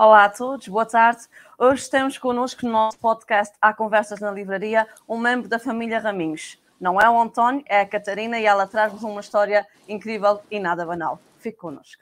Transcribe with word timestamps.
Olá 0.00 0.26
a 0.26 0.28
todos, 0.28 0.68
boa 0.68 0.86
tarde. 0.86 1.22
Hoje 1.58 1.82
estamos 1.82 2.16
connosco 2.16 2.64
no 2.64 2.70
nosso 2.70 2.96
podcast 3.00 3.52
Há 3.60 3.74
Conversas 3.74 4.20
na 4.20 4.30
Livraria, 4.30 4.86
um 5.08 5.18
membro 5.18 5.48
da 5.48 5.58
família 5.58 5.98
Raminhos. 5.98 6.56
Não 6.80 7.00
é 7.00 7.10
o 7.10 7.20
António, 7.20 7.64
é 7.66 7.80
a 7.80 7.84
Catarina 7.84 8.38
e 8.38 8.46
ela 8.46 8.64
traz-nos 8.64 9.02
uma 9.02 9.20
história 9.20 9.66
incrível 9.88 10.40
e 10.52 10.60
nada 10.60 10.86
banal. 10.86 11.18
Fique 11.40 11.58
connosco. 11.58 12.00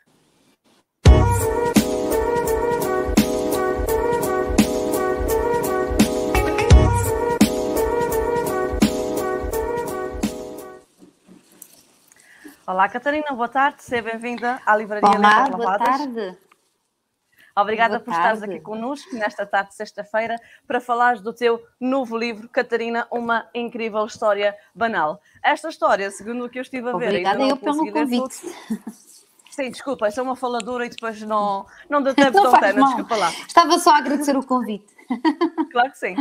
Olá, 12.67 12.91
Catarina, 12.91 13.33
boa 13.33 13.49
tarde, 13.49 13.83
seja 13.83 14.03
bem-vinda 14.03 14.61
à 14.67 14.77
Livraria 14.77 15.09
Olá, 15.09 15.49
boa 15.49 15.79
tarde. 15.79 16.46
Obrigada 17.57 17.99
por 17.99 18.13
estares 18.13 18.43
aqui 18.43 18.61
connosco 18.61 19.15
nesta 19.17 19.47
tarde 19.47 19.71
de 19.71 19.77
sexta-feira 19.77 20.37
para 20.67 20.79
falares 20.79 21.23
do 21.23 21.33
teu 21.33 21.65
novo 21.81 22.17
livro, 22.17 22.49
Catarina, 22.51 23.07
uma 23.11 23.49
incrível 23.55 24.05
história 24.05 24.55
banal. 24.75 25.23
Esta 25.43 25.71
história, 25.71 26.11
segundo 26.11 26.45
o 26.45 26.51
que 26.51 26.59
eu 26.59 26.63
estive 26.63 26.91
a 26.91 26.93
ver, 26.93 27.07
Obrigada 27.07 27.43
eu 27.43 27.57
pelo 27.57 27.91
convite. 27.91 28.55
Sim, 29.51 29.71
desculpa, 29.71 30.11
sou 30.11 30.23
uma 30.23 30.37
faladora 30.37 30.85
e 30.85 30.91
depois 30.91 31.19
não, 31.23 31.65
não 31.89 32.03
deu 32.03 32.13
tempo 32.15 32.39
de 32.39 32.73
desculpa 32.75 33.17
lá. 33.17 33.31
Estava 33.31 33.79
só 33.79 33.93
a 33.93 33.97
agradecer 33.97 34.37
o 34.37 34.45
convite. 34.45 34.95
Claro 35.73 35.91
que 35.93 35.99
sim. 35.99 36.15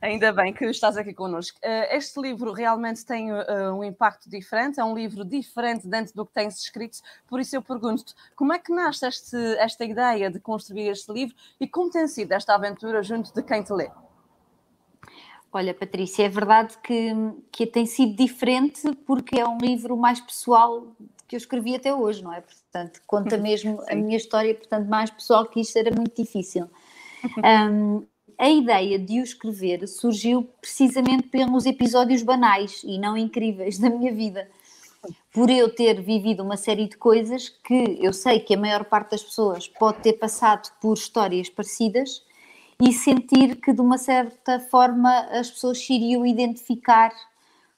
Ainda 0.00 0.32
bem 0.32 0.52
que 0.52 0.64
estás 0.66 0.96
aqui 0.96 1.12
connosco. 1.12 1.58
Eh, 1.62 1.96
este 1.96 2.20
livro 2.20 2.52
realmente 2.52 3.04
tem 3.04 3.30
eh, 3.30 3.70
um 3.70 3.82
impacto 3.82 4.28
diferente, 4.28 4.80
é 4.80 4.84
um 4.84 4.94
livro 4.94 5.24
diferente 5.24 5.86
dentro 5.86 6.14
do 6.14 6.24
que 6.24 6.32
tem-se 6.32 6.60
escrito, 6.60 6.98
por 7.26 7.40
isso 7.40 7.56
eu 7.56 7.62
pergunto-te, 7.62 8.14
como 8.36 8.52
é 8.52 8.58
que 8.58 8.72
nasce 8.72 9.06
este, 9.06 9.36
esta 9.58 9.84
ideia 9.84 10.30
de 10.30 10.38
construir 10.38 10.88
este 10.88 11.12
livro 11.12 11.34
e 11.60 11.66
como 11.66 11.90
tem 11.90 12.06
sido 12.06 12.32
esta 12.32 12.54
aventura 12.54 13.02
junto 13.02 13.32
de 13.34 13.42
quem 13.42 13.62
te 13.62 13.72
lê? 13.72 13.90
Olha, 15.52 15.74
Patrícia, 15.74 16.24
é 16.24 16.28
verdade 16.30 16.78
que, 16.82 17.12
que 17.50 17.66
tem 17.66 17.84
sido 17.84 18.16
diferente 18.16 18.90
porque 19.04 19.38
é 19.38 19.46
um 19.46 19.58
livro 19.58 19.96
mais 19.96 20.18
pessoal 20.18 20.96
que 21.28 21.36
eu 21.36 21.38
escrevi 21.38 21.74
até 21.74 21.94
hoje, 21.94 22.22
não 22.22 22.32
é? 22.32 22.40
Portanto, 22.40 23.02
conta 23.06 23.36
mesmo 23.38 23.82
a 23.88 23.94
minha 23.94 24.16
história, 24.16 24.54
portanto, 24.54 24.88
mais 24.88 25.10
pessoal 25.10 25.44
que 25.46 25.60
isto 25.60 25.76
era 25.78 25.94
muito 25.94 26.14
difícil. 26.14 26.70
Um, 27.38 28.04
a 28.38 28.48
ideia 28.48 28.98
de 28.98 29.20
o 29.20 29.22
escrever 29.22 29.86
surgiu 29.86 30.48
precisamente 30.60 31.28
pelos 31.28 31.66
episódios 31.66 32.22
banais 32.22 32.82
e 32.84 32.98
não 32.98 33.16
incríveis 33.16 33.78
da 33.78 33.90
minha 33.90 34.12
vida. 34.12 34.48
Por 35.32 35.50
eu 35.50 35.74
ter 35.74 36.00
vivido 36.00 36.42
uma 36.42 36.56
série 36.56 36.88
de 36.88 36.96
coisas 36.96 37.48
que 37.48 37.98
eu 38.00 38.12
sei 38.12 38.40
que 38.40 38.54
a 38.54 38.58
maior 38.58 38.84
parte 38.84 39.12
das 39.12 39.22
pessoas 39.22 39.66
pode 39.66 39.98
ter 39.98 40.14
passado 40.14 40.70
por 40.80 40.94
histórias 40.94 41.48
parecidas 41.48 42.22
e 42.80 42.92
sentir 42.92 43.56
que 43.56 43.72
de 43.72 43.80
uma 43.80 43.98
certa 43.98 44.60
forma 44.60 45.10
as 45.30 45.50
pessoas 45.50 45.78
se 45.78 45.92
iriam 45.92 46.26
identificar 46.26 47.12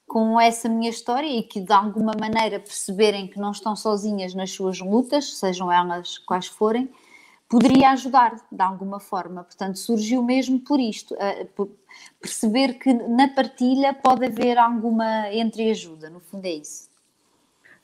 com 0.07 0.39
essa 0.39 0.69
minha 0.69 0.89
história 0.89 1.27
e 1.27 1.43
que 1.43 1.59
de 1.59 1.73
alguma 1.73 2.13
maneira 2.19 2.59
perceberem 2.59 3.27
que 3.27 3.39
não 3.39 3.51
estão 3.51 3.75
sozinhas 3.75 4.33
nas 4.33 4.51
suas 4.51 4.79
lutas, 4.79 5.37
sejam 5.37 5.71
elas 5.71 6.17
quais 6.19 6.47
forem, 6.47 6.89
poderia 7.47 7.91
ajudar 7.91 8.35
de 8.51 8.61
alguma 8.61 8.99
forma. 8.99 9.43
Portanto, 9.43 9.77
surgiu 9.79 10.23
mesmo 10.23 10.59
por 10.59 10.79
isto, 10.79 11.15
por 11.55 11.69
perceber 12.19 12.79
que 12.79 12.93
na 12.93 13.27
partilha 13.27 13.93
pode 13.93 14.25
haver 14.25 14.57
alguma 14.57 15.31
entreajuda, 15.33 16.09
no 16.09 16.19
fundo 16.19 16.45
é 16.45 16.53
isso. 16.53 16.89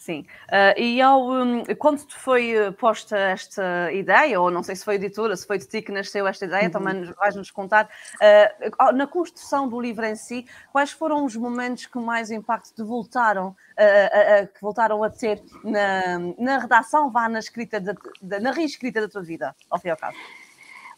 Sim, 0.02 0.26
uh, 0.48 0.82
e 0.82 1.00
ao, 1.00 1.30
um, 1.30 1.64
quando 1.78 2.04
te 2.04 2.16
foi 2.16 2.56
eh, 2.56 2.72
posta 2.72 3.16
esta 3.16 3.94
ideia, 3.94 4.42
ou 4.42 4.50
não 4.50 4.64
sei 4.64 4.76
se 4.76 4.84
foi 4.84 4.96
editora, 4.96 5.38
se 5.38 5.46
foi 5.46 5.60
de 5.60 5.68
ti 5.68 5.80
que 5.80 5.92
nasceu 5.92 6.26
esta 6.26 6.44
ideia, 6.44 6.64
uhum. 6.64 6.72
também 6.72 7.04
vais-nos 7.20 7.52
contar, 7.52 7.86
uh, 7.86 8.96
na 8.96 9.06
construção 9.06 9.70
do 9.70 9.80
livro 9.80 10.04
em 10.04 10.16
si, 10.16 10.48
quais 10.72 10.90
foram 10.90 11.24
os 11.24 11.36
momentos 11.36 11.86
que 11.86 12.00
mais 12.00 12.32
impacto 12.32 12.74
te 12.74 12.82
voltaram, 12.82 13.50
uh, 13.50 14.48
que 14.52 14.60
voltaram 14.60 15.04
a 15.04 15.10
ter 15.12 15.40
na, 15.64 16.18
na 16.36 16.58
redação, 16.58 17.12
vá 17.12 17.30
na 17.30 17.38
escrita, 17.38 17.80
de, 17.80 17.94
de, 18.20 18.40
na 18.40 18.50
reescrita 18.50 19.02
da 19.02 19.08
tua 19.08 19.22
vida, 19.22 19.56
ao 19.70 19.78
fim 19.78 19.90
e 19.90 19.92
ao 19.92 19.98
cabo? 19.98 20.18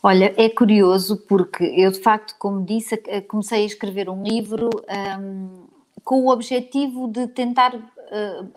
Olha, 0.02 0.34
é 0.38 0.48
curioso 0.48 1.18
porque 1.28 1.66
eu 1.66 1.92
de 1.92 2.00
facto, 2.00 2.36
como 2.40 2.66
disse, 2.66 2.96
comecei 3.28 3.64
a 3.64 3.66
escrever 3.66 4.10
um 4.10 4.24
livro 4.24 4.70
um, 5.20 5.68
com 6.06 6.22
o 6.22 6.30
objetivo 6.30 7.08
de 7.10 7.28
tentar 7.28 7.74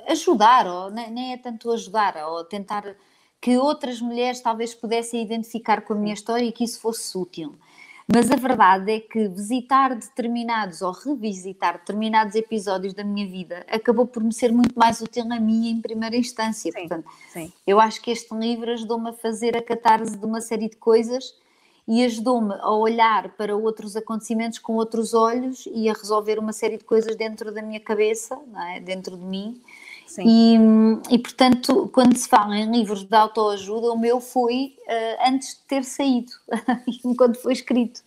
ajudar, 0.09 0.67
ou 0.67 0.91
nem 0.91 1.33
é 1.33 1.37
tanto 1.37 1.71
ajudar, 1.71 2.17
ou 2.29 2.45
tentar 2.45 2.97
que 3.41 3.57
outras 3.57 4.01
mulheres 4.01 4.41
talvez 4.41 4.75
pudessem 4.75 5.23
identificar 5.23 5.83
com 5.83 5.93
a 5.93 5.97
minha 5.97 6.15
história 6.15 6.45
e 6.45 6.53
que 6.53 6.65
isso 6.65 6.81
fosse 6.81 7.17
útil. 7.17 7.55
Mas 8.13 8.31
a 8.31 8.37
verdade 8.37 8.93
é 8.93 9.01
que 9.01 9.27
visitar 9.29 9.95
determinados 9.95 10.81
ou 10.81 10.93
revisitar 10.93 11.79
determinados 11.79 12.37
episódios 12.37 12.95
da 12.95 13.03
minha 13.03 13.27
vida 13.27 13.67
acabou 13.69 14.07
por 14.07 14.23
me 14.23 14.33
ser 14.33 14.53
muito 14.53 14.79
mais 14.79 15.01
útil 15.01 15.25
a 15.33 15.41
mim 15.41 15.69
em 15.71 15.81
primeira 15.81 16.17
instância. 16.17 16.71
Sim, 16.71 16.79
Portanto, 16.79 17.09
sim. 17.29 17.53
eu 17.67 17.81
acho 17.81 18.01
que 18.01 18.13
este 18.13 18.33
livro 18.33 18.71
ajudou-me 18.71 19.11
a 19.11 19.13
fazer 19.13 19.57
a 19.57 19.63
catarse 19.63 20.17
de 20.17 20.25
uma 20.25 20.41
série 20.41 20.69
de 20.69 20.77
coisas 20.77 21.35
e 21.89 22.05
ajudou-me 22.05 22.55
a 22.55 22.71
olhar 22.71 23.29
para 23.31 23.57
outros 23.57 23.97
acontecimentos 23.97 24.59
com 24.59 24.75
outros 24.75 25.15
olhos 25.15 25.69
e 25.73 25.89
a 25.89 25.93
resolver 25.93 26.39
uma 26.39 26.53
série 26.53 26.79
de 26.79 26.85
coisas 26.85 27.15
dentro 27.15 27.53
da 27.53 27.63
minha 27.63 27.79
cabeça, 27.79 28.39
é? 28.73 28.81
dentro 28.81 29.17
de 29.17 29.23
mim. 29.23 29.61
E, 30.19 30.57
e, 31.11 31.19
portanto, 31.19 31.91
quando 31.93 32.17
se 32.17 32.29
fala 32.29 32.57
em 32.57 32.71
livros 32.71 33.05
de 33.05 33.15
autoajuda, 33.15 33.93
o 33.93 33.99
meu 33.99 34.21
foi 34.21 34.77
uh, 34.87 35.29
antes 35.29 35.57
de 35.57 35.63
ter 35.63 35.85
saído, 35.85 36.33
enquanto 37.05 37.41
foi 37.41 37.53
escrito. 37.53 38.03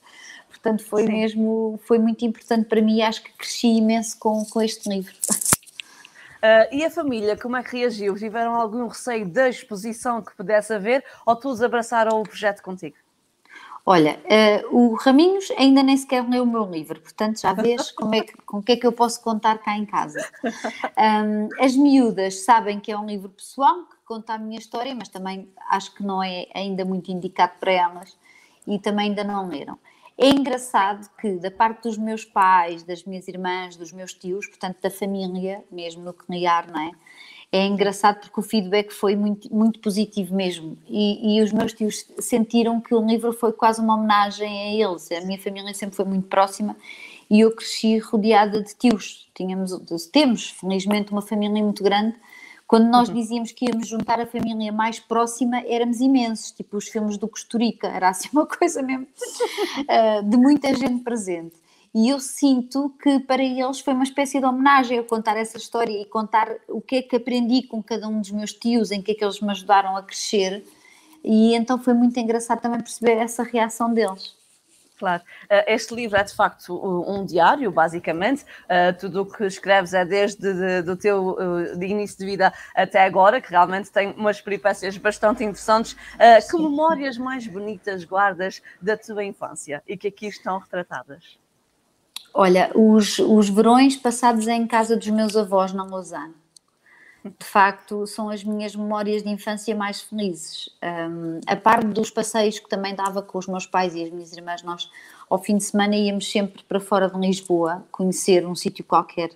Portanto, 0.47 0.83
foi 0.83 1.03
Sim. 1.03 1.11
mesmo, 1.11 1.79
foi 1.85 1.99
muito 1.99 2.25
importante 2.25 2.67
para 2.67 2.81
mim 2.81 2.97
e 2.97 3.01
acho 3.01 3.23
que 3.23 3.31
cresci 3.33 3.67
imenso 3.67 4.17
com, 4.17 4.43
com 4.45 4.61
este 4.61 4.89
livro. 4.89 5.13
Uh, 6.39 6.73
e 6.73 6.85
a 6.85 6.89
família, 6.89 7.37
como 7.37 7.57
é 7.57 7.63
que 7.63 7.77
reagiu? 7.77 8.15
Tiveram 8.15 8.55
algum 8.55 8.87
receio 8.87 9.27
da 9.27 9.47
exposição 9.49 10.21
que 10.21 10.35
pudesse 10.35 10.73
haver 10.73 11.03
ou 11.25 11.35
todos 11.35 11.61
abraçaram 11.61 12.19
o 12.19 12.23
projeto 12.23 12.61
contigo? 12.61 12.95
Olha, 13.85 14.19
uh, 14.71 14.77
o 14.77 14.95
Raminhos 14.95 15.49
ainda 15.57 15.81
nem 15.81 15.97
sequer 15.97 16.27
leu 16.27 16.43
o 16.43 16.47
meu 16.47 16.69
livro, 16.69 17.01
portanto 17.01 17.41
já 17.41 17.53
vês 17.53 17.91
como 17.91 18.13
é 18.13 18.21
que, 18.21 18.33
com 18.45 18.57
o 18.57 18.63
que 18.63 18.73
é 18.73 18.75
que 18.75 18.85
eu 18.85 18.91
posso 18.91 19.21
contar 19.21 19.57
cá 19.59 19.75
em 19.77 19.85
casa. 19.85 20.19
Um, 20.97 21.49
as 21.63 21.75
miúdas 21.75 22.41
sabem 22.41 22.79
que 22.79 22.91
é 22.91 22.97
um 22.97 23.05
livro 23.05 23.29
pessoal 23.29 23.85
que 23.85 23.95
conta 24.05 24.33
a 24.33 24.37
minha 24.37 24.59
história, 24.59 24.93
mas 24.93 25.07
também 25.07 25.49
acho 25.69 25.95
que 25.95 26.03
não 26.03 26.21
é 26.21 26.47
ainda 26.53 26.85
muito 26.85 27.11
indicado 27.11 27.53
para 27.59 27.71
elas 27.71 28.17
e 28.67 28.77
também 28.77 29.09
ainda 29.09 29.23
não 29.23 29.47
leram. 29.47 29.77
É 30.21 30.27
engraçado 30.27 31.09
que, 31.17 31.37
da 31.37 31.49
parte 31.49 31.83
dos 31.83 31.97
meus 31.97 32.25
pais, 32.25 32.83
das 32.83 33.05
minhas 33.05 33.27
irmãs, 33.29 33.77
dos 33.77 33.93
meus 33.93 34.13
tios, 34.13 34.45
portanto 34.47 34.77
da 34.81 34.91
família, 34.91 35.63
mesmo 35.71 36.03
no 36.03 36.13
criar, 36.13 36.67
não 36.67 36.79
é? 36.79 36.91
É 37.51 37.65
engraçado 37.65 38.19
porque 38.19 38.39
o 38.39 38.43
feedback 38.43 38.91
foi 38.91 39.15
muito, 39.15 39.53
muito 39.53 39.79
positivo 39.79 40.35
mesmo. 40.35 40.77
E, 40.87 41.37
e, 41.37 41.41
os 41.41 41.51
meus 41.51 41.73
tios 41.73 42.05
sentiram 42.19 42.79
que 42.79 42.93
o 42.93 43.03
livro 43.03 43.33
foi 43.33 43.51
quase 43.51 43.81
uma 43.81 43.95
homenagem 43.95 44.47
a 44.47 44.89
eles. 44.89 45.11
A 45.11 45.21
minha 45.25 45.39
família 45.39 45.73
sempre 45.73 45.95
foi 45.95 46.05
muito 46.05 46.27
próxima 46.27 46.75
e 47.29 47.39
eu 47.39 47.51
cresci 47.51 47.97
rodeada 47.97 48.61
de 48.61 48.75
tios. 48.75 49.27
Tínhamos, 49.33 49.71
temos, 50.11 50.51
felizmente, 50.51 51.11
uma 51.11 51.23
família 51.23 51.63
muito 51.63 51.83
grande. 51.83 52.15
Quando 52.67 52.87
nós 52.87 53.09
uhum. 53.09 53.15
dizíamos 53.15 53.51
que 53.51 53.65
íamos 53.65 53.87
juntar 53.87 54.19
a 54.19 54.27
família 54.27 54.71
mais 54.71 54.99
próxima, 54.99 55.59
éramos 55.65 56.01
imensos, 56.01 56.51
tipo 56.51 56.77
os 56.77 56.87
filmes 56.87 57.17
do 57.17 57.27
Costurica, 57.27 57.87
era 57.87 58.09
assim 58.09 58.29
uma 58.31 58.45
coisa 58.47 58.83
mesmo 58.83 59.07
uh, 59.07 60.21
de 60.29 60.37
muita 60.37 60.71
gente 60.75 61.03
presente. 61.03 61.55
E 61.93 62.09
eu 62.09 62.19
sinto 62.19 62.93
que 63.01 63.19
para 63.19 63.43
eles 63.43 63.79
foi 63.79 63.93
uma 63.93 64.03
espécie 64.03 64.39
de 64.39 64.45
homenagem 64.45 64.97
eu 64.97 65.03
contar 65.03 65.35
essa 65.37 65.57
história 65.57 65.91
e 65.91 66.05
contar 66.05 66.47
o 66.67 66.79
que 66.79 66.97
é 66.97 67.01
que 67.01 67.15
aprendi 67.15 67.63
com 67.63 67.81
cada 67.81 68.07
um 68.07 68.21
dos 68.21 68.31
meus 68.31 68.53
tios, 68.53 68.91
em 68.91 69.01
que 69.01 69.11
é 69.11 69.15
que 69.15 69.23
eles 69.23 69.41
me 69.41 69.49
ajudaram 69.51 69.97
a 69.97 70.03
crescer. 70.03 70.63
E 71.23 71.55
então 71.55 71.79
foi 71.79 71.93
muito 71.93 72.17
engraçado 72.19 72.61
também 72.61 72.79
perceber 72.79 73.13
essa 73.13 73.43
reação 73.43 73.93
deles. 73.93 74.37
Claro. 74.99 75.23
Eh, 75.49 75.75
este 75.75 75.95
livro 75.95 76.17
é 76.17 76.23
de 76.23 76.35
facto 76.35 76.75
um 77.07 77.25
diário, 77.25 77.71
basicamente. 77.71 78.45
Eh, 78.67 78.91
tudo 78.91 79.21
o 79.21 79.25
que 79.25 79.45
escreves 79.45 79.93
é 79.93 80.03
desde 80.03 80.45
o 80.91 80.95
teu 80.97 81.37
eh, 81.39 81.75
de 81.77 81.85
início 81.85 82.17
de 82.17 82.25
vida 82.25 82.53
até 82.75 83.05
agora, 83.05 83.39
que 83.39 83.49
realmente 83.49 83.89
tem 83.89 84.11
umas 84.11 84.41
peripécias 84.41 84.97
bastante 84.97 85.41
interessantes. 85.41 85.95
Que 86.49 86.57
memórias 86.57 87.17
mais 87.17 87.47
bonitas 87.47 88.03
guardas 88.03 88.61
da 88.81 88.97
tua 88.97 89.23
infância 89.23 89.81
e 89.87 89.95
que 89.95 90.09
aqui 90.09 90.27
estão 90.27 90.59
retratadas? 90.59 91.39
Olha, 92.33 92.71
os, 92.75 93.19
os 93.19 93.49
verões 93.49 93.97
passados 93.97 94.47
em 94.47 94.65
casa 94.67 94.95
dos 94.95 95.07
meus 95.07 95.35
avós 95.35 95.73
na 95.73 95.83
Lausanne. 95.83 96.33
De 97.23 97.45
facto, 97.45 98.07
são 98.07 98.29
as 98.29 98.43
minhas 98.43 98.73
memórias 98.73 99.23
de 99.23 99.29
infância 99.29 99.75
mais 99.75 99.99
felizes. 100.01 100.69
Um, 100.81 101.41
a 101.45 101.55
parte 101.55 101.87
dos 101.87 102.09
passeios 102.09 102.59
que 102.59 102.69
também 102.69 102.95
dava 102.95 103.21
com 103.21 103.37
os 103.37 103.45
meus 103.45 103.65
pais 103.65 103.93
e 103.93 104.03
as 104.03 104.09
minhas 104.09 104.31
irmãs, 104.31 104.63
nós 104.63 104.89
ao 105.29 105.37
fim 105.37 105.57
de 105.57 105.63
semana 105.65 105.95
íamos 105.95 106.31
sempre 106.31 106.63
para 106.63 106.79
fora 106.79 107.09
de 107.09 107.19
Lisboa 107.19 107.85
conhecer 107.91 108.47
um 108.47 108.55
sítio 108.55 108.85
qualquer. 108.85 109.31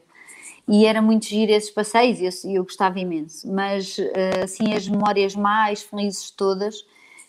E 0.66 0.86
era 0.86 1.02
muito 1.02 1.26
giro 1.26 1.52
esses 1.52 1.70
passeios 1.70 2.20
e 2.20 2.26
eu, 2.26 2.56
eu, 2.56 2.64
gostava 2.64 2.98
imenso. 3.00 3.52
Mas, 3.52 3.98
assim, 4.42 4.74
as 4.74 4.88
memórias 4.88 5.36
mais 5.36 5.84
felizes 5.84 6.32
todas 6.32 6.86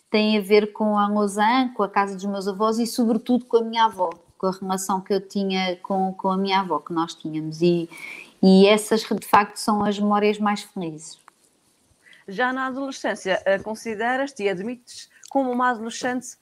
tem 0.08 0.38
a 0.38 0.40
ver 0.40 0.72
com 0.72 0.96
a 0.96 1.08
Lausanne, 1.08 1.72
com 1.74 1.82
a 1.82 1.88
casa 1.88 2.14
dos 2.14 2.24
meus 2.24 2.46
avós 2.46 2.78
e, 2.78 2.86
sobretudo, 2.86 3.44
com 3.46 3.56
a 3.56 3.62
minha 3.64 3.86
avó, 3.86 4.10
com 4.44 4.64
a 4.64 4.68
relação 4.68 5.00
que 5.00 5.14
eu 5.14 5.20
tinha 5.20 5.76
com, 5.76 6.12
com 6.12 6.30
a 6.30 6.36
minha 6.36 6.60
avó, 6.60 6.78
que 6.78 6.92
nós 6.92 7.14
tínhamos. 7.14 7.62
E, 7.62 7.88
e 8.42 8.66
essas, 8.66 9.02
de 9.02 9.26
facto, 9.26 9.56
são 9.56 9.82
as 9.84 9.98
memórias 9.98 10.38
mais 10.38 10.62
felizes. 10.62 11.18
Já 12.26 12.52
na 12.52 12.66
adolescência, 12.66 13.42
eh, 13.44 13.58
consideras-te 13.58 14.42
e 14.42 14.48
admites 14.48 15.10
como 15.30 15.50
uma 15.50 15.70
adolescente 15.70 16.36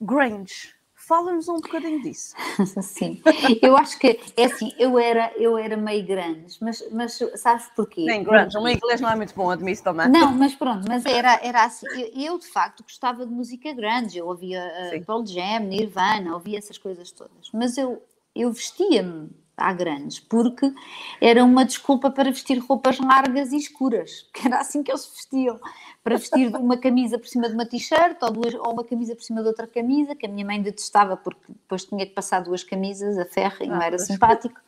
Grange. 0.00 0.73
Fala-nos 1.06 1.48
um 1.48 1.56
bocadinho 1.56 2.00
disso. 2.00 2.34
Sim, 2.80 3.20
eu 3.60 3.76
acho 3.76 3.98
que 3.98 4.18
é 4.36 4.44
assim, 4.44 4.72
eu 4.78 4.98
era, 4.98 5.32
eu 5.36 5.58
era 5.58 5.76
meio 5.76 6.06
grande, 6.06 6.56
mas, 6.60 6.82
mas 6.90 7.18
sabes 7.36 7.68
porquê? 7.76 8.06
Nem 8.06 8.22
grande, 8.22 8.56
o 8.56 8.62
meu 8.62 8.72
inglês 8.72 9.00
não 9.00 9.10
é 9.10 9.16
muito 9.16 9.34
bom, 9.34 9.50
admito 9.50 9.82
também. 9.82 10.08
Não, 10.08 10.32
mas 10.32 10.54
pronto, 10.54 10.86
mas 10.88 11.04
era, 11.04 11.38
era 11.42 11.64
assim, 11.64 11.86
eu, 11.88 12.32
eu 12.32 12.38
de 12.38 12.46
facto 12.46 12.82
gostava 12.82 13.26
de 13.26 13.32
música 13.32 13.72
grande, 13.74 14.16
eu 14.16 14.26
ouvia 14.26 14.62
uh, 14.94 15.04
Pearl 15.04 15.26
Jam, 15.26 15.60
Nirvana, 15.60 16.32
ouvia 16.32 16.58
essas 16.58 16.78
coisas 16.78 17.12
todas, 17.12 17.50
mas 17.52 17.76
eu, 17.76 18.02
eu 18.34 18.50
vestia-me 18.50 19.30
à 19.56 19.72
grandes, 19.72 20.18
porque 20.20 20.72
era 21.20 21.44
uma 21.44 21.64
desculpa 21.64 22.10
para 22.10 22.30
vestir 22.30 22.58
roupas 22.58 22.98
largas 22.98 23.52
e 23.52 23.56
escuras, 23.56 24.26
que 24.34 24.46
era 24.46 24.58
assim 24.58 24.82
que 24.82 24.90
eles 24.90 25.06
vestiam, 25.06 25.58
para 26.02 26.16
vestir 26.16 26.54
uma 26.56 26.76
camisa 26.76 27.18
por 27.18 27.28
cima 27.28 27.48
de 27.48 27.54
uma 27.54 27.64
t-shirt 27.64 28.16
ou, 28.22 28.30
duas, 28.30 28.54
ou 28.54 28.72
uma 28.72 28.84
camisa 28.84 29.14
por 29.14 29.22
cima 29.22 29.42
de 29.42 29.48
outra 29.48 29.66
camisa, 29.66 30.14
que 30.14 30.26
a 30.26 30.28
minha 30.28 30.44
mãe 30.44 30.60
detestava 30.60 31.16
porque 31.16 31.44
depois 31.48 31.84
tinha 31.84 32.04
que 32.04 32.12
passar 32.12 32.40
duas 32.40 32.62
camisas 32.62 33.16
a 33.18 33.24
ferro 33.24 33.56
e 33.60 33.66
não 33.66 33.80
ah, 33.80 33.86
era 33.86 33.98
simpático, 33.98 34.60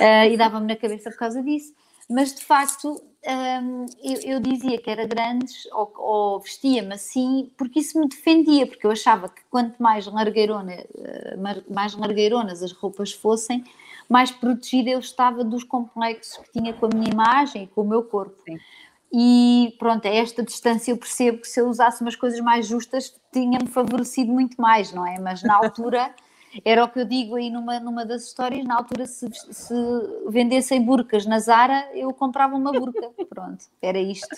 uh, 0.00 0.30
e 0.30 0.36
dava-me 0.36 0.66
na 0.66 0.76
cabeça 0.76 1.10
por 1.10 1.18
causa 1.18 1.42
disso. 1.42 1.72
Mas 2.08 2.34
de 2.34 2.44
facto 2.44 3.02
um, 3.26 3.86
eu, 4.02 4.34
eu, 4.34 4.40
dizia 4.40 4.78
que 4.78 4.90
era 4.90 5.06
grandes 5.06 5.66
ou, 5.72 5.90
ou 5.96 6.40
vestia-me 6.40 6.92
assim 6.92 7.50
porque 7.56 7.80
isso 7.80 7.98
me 7.98 8.06
defendia, 8.06 8.66
porque 8.66 8.86
eu 8.86 8.90
achava 8.90 9.28
que 9.28 9.42
quanto 9.50 9.82
mais, 9.82 10.06
largueirona, 10.06 10.72
eh, 10.72 11.36
mais 11.70 11.94
largueironas 11.94 12.62
as 12.62 12.72
roupas 12.72 13.12
fossem, 13.12 13.64
mais 14.14 14.30
protegida 14.30 14.90
eu 14.90 15.00
estava 15.00 15.42
dos 15.42 15.64
complexos 15.64 16.36
que 16.36 16.52
tinha 16.52 16.72
com 16.72 16.86
a 16.86 16.88
minha 16.88 17.10
imagem 17.10 17.64
e 17.64 17.66
com 17.66 17.80
o 17.80 17.84
meu 17.84 18.04
corpo. 18.04 18.40
Sim. 18.48 18.60
E 19.12 19.74
pronto, 19.76 20.06
a 20.06 20.08
esta 20.08 20.40
distância 20.40 20.92
eu 20.92 20.96
percebo 20.96 21.38
que 21.38 21.48
se 21.48 21.60
eu 21.60 21.68
usasse 21.68 22.00
umas 22.00 22.14
coisas 22.14 22.38
mais 22.38 22.64
justas 22.68 23.12
tinha-me 23.32 23.66
favorecido 23.66 24.30
muito 24.30 24.60
mais, 24.62 24.92
não 24.92 25.04
é? 25.04 25.18
Mas 25.18 25.42
na 25.42 25.56
altura, 25.56 26.14
era 26.64 26.84
o 26.84 26.88
que 26.88 27.00
eu 27.00 27.04
digo 27.04 27.34
aí 27.34 27.50
numa, 27.50 27.80
numa 27.80 28.06
das 28.06 28.24
histórias, 28.24 28.64
na 28.64 28.76
altura 28.76 29.04
se, 29.04 29.28
se 29.32 29.74
vendessem 30.28 30.80
burcas 30.80 31.26
na 31.26 31.40
Zara, 31.40 31.90
eu 31.92 32.14
comprava 32.14 32.54
uma 32.54 32.70
burca. 32.70 33.10
Pronto, 33.28 33.64
era 33.82 33.98
isto. 33.98 34.28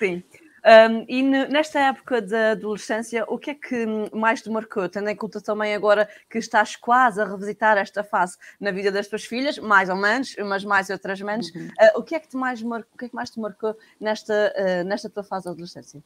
Sim. 0.00 0.20
Um, 0.64 1.04
e 1.08 1.22
nesta 1.22 1.80
época 1.80 2.20
da 2.20 2.52
adolescência, 2.52 3.24
o 3.28 3.38
que 3.38 3.50
é 3.50 3.54
que 3.54 3.86
mais 4.12 4.42
te 4.42 4.50
marcou? 4.50 4.88
Tendo 4.88 5.08
em 5.08 5.16
conta 5.16 5.40
também 5.40 5.74
agora 5.74 6.08
que 6.28 6.38
estás 6.38 6.76
quase 6.76 7.20
a 7.20 7.24
revisitar 7.24 7.78
esta 7.78 8.04
fase 8.04 8.36
na 8.60 8.70
vida 8.70 8.92
das 8.92 9.08
tuas 9.08 9.24
filhas, 9.24 9.58
mais 9.58 9.88
ou 9.88 9.96
menos, 9.96 10.36
mas 10.44 10.64
mais 10.64 10.90
outras 10.90 11.20
menos. 11.20 11.54
Uhum. 11.54 11.66
Uh, 11.66 12.00
o 12.00 12.02
que 12.02 12.14
é 12.14 12.20
que 12.20 12.28
te 12.28 12.36
mais 12.36 12.62
marcou, 12.62 12.90
o 12.94 12.98
que 12.98 13.06
é 13.06 13.08
que 13.08 13.14
mais 13.14 13.30
te 13.30 13.40
marcou 13.40 13.76
nesta, 13.98 14.54
uh, 14.56 14.84
nesta 14.86 15.08
tua 15.08 15.22
fase 15.22 15.46
da 15.46 15.52
adolescência? 15.52 16.02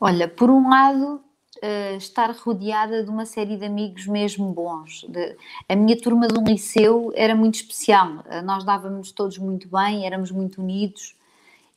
Olha, 0.00 0.28
por 0.28 0.50
um 0.50 0.68
lado, 0.68 1.22
Uh, 1.60 1.96
estar 1.96 2.30
rodeada 2.30 3.02
de 3.02 3.10
uma 3.10 3.26
série 3.26 3.56
de 3.56 3.64
amigos 3.64 4.06
mesmo 4.06 4.52
bons. 4.52 5.04
De, 5.08 5.34
a 5.68 5.74
minha 5.74 6.00
turma 6.00 6.28
do 6.28 6.40
liceu 6.44 7.10
era 7.16 7.34
muito 7.34 7.56
especial, 7.56 8.22
nós 8.44 8.62
dávamos 8.64 9.10
todos 9.10 9.38
muito 9.38 9.66
bem, 9.66 10.06
éramos 10.06 10.30
muito 10.30 10.62
unidos, 10.62 11.16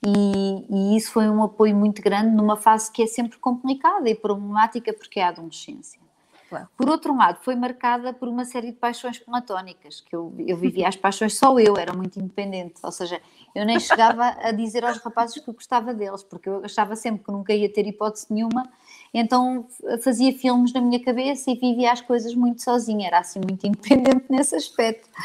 e, 0.05 0.65
e, 0.69 0.97
isso 0.97 1.11
foi 1.11 1.29
um 1.29 1.43
apoio 1.43 1.75
muito 1.75 2.01
grande 2.01 2.35
numa 2.35 2.57
fase 2.57 2.91
que 2.91 3.03
é 3.03 3.07
sempre 3.07 3.37
complicada 3.37 4.09
e 4.09 4.15
problemática 4.15 4.91
porque 4.93 5.19
é 5.19 5.23
a 5.23 5.29
adolescência. 5.29 6.01
Claro. 6.49 6.67
Por 6.75 6.89
outro 6.89 7.15
lado, 7.15 7.37
foi 7.43 7.55
marcada 7.55 8.11
por 8.11 8.27
uma 8.27 8.43
série 8.43 8.71
de 8.71 8.77
paixões 8.77 9.17
platónicas, 9.17 10.01
que 10.01 10.13
eu, 10.13 10.33
eu 10.39 10.57
vivia 10.59 10.87
as 10.87 10.97
paixões 10.97 11.37
só 11.37 11.57
eu, 11.59 11.77
era 11.77 11.93
muito 11.93 12.19
independente, 12.19 12.75
ou 12.83 12.91
seja, 12.91 13.21
eu 13.55 13.65
nem 13.65 13.79
chegava 13.79 14.35
a 14.41 14.51
dizer 14.51 14.83
aos 14.83 14.97
rapazes 14.97 15.41
que 15.41 15.49
eu 15.49 15.53
gostava 15.53 15.93
deles, 15.93 16.23
porque 16.23 16.49
eu 16.49 16.61
achava 16.65 16.95
sempre 16.95 17.23
que 17.23 17.31
nunca 17.31 17.53
ia 17.53 17.71
ter 17.71 17.87
hipótese 17.87 18.25
nenhuma, 18.29 18.69
então 19.13 19.65
fazia 20.03 20.33
filmes 20.37 20.73
na 20.73 20.81
minha 20.81 21.01
cabeça 21.01 21.51
e 21.51 21.55
vivia 21.55 21.91
as 21.91 22.01
coisas 22.01 22.35
muito 22.35 22.61
sozinha, 22.61 23.07
era 23.07 23.19
assim 23.19 23.39
muito 23.39 23.65
independente 23.67 24.25
nesse 24.29 24.55
aspecto. 24.55 25.07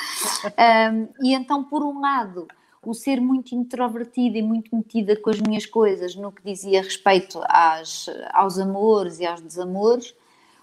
Um, 0.56 1.08
e 1.22 1.34
então, 1.34 1.62
por 1.64 1.82
um 1.82 2.00
lado, 2.00 2.46
o 2.86 2.94
ser 2.94 3.20
muito 3.20 3.54
introvertida 3.54 4.38
e 4.38 4.42
muito 4.42 4.74
metida 4.74 5.16
com 5.16 5.28
as 5.28 5.40
minhas 5.40 5.66
coisas 5.66 6.14
no 6.14 6.30
que 6.30 6.42
dizia 6.44 6.80
respeito 6.80 7.40
às, 7.48 8.06
aos 8.32 8.58
amores 8.58 9.18
e 9.18 9.26
aos 9.26 9.40
desamores, 9.40 10.14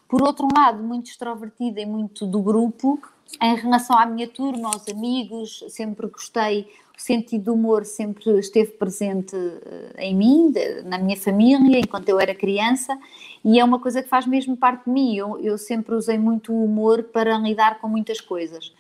por 0.07 0.21
outro 0.21 0.47
lado, 0.55 0.81
muito 0.81 1.09
extrovertida 1.09 1.81
e 1.81 1.85
muito 1.85 2.25
do 2.25 2.41
grupo, 2.41 3.01
em 3.41 3.55
relação 3.55 3.97
à 3.97 4.05
minha 4.05 4.27
turma, 4.27 4.69
aos 4.69 4.87
amigos, 4.87 5.63
sempre 5.69 6.07
gostei, 6.07 6.67
o 6.95 7.01
sentido 7.01 7.45
do 7.45 7.53
humor 7.55 7.83
sempre 7.83 8.37
esteve 8.37 8.71
presente 8.73 9.35
eh, 9.35 10.05
em 10.05 10.15
mim, 10.15 10.53
na 10.85 10.99
minha 10.99 11.17
família, 11.17 11.79
enquanto 11.79 12.07
eu 12.07 12.19
era 12.19 12.35
criança, 12.35 12.95
e 13.43 13.59
é 13.59 13.63
uma 13.63 13.79
coisa 13.79 14.03
que 14.03 14.07
faz 14.07 14.27
mesmo 14.27 14.55
parte 14.55 14.85
de 14.85 14.91
mim. 14.91 15.15
Eu, 15.15 15.39
eu 15.39 15.57
sempre 15.57 15.95
usei 15.95 16.19
muito 16.19 16.53
o 16.53 16.63
humor 16.63 17.03
para 17.03 17.37
lidar 17.39 17.79
com 17.79 17.87
muitas 17.87 18.21
coisas. 18.21 18.71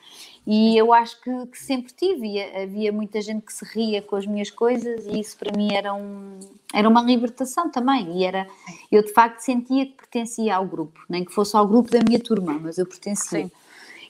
E 0.45 0.77
eu 0.77 0.93
acho 0.93 1.21
que, 1.21 1.45
que, 1.47 1.57
sempre 1.57 1.93
tive, 1.93 2.41
havia 2.41 2.91
muita 2.91 3.21
gente 3.21 3.45
que 3.45 3.53
se 3.53 3.63
ria 3.63 4.01
com 4.01 4.17
as 4.17 4.25
minhas 4.25 4.49
coisas 4.49 5.05
e 5.05 5.19
isso 5.19 5.37
para 5.37 5.55
mim 5.55 5.73
era, 5.73 5.93
um, 5.93 6.37
era 6.73 6.87
uma 6.87 7.01
libertação 7.01 7.71
também. 7.71 8.19
E 8.19 8.25
era, 8.25 8.45
eu 8.91 9.01
de 9.01 9.13
facto 9.13 9.39
sentia 9.39 9.85
que 9.85 9.93
pertencia 9.93 10.55
ao 10.55 10.65
grupo, 10.65 10.99
nem 11.07 11.23
que 11.23 11.33
fosse 11.33 11.55
ao 11.55 11.65
grupo 11.65 11.89
da 11.89 11.99
minha 12.05 12.19
turma, 12.19 12.59
mas 12.59 12.77
eu 12.77 12.85
pertencia. 12.85 13.43
Sim. 13.43 13.51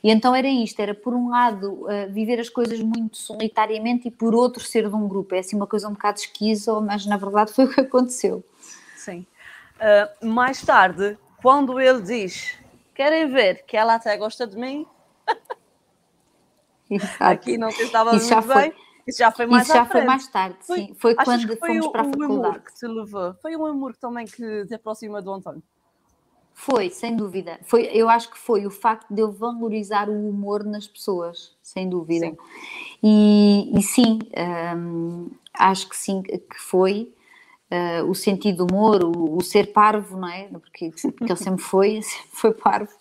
E 0.04 0.10
então 0.10 0.36
era 0.36 0.50
isto, 0.50 0.80
era 0.82 0.94
por 0.94 1.14
um 1.14 1.30
lado 1.30 1.86
uh, 1.86 2.12
viver 2.12 2.40
as 2.40 2.50
coisas 2.50 2.80
muito 2.82 3.16
solitariamente 3.16 4.08
e 4.08 4.12
por 4.12 4.34
outro 4.34 4.62
ser 4.64 4.90
de 4.90 4.96
um 4.96 5.08
grupo. 5.08 5.36
É 5.36 5.40
assim 5.40 5.56
uma 5.56 5.68
coisa 5.68 5.88
um 5.88 5.94
bocado 5.94 6.20
esquizo, 6.20 6.82
mas 6.82 7.06
na 7.06 7.16
verdade 7.16 7.54
foi 7.54 7.66
o 7.66 7.74
que 7.74 7.82
aconteceu. 7.82 8.44
Sim. 8.98 9.26
Uh, 9.76 10.28
mais 10.28 10.62
tarde, 10.62 11.18
quando 11.42 11.80
ele 11.80 12.02
diz, 12.02 12.58
querem 12.96 13.28
ver 13.30 13.64
que 13.66 13.78
ela 13.78 13.96
até 13.96 14.18
gosta 14.18 14.48
de 14.48 14.58
mim? 14.58 14.86
Aqui 17.20 17.58
não 17.58 17.70
estava 17.70 18.16
isso 18.16 18.34
muito 18.34 18.48
bem. 18.48 18.74
Isso 19.06 19.20
já 19.20 19.32
foi 19.32 19.46
mais 19.46 19.64
Isso 19.64 19.74
já 19.74 19.86
foi 19.86 20.06
mais 20.06 20.28
tarde, 20.28 20.58
foi, 20.62 20.78
sim. 20.78 20.96
Foi 20.98 21.16
quando 21.16 21.48
foi 21.48 21.58
fomos 21.58 21.86
o, 21.86 21.92
para 21.92 22.02
a 22.02 22.06
faculdade. 22.06 22.34
Amor 22.34 22.60
que 22.62 22.74
te 22.74 22.88
levou. 22.88 23.36
Foi 23.42 23.56
um 23.58 23.66
amor 23.66 23.96
também 23.96 24.26
que 24.26 24.66
te 24.66 24.74
aproxima 24.74 25.22
do 25.22 25.34
António. 25.34 25.62
Foi, 26.54 26.90
sem 26.90 27.16
dúvida. 27.16 27.60
Foi, 27.64 27.90
eu 27.92 28.08
acho 28.08 28.30
que 28.30 28.38
foi 28.38 28.66
o 28.66 28.72
facto 28.72 29.14
de 29.14 29.22
eu 29.22 29.32
valorizar 29.32 30.08
o 30.08 30.30
humor 30.30 30.64
nas 30.64 30.88
pessoas, 30.88 31.56
sem 31.62 31.90
dúvida. 31.90 32.28
Sim. 32.28 32.38
E, 33.02 33.72
e 33.78 33.82
sim, 33.82 34.20
hum, 34.78 35.32
acho 35.54 35.90
que 35.90 35.98
sim, 35.98 36.22
que 36.22 36.60
foi. 36.60 37.12
Uh, 37.72 38.08
o 38.08 38.14
sentido 38.14 38.68
do 38.68 38.72
humor, 38.72 39.04
o, 39.04 39.36
o, 39.36 39.42
ser 39.42 39.74
parvo, 39.74 40.16
não 40.16 40.28
é? 40.28 40.44
Porque, 40.44 40.92
porque 40.92 41.24
ele 41.24 41.36
sempre 41.36 41.64
foi, 41.64 42.02
sempre 42.04 42.30
foi 42.32 42.54
parvo. 42.54 42.92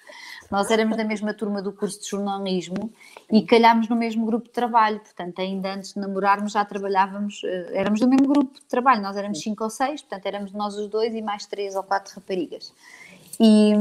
Nós 0.52 0.70
éramos 0.70 0.98
da 0.98 1.04
mesma 1.04 1.32
turma 1.32 1.62
do 1.62 1.72
curso 1.72 1.98
de 1.98 2.10
jornalismo 2.10 2.92
e 3.32 3.40
calhámos 3.40 3.88
no 3.88 3.96
mesmo 3.96 4.26
grupo 4.26 4.48
de 4.48 4.52
trabalho, 4.52 5.00
portanto, 5.00 5.38
ainda 5.38 5.72
antes 5.72 5.94
de 5.94 5.98
namorarmos 6.00 6.52
já 6.52 6.62
trabalhávamos, 6.62 7.40
eh, 7.42 7.70
éramos 7.72 8.00
do 8.00 8.06
mesmo 8.06 8.28
grupo 8.28 8.60
de 8.60 8.66
trabalho, 8.66 9.00
nós 9.00 9.16
éramos 9.16 9.40
cinco 9.40 9.64
ou 9.64 9.70
seis, 9.70 10.02
portanto, 10.02 10.26
éramos 10.26 10.52
nós 10.52 10.76
os 10.76 10.88
dois 10.88 11.14
e 11.14 11.22
mais 11.22 11.46
três 11.46 11.74
ou 11.74 11.82
quatro 11.82 12.14
raparigas. 12.14 12.70
E, 13.40 13.72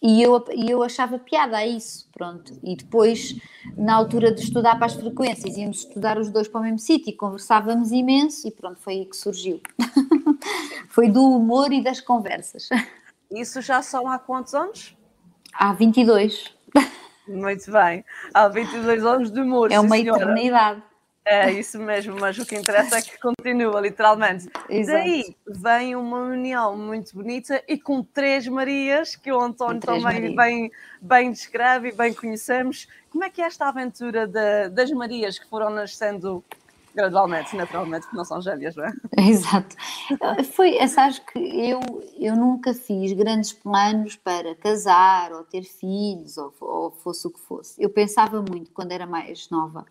e, 0.00 0.22
eu, 0.22 0.42
e 0.54 0.70
eu 0.70 0.82
achava 0.82 1.18
piada 1.18 1.58
a 1.58 1.66
isso, 1.66 2.08
pronto. 2.14 2.58
E 2.62 2.76
depois, 2.76 3.36
na 3.76 3.94
altura 3.94 4.32
de 4.32 4.40
estudar 4.40 4.76
para 4.76 4.86
as 4.86 4.94
frequências, 4.94 5.54
íamos 5.58 5.80
estudar 5.80 6.16
os 6.16 6.30
dois 6.30 6.48
para 6.48 6.62
o 6.62 6.64
mesmo 6.64 6.78
sítio 6.78 7.10
e 7.10 7.12
conversávamos 7.12 7.92
imenso 7.92 8.48
e 8.48 8.50
pronto, 8.50 8.80
foi 8.80 8.94
aí 8.94 9.04
que 9.04 9.18
surgiu. 9.18 9.60
foi 10.88 11.10
do 11.10 11.22
humor 11.22 11.70
e 11.74 11.84
das 11.84 12.00
conversas. 12.00 12.70
Isso 13.30 13.60
já 13.60 13.82
são 13.82 14.08
há 14.08 14.18
quantos 14.18 14.54
anos? 14.54 14.98
Há 15.60 15.74
22. 15.74 16.54
Muito 17.28 17.70
bem. 17.70 18.02
Há 18.32 18.48
22 18.48 19.04
anos 19.04 19.30
de 19.30 19.40
humor. 19.42 19.70
É 19.70 19.78
uma 19.78 19.94
senhora. 19.94 20.22
eternidade. 20.22 20.82
É 21.22 21.52
isso 21.52 21.78
mesmo, 21.78 22.16
mas 22.18 22.38
o 22.38 22.46
que 22.46 22.56
interessa 22.56 22.96
é 22.96 23.02
que 23.02 23.20
continua, 23.20 23.78
literalmente. 23.78 24.48
Exato. 24.70 24.98
Daí 24.98 25.36
vem 25.46 25.94
uma 25.94 26.22
união 26.22 26.74
muito 26.78 27.14
bonita 27.14 27.62
e 27.68 27.78
com 27.78 28.02
três 28.02 28.48
Marias, 28.48 29.14
que 29.16 29.30
o 29.30 29.38
António 29.38 29.82
também 29.82 30.34
bem, 30.34 30.72
bem 30.98 31.30
descreve 31.30 31.90
e 31.90 31.92
bem 31.92 32.14
conhecemos. 32.14 32.88
Como 33.10 33.22
é 33.22 33.28
que 33.28 33.42
é 33.42 33.44
esta 33.44 33.68
aventura 33.68 34.26
de, 34.26 34.70
das 34.70 34.90
Marias 34.90 35.38
que 35.38 35.46
foram 35.46 35.68
nascendo 35.68 36.42
Gradualmente, 36.94 37.56
naturalmente, 37.56 38.02
porque 38.02 38.16
não 38.16 38.24
são 38.24 38.42
gêmeas, 38.42 38.74
não 38.74 38.84
é? 38.84 38.92
Exato. 39.28 39.76
Foi, 40.52 40.76
é, 40.76 40.86
sabes 40.88 41.18
que 41.20 41.38
eu, 41.38 41.80
eu 42.18 42.36
nunca 42.36 42.74
fiz 42.74 43.12
grandes 43.12 43.52
planos 43.52 44.16
para 44.16 44.54
casar 44.56 45.32
ou 45.32 45.44
ter 45.44 45.62
filhos 45.62 46.36
ou, 46.36 46.52
ou 46.60 46.90
fosse 46.90 47.26
o 47.26 47.30
que 47.30 47.40
fosse. 47.40 47.80
Eu 47.80 47.90
pensava 47.90 48.42
muito, 48.42 48.70
quando 48.72 48.92
era 48.92 49.06
mais 49.06 49.48
nova, 49.50 49.86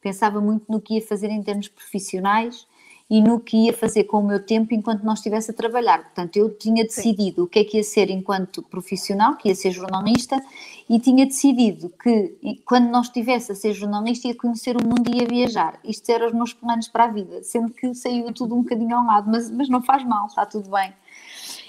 pensava 0.00 0.40
muito 0.40 0.70
no 0.70 0.80
que 0.80 0.94
ia 0.94 1.06
fazer 1.06 1.30
em 1.30 1.42
termos 1.42 1.68
profissionais 1.68 2.66
e 3.12 3.20
no 3.20 3.38
que 3.38 3.66
ia 3.66 3.74
fazer 3.74 4.04
com 4.04 4.20
o 4.20 4.26
meu 4.26 4.42
tempo 4.42 4.72
enquanto 4.72 5.02
não 5.02 5.12
estivesse 5.12 5.50
a 5.50 5.54
trabalhar. 5.54 6.02
Portanto, 6.02 6.34
eu 6.38 6.48
tinha 6.48 6.82
decidido 6.82 7.36
Sim. 7.36 7.42
o 7.42 7.46
que 7.46 7.58
é 7.58 7.64
que 7.64 7.76
ia 7.76 7.82
ser 7.82 8.08
enquanto 8.08 8.62
profissional, 8.62 9.36
que 9.36 9.50
ia 9.50 9.54
ser 9.54 9.70
jornalista, 9.70 10.42
e 10.88 10.98
tinha 10.98 11.26
decidido 11.26 11.90
que 12.02 12.62
quando 12.64 12.88
não 12.88 13.02
estivesse 13.02 13.52
a 13.52 13.54
ser 13.54 13.74
jornalista 13.74 14.28
ia 14.28 14.34
conhecer 14.34 14.78
o 14.78 14.82
mundo 14.82 15.10
e 15.12 15.18
ia 15.18 15.28
viajar. 15.28 15.78
Isto 15.84 16.10
eram 16.10 16.28
os 16.28 16.32
meus 16.32 16.54
planos 16.54 16.88
para 16.88 17.04
a 17.04 17.08
vida, 17.08 17.42
sendo 17.42 17.68
que 17.74 17.94
saiu 17.94 18.32
tudo 18.32 18.54
um 18.54 18.62
bocadinho 18.62 18.96
ao 18.96 19.04
lado, 19.04 19.30
mas, 19.30 19.50
mas 19.50 19.68
não 19.68 19.82
faz 19.82 20.02
mal, 20.06 20.24
está 20.24 20.46
tudo 20.46 20.70
bem. 20.70 20.90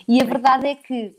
E 0.07 0.21
a 0.21 0.23
verdade 0.23 0.67
é 0.67 0.75
que 0.75 1.13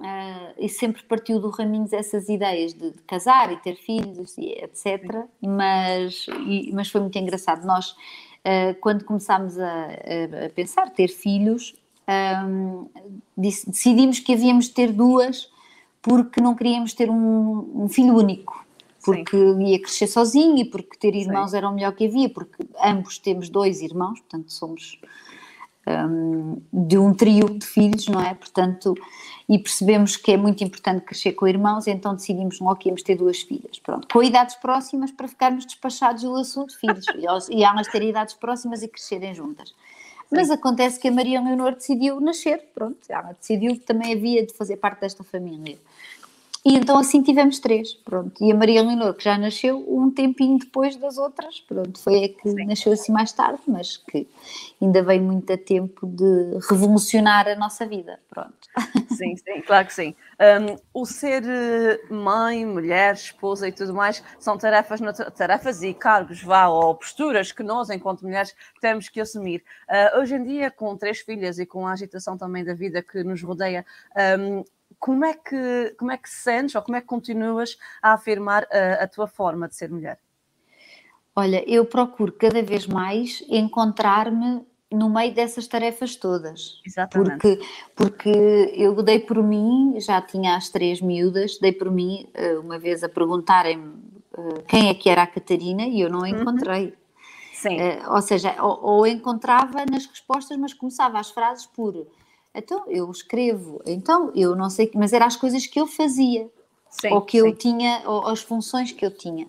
Uh, 0.00 0.54
e 0.58 0.68
sempre 0.70 1.02
partiu 1.02 1.38
do 1.38 1.50
Raminhos 1.50 1.92
essas 1.92 2.28
ideias 2.28 2.72
de, 2.72 2.92
de, 2.92 3.02
casar 3.02 3.52
e 3.52 3.58
ter 3.58 3.76
filhos 3.76 4.36
e 4.38 4.46
etc. 4.46 5.26
Mas, 5.40 6.26
e, 6.46 6.72
mas 6.72 6.88
foi 6.88 7.02
muito 7.02 7.16
engraçado. 7.18 7.64
Nós, 7.66 7.94
uh, 8.46 8.74
quando 8.80 9.04
começámos 9.04 9.58
a, 9.58 9.84
a, 10.46 10.50
pensar 10.54 10.90
ter 10.90 11.08
filhos, 11.08 11.74
um, 12.46 12.86
decidimos 13.36 14.18
que 14.18 14.32
havíamos 14.32 14.66
de 14.66 14.72
ter 14.72 14.92
duas 14.92 15.50
porque 16.00 16.40
não 16.40 16.54
queríamos 16.54 16.92
ter 16.94 17.08
um, 17.08 17.84
um 17.84 17.88
filho 17.88 18.16
único. 18.16 18.60
Porque 19.04 19.36
Sim. 19.36 19.62
ia 19.66 19.80
crescer 19.80 20.06
sozinho 20.06 20.58
e 20.58 20.64
porque 20.64 20.96
ter 20.96 21.14
irmãos 21.14 21.50
Sim. 21.50 21.56
era 21.56 21.68
o 21.68 21.74
melhor 21.74 21.92
que 21.92 22.06
havia, 22.06 22.28
porque 22.28 22.64
ambos 22.84 23.18
temos 23.18 23.48
dois 23.48 23.80
irmãos, 23.80 24.20
portanto 24.20 24.52
somos 24.52 25.00
um, 25.86 26.60
de 26.72 26.98
um 26.98 27.12
trio 27.12 27.58
de 27.58 27.66
filhos, 27.66 28.06
não 28.08 28.20
é? 28.20 28.34
Portanto, 28.34 28.94
e 29.48 29.58
percebemos 29.58 30.16
que 30.16 30.32
é 30.32 30.36
muito 30.36 30.62
importante 30.62 31.04
crescer 31.04 31.32
com 31.32 31.46
irmãos, 31.46 31.86
então 31.86 32.14
decidimos 32.14 32.60
logo 32.60 32.76
que 32.76 32.88
íamos 32.88 33.02
ter 33.02 33.16
duas 33.16 33.42
filhas, 33.42 33.78
pronto, 33.78 34.08
com 34.12 34.22
idades 34.22 34.54
próximas 34.56 35.10
para 35.10 35.28
ficarmos 35.28 35.66
despachados 35.66 36.22
do 36.22 36.34
assunto 36.36 36.70
de 36.70 36.78
filhos, 36.78 37.04
e 37.50 37.64
elas 37.64 37.88
terem 37.88 38.10
idades 38.10 38.34
próximas 38.34 38.82
e 38.82 38.88
crescerem 38.88 39.34
juntas. 39.34 39.74
Mas 40.30 40.50
acontece 40.50 40.98
que 40.98 41.08
a 41.08 41.12
Maria 41.12 41.42
Leonor 41.42 41.74
decidiu 41.74 42.18
nascer, 42.18 42.70
pronto, 42.74 42.98
ela 43.08 43.32
decidiu 43.38 43.72
que 43.74 43.80
também 43.80 44.14
havia 44.14 44.46
de 44.46 44.54
fazer 44.54 44.76
parte 44.76 45.00
desta 45.00 45.22
família. 45.22 45.76
E 46.64 46.76
então 46.76 46.96
assim 46.96 47.22
tivemos 47.22 47.58
três, 47.58 47.92
pronto. 47.92 48.32
E 48.42 48.52
a 48.52 48.54
Maria 48.54 48.82
Leonor, 48.82 49.14
que 49.14 49.24
já 49.24 49.36
nasceu 49.36 49.84
um 49.88 50.12
tempinho 50.12 50.58
depois 50.58 50.94
das 50.94 51.18
outras, 51.18 51.60
pronto, 51.60 51.98
foi 51.98 52.24
a 52.24 52.28
que 52.28 52.48
sim. 52.48 52.66
nasceu 52.66 52.92
assim 52.92 53.10
mais 53.10 53.32
tarde, 53.32 53.60
mas 53.66 53.96
que 53.96 54.28
ainda 54.80 55.02
vem 55.02 55.20
muito 55.20 55.52
a 55.52 55.58
tempo 55.58 56.06
de 56.06 56.58
revolucionar 56.70 57.48
a 57.48 57.56
nossa 57.56 57.84
vida, 57.84 58.20
pronto. 58.30 58.52
Sim, 59.12 59.36
sim, 59.36 59.60
claro 59.60 59.86
que 59.86 59.92
sim. 59.92 60.14
Um, 60.40 61.02
o 61.02 61.04
ser 61.04 61.42
eh, 61.44 62.00
mãe, 62.10 62.64
mulher, 62.64 63.12
esposa 63.12 63.68
e 63.68 63.72
tudo 63.72 63.92
mais 63.92 64.24
são 64.38 64.56
tarefas, 64.56 65.00
tarefas 65.36 65.82
e 65.82 65.92
cargos, 65.92 66.42
vá, 66.42 66.68
ou 66.68 66.94
posturas 66.94 67.52
que 67.52 67.62
nós, 67.62 67.90
enquanto 67.90 68.22
mulheres, 68.22 68.54
temos 68.80 69.10
que 69.10 69.20
assumir. 69.20 69.62
Uh, 69.88 70.20
hoje 70.20 70.34
em 70.34 70.42
dia, 70.42 70.70
com 70.70 70.96
três 70.96 71.20
filhas 71.20 71.58
e 71.58 71.66
com 71.66 71.86
a 71.86 71.92
agitação 71.92 72.38
também 72.38 72.64
da 72.64 72.72
vida 72.72 73.02
que 73.02 73.22
nos 73.22 73.42
rodeia, 73.42 73.84
um, 74.38 74.64
como 74.98 75.24
é 75.24 75.34
que, 75.34 75.94
como 75.98 76.10
é 76.10 76.16
que 76.16 76.28
sentes 76.28 76.74
ou 76.74 76.82
como 76.82 76.96
é 76.96 77.00
que 77.00 77.06
continuas 77.06 77.76
a 78.00 78.12
afirmar 78.12 78.66
a, 78.70 79.04
a 79.04 79.08
tua 79.08 79.26
forma 79.26 79.68
de 79.68 79.76
ser 79.76 79.90
mulher? 79.90 80.18
Olha, 81.34 81.64
eu 81.68 81.84
procuro 81.86 82.32
cada 82.32 82.62
vez 82.62 82.86
mais 82.86 83.42
encontrar-me 83.48 84.66
no 84.90 85.08
meio 85.08 85.32
dessas 85.32 85.66
tarefas 85.66 86.14
todas. 86.16 86.80
Exatamente. 86.84 87.38
Porque, 87.38 87.60
porque 87.96 88.74
eu 88.76 89.02
dei 89.02 89.18
por 89.18 89.42
mim, 89.42 89.98
já 89.98 90.20
tinha 90.20 90.56
as 90.56 90.68
três 90.68 91.00
miúdas, 91.00 91.58
dei 91.58 91.72
por 91.72 91.90
mim 91.90 92.28
eh, 92.34 92.58
uma 92.58 92.78
vez 92.78 93.02
a 93.02 93.08
perguntarem-me 93.08 93.94
eh, 94.36 94.62
quem 94.68 94.88
é 94.90 94.94
que 94.94 95.08
era 95.08 95.22
a 95.22 95.26
Catarina 95.26 95.84
e 95.84 96.00
eu 96.00 96.10
não 96.10 96.20
a 96.20 96.28
uhum. 96.28 96.42
encontrei. 96.42 96.86
Uhum. 96.86 96.92
Sim. 97.54 97.76
Uh, 97.76 98.14
ou 98.14 98.20
seja, 98.20 98.56
ou, 98.60 98.84
ou, 98.84 99.06
encontrava 99.06 99.86
nas 99.88 100.04
respostas, 100.06 100.56
mas 100.58 100.74
começava 100.74 101.20
as 101.20 101.30
frases 101.30 101.64
por 101.64 101.94
então 102.54 102.84
eu 102.88 103.10
escrevo, 103.10 103.80
então 103.86 104.32
eu 104.34 104.54
não 104.54 104.68
sei, 104.68 104.90
mas 104.94 105.12
eram 105.12 105.26
as 105.26 105.36
coisas 105.36 105.66
que 105.66 105.80
eu 105.80 105.86
fazia, 105.86 106.50
sim, 106.90 107.12
ou 107.12 107.22
que 107.22 107.40
sim. 107.40 107.46
eu 107.46 107.56
tinha, 107.56 108.02
ou 108.06 108.26
as 108.26 108.40
funções 108.40 108.92
que 108.92 109.04
eu 109.04 109.10
tinha. 109.10 109.46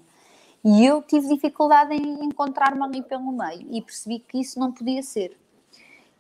E 0.64 0.86
eu 0.86 1.02
tive 1.02 1.28
dificuldade 1.28 1.94
em 1.94 2.24
encontrar-me 2.24 2.82
ali 2.84 3.02
pelo 3.02 3.32
meio 3.32 3.68
e 3.70 3.82
percebi 3.82 4.20
que 4.20 4.40
isso 4.40 4.58
não 4.60 4.72
podia 4.72 5.04
ser. 5.04 5.38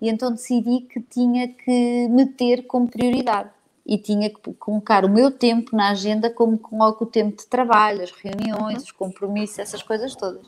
E 0.01 0.09
então 0.09 0.31
decidi 0.31 0.81
que 0.81 0.99
tinha 0.99 1.47
que 1.47 2.09
meter 2.09 2.67
como 2.67 2.89
prioridade 2.89 3.49
e 3.85 3.97
tinha 3.97 4.29
que 4.29 4.53
colocar 4.53 5.05
o 5.05 5.09
meu 5.09 5.31
tempo 5.31 5.75
na 5.75 5.91
agenda 5.91 6.29
como 6.29 6.57
coloco 6.57 7.05
o 7.05 7.07
tempo 7.07 7.37
de 7.37 7.47
trabalho, 7.47 8.03
as 8.03 8.11
reuniões, 8.11 8.77
uhum. 8.77 8.83
os 8.83 8.91
compromissos, 8.91 9.59
essas 9.59 9.81
coisas 9.81 10.13
todas. 10.15 10.45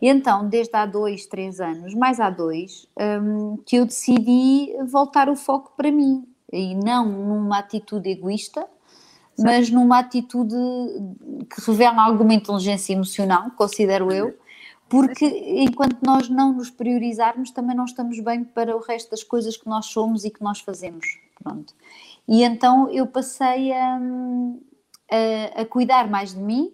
E 0.00 0.08
então, 0.08 0.48
desde 0.48 0.76
há 0.76 0.84
dois, 0.84 1.26
três 1.26 1.60
anos, 1.60 1.94
mais 1.94 2.20
há 2.20 2.28
dois, 2.30 2.86
um, 3.22 3.56
que 3.64 3.76
eu 3.76 3.86
decidi 3.86 4.74
voltar 4.86 5.28
o 5.28 5.36
foco 5.36 5.72
para 5.76 5.90
mim. 5.90 6.26
E 6.52 6.74
não 6.74 7.06
numa 7.06 7.58
atitude 7.58 8.10
egoísta, 8.10 8.66
mas 9.38 9.70
numa 9.70 9.98
atitude 9.98 10.54
que 11.50 11.60
revela 11.66 12.02
alguma 12.02 12.34
inteligência 12.34 12.92
emocional, 12.92 13.50
considero 13.56 14.10
eu, 14.12 14.34
porque 14.88 15.26
enquanto 15.26 15.98
nós 16.02 16.28
não 16.28 16.52
nos 16.52 16.70
priorizarmos, 16.70 17.50
também 17.50 17.76
não 17.76 17.84
estamos 17.84 18.18
bem 18.20 18.44
para 18.44 18.76
o 18.76 18.80
resto 18.80 19.10
das 19.10 19.22
coisas 19.22 19.56
que 19.56 19.66
nós 19.66 19.86
somos 19.86 20.24
e 20.24 20.30
que 20.30 20.42
nós 20.42 20.60
fazemos. 20.60 21.06
Pronto. 21.42 21.74
E 22.28 22.42
então 22.42 22.88
eu 22.90 23.06
passei 23.06 23.72
a, 23.72 24.00
a, 25.10 25.60
a 25.62 25.66
cuidar 25.66 26.08
mais 26.08 26.32
de 26.32 26.40
mim, 26.40 26.72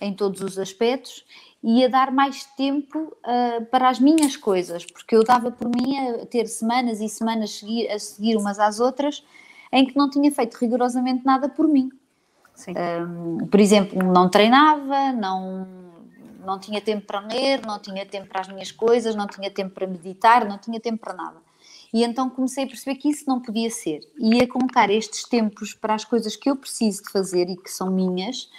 em 0.00 0.14
todos 0.14 0.40
os 0.40 0.58
aspectos, 0.58 1.24
e 1.62 1.84
a 1.84 1.88
dar 1.88 2.12
mais 2.12 2.44
tempo 2.56 2.98
uh, 2.98 3.64
para 3.66 3.88
as 3.88 3.98
minhas 3.98 4.36
coisas, 4.36 4.84
porque 4.84 5.16
eu 5.16 5.24
dava 5.24 5.50
por 5.50 5.68
mim 5.68 5.98
a 5.98 6.26
ter 6.26 6.46
semanas 6.46 7.00
e 7.00 7.08
semanas 7.08 7.52
seguir, 7.52 7.90
a 7.90 7.98
seguir 7.98 8.36
umas 8.36 8.58
às 8.58 8.78
outras 8.78 9.24
em 9.72 9.84
que 9.84 9.96
não 9.96 10.08
tinha 10.08 10.30
feito 10.30 10.54
rigorosamente 10.54 11.24
nada 11.24 11.48
por 11.48 11.66
mim. 11.66 11.90
Um, 12.68 13.46
por 13.46 13.60
exemplo, 13.60 14.02
não 14.02 14.30
treinava, 14.30 15.12
não, 15.12 15.66
não 16.44 16.58
tinha 16.58 16.80
tempo 16.80 17.06
para 17.06 17.20
ler, 17.20 17.60
não 17.66 17.78
tinha 17.78 18.06
tempo 18.06 18.28
para 18.28 18.40
as 18.40 18.48
minhas 18.48 18.72
coisas, 18.72 19.14
não 19.14 19.26
tinha 19.26 19.50
tempo 19.50 19.74
para 19.74 19.86
meditar, 19.86 20.46
não 20.46 20.56
tinha 20.56 20.80
tempo 20.80 20.98
para 20.98 21.12
nada. 21.12 21.46
E 21.92 22.02
então 22.02 22.30
comecei 22.30 22.64
a 22.64 22.66
perceber 22.66 22.96
que 22.96 23.08
isso 23.08 23.24
não 23.26 23.40
podia 23.40 23.70
ser. 23.70 24.00
E 24.18 24.40
a 24.40 24.48
colocar 24.48 24.90
estes 24.90 25.24
tempos 25.24 25.74
para 25.74 25.94
as 25.94 26.04
coisas 26.04 26.36
que 26.36 26.48
eu 26.48 26.56
preciso 26.56 27.02
de 27.02 27.10
fazer 27.10 27.48
e 27.48 27.56
que 27.56 27.70
são 27.70 27.90
minhas, 27.90 28.50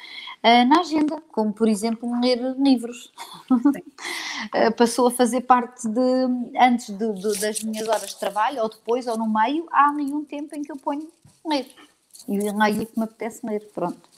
uh, 0.43 0.67
na 0.67 0.79
agenda, 0.81 1.21
como 1.31 1.53
por 1.53 1.67
exemplo 1.67 2.19
ler 2.19 2.39
livros. 2.57 3.11
uh, 3.51 4.71
passou 4.77 5.07
a 5.07 5.11
fazer 5.11 5.41
parte 5.41 5.87
de, 5.87 5.99
antes 6.59 6.89
de, 6.89 7.13
de, 7.13 7.39
das 7.39 7.61
minhas 7.61 7.87
horas 7.87 8.09
de 8.11 8.19
trabalho, 8.19 8.61
ou 8.61 8.69
depois, 8.69 9.07
ou 9.07 9.17
no 9.17 9.31
meio, 9.31 9.67
há 9.71 9.91
nenhum 9.91 10.23
tempo 10.23 10.55
em 10.55 10.61
que 10.61 10.71
eu 10.71 10.77
ponho 10.77 11.07
ler. 11.45 11.67
E 12.27 12.37
leio 12.37 12.83
o 12.83 12.85
que 12.85 12.97
me 12.97 13.05
apetece 13.05 13.45
ler, 13.45 13.61
pronto. 13.73 14.09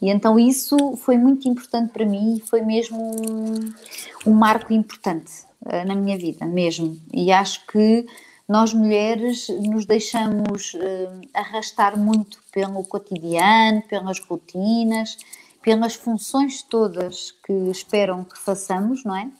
E 0.00 0.10
então 0.10 0.38
isso 0.38 0.96
foi 0.96 1.18
muito 1.18 1.48
importante 1.48 1.92
para 1.92 2.06
mim 2.06 2.36
e 2.36 2.40
foi 2.40 2.62
mesmo 2.62 2.98
um, 2.98 4.30
um 4.30 4.32
marco 4.32 4.72
importante 4.72 5.42
uh, 5.62 5.86
na 5.86 5.94
minha 5.94 6.16
vida, 6.16 6.46
mesmo. 6.46 7.00
E 7.12 7.32
acho 7.32 7.66
que 7.66 8.06
nós 8.48 8.72
mulheres 8.72 9.48
nos 9.48 9.84
deixamos 9.84 10.72
uh, 10.74 11.20
arrastar 11.34 11.98
muito 11.98 12.38
pelo 12.52 12.82
cotidiano, 12.84 13.82
pelas 13.82 14.20
rotinas, 14.20 15.18
pelas 15.62 15.94
funções 15.94 16.62
todas 16.62 17.32
que 17.44 17.52
esperam 17.70 18.24
que 18.24 18.38
façamos, 18.38 19.04
não 19.04 19.16
é? 19.16 19.30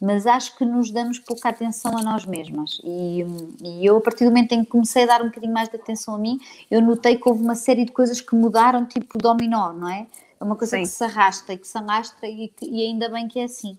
Mas 0.00 0.26
acho 0.26 0.56
que 0.56 0.64
nos 0.64 0.90
damos 0.90 1.18
pouca 1.18 1.48
atenção 1.48 1.96
a 1.96 2.02
nós 2.02 2.26
mesmas. 2.26 2.80
E, 2.84 3.24
e, 3.62 3.86
eu, 3.86 3.96
a 3.96 4.00
partir 4.00 4.24
do 4.24 4.30
momento 4.30 4.52
em 4.52 4.64
que 4.64 4.70
comecei 4.70 5.04
a 5.04 5.06
dar 5.06 5.22
um 5.22 5.26
bocadinho 5.26 5.52
mais 5.52 5.68
de 5.68 5.76
atenção 5.76 6.14
a 6.14 6.18
mim, 6.18 6.38
eu 6.70 6.82
notei 6.82 7.16
que 7.16 7.28
houve 7.28 7.42
uma 7.42 7.54
série 7.54 7.84
de 7.84 7.92
coisas 7.92 8.20
que 8.20 8.34
mudaram, 8.34 8.84
tipo 8.84 9.16
dominó, 9.16 9.72
não 9.72 9.88
é? 9.88 10.06
É 10.38 10.44
uma 10.44 10.56
coisa 10.56 10.76
Sim. 10.76 10.82
que 10.82 10.88
se 10.88 11.04
arrasta 11.04 11.52
e 11.52 11.58
que 11.58 11.66
se 11.66 11.78
arrasta 11.78 12.26
e, 12.26 12.48
que, 12.48 12.66
e 12.66 12.82
ainda 12.82 13.08
bem 13.08 13.28
que 13.28 13.38
é 13.38 13.44
assim. 13.44 13.78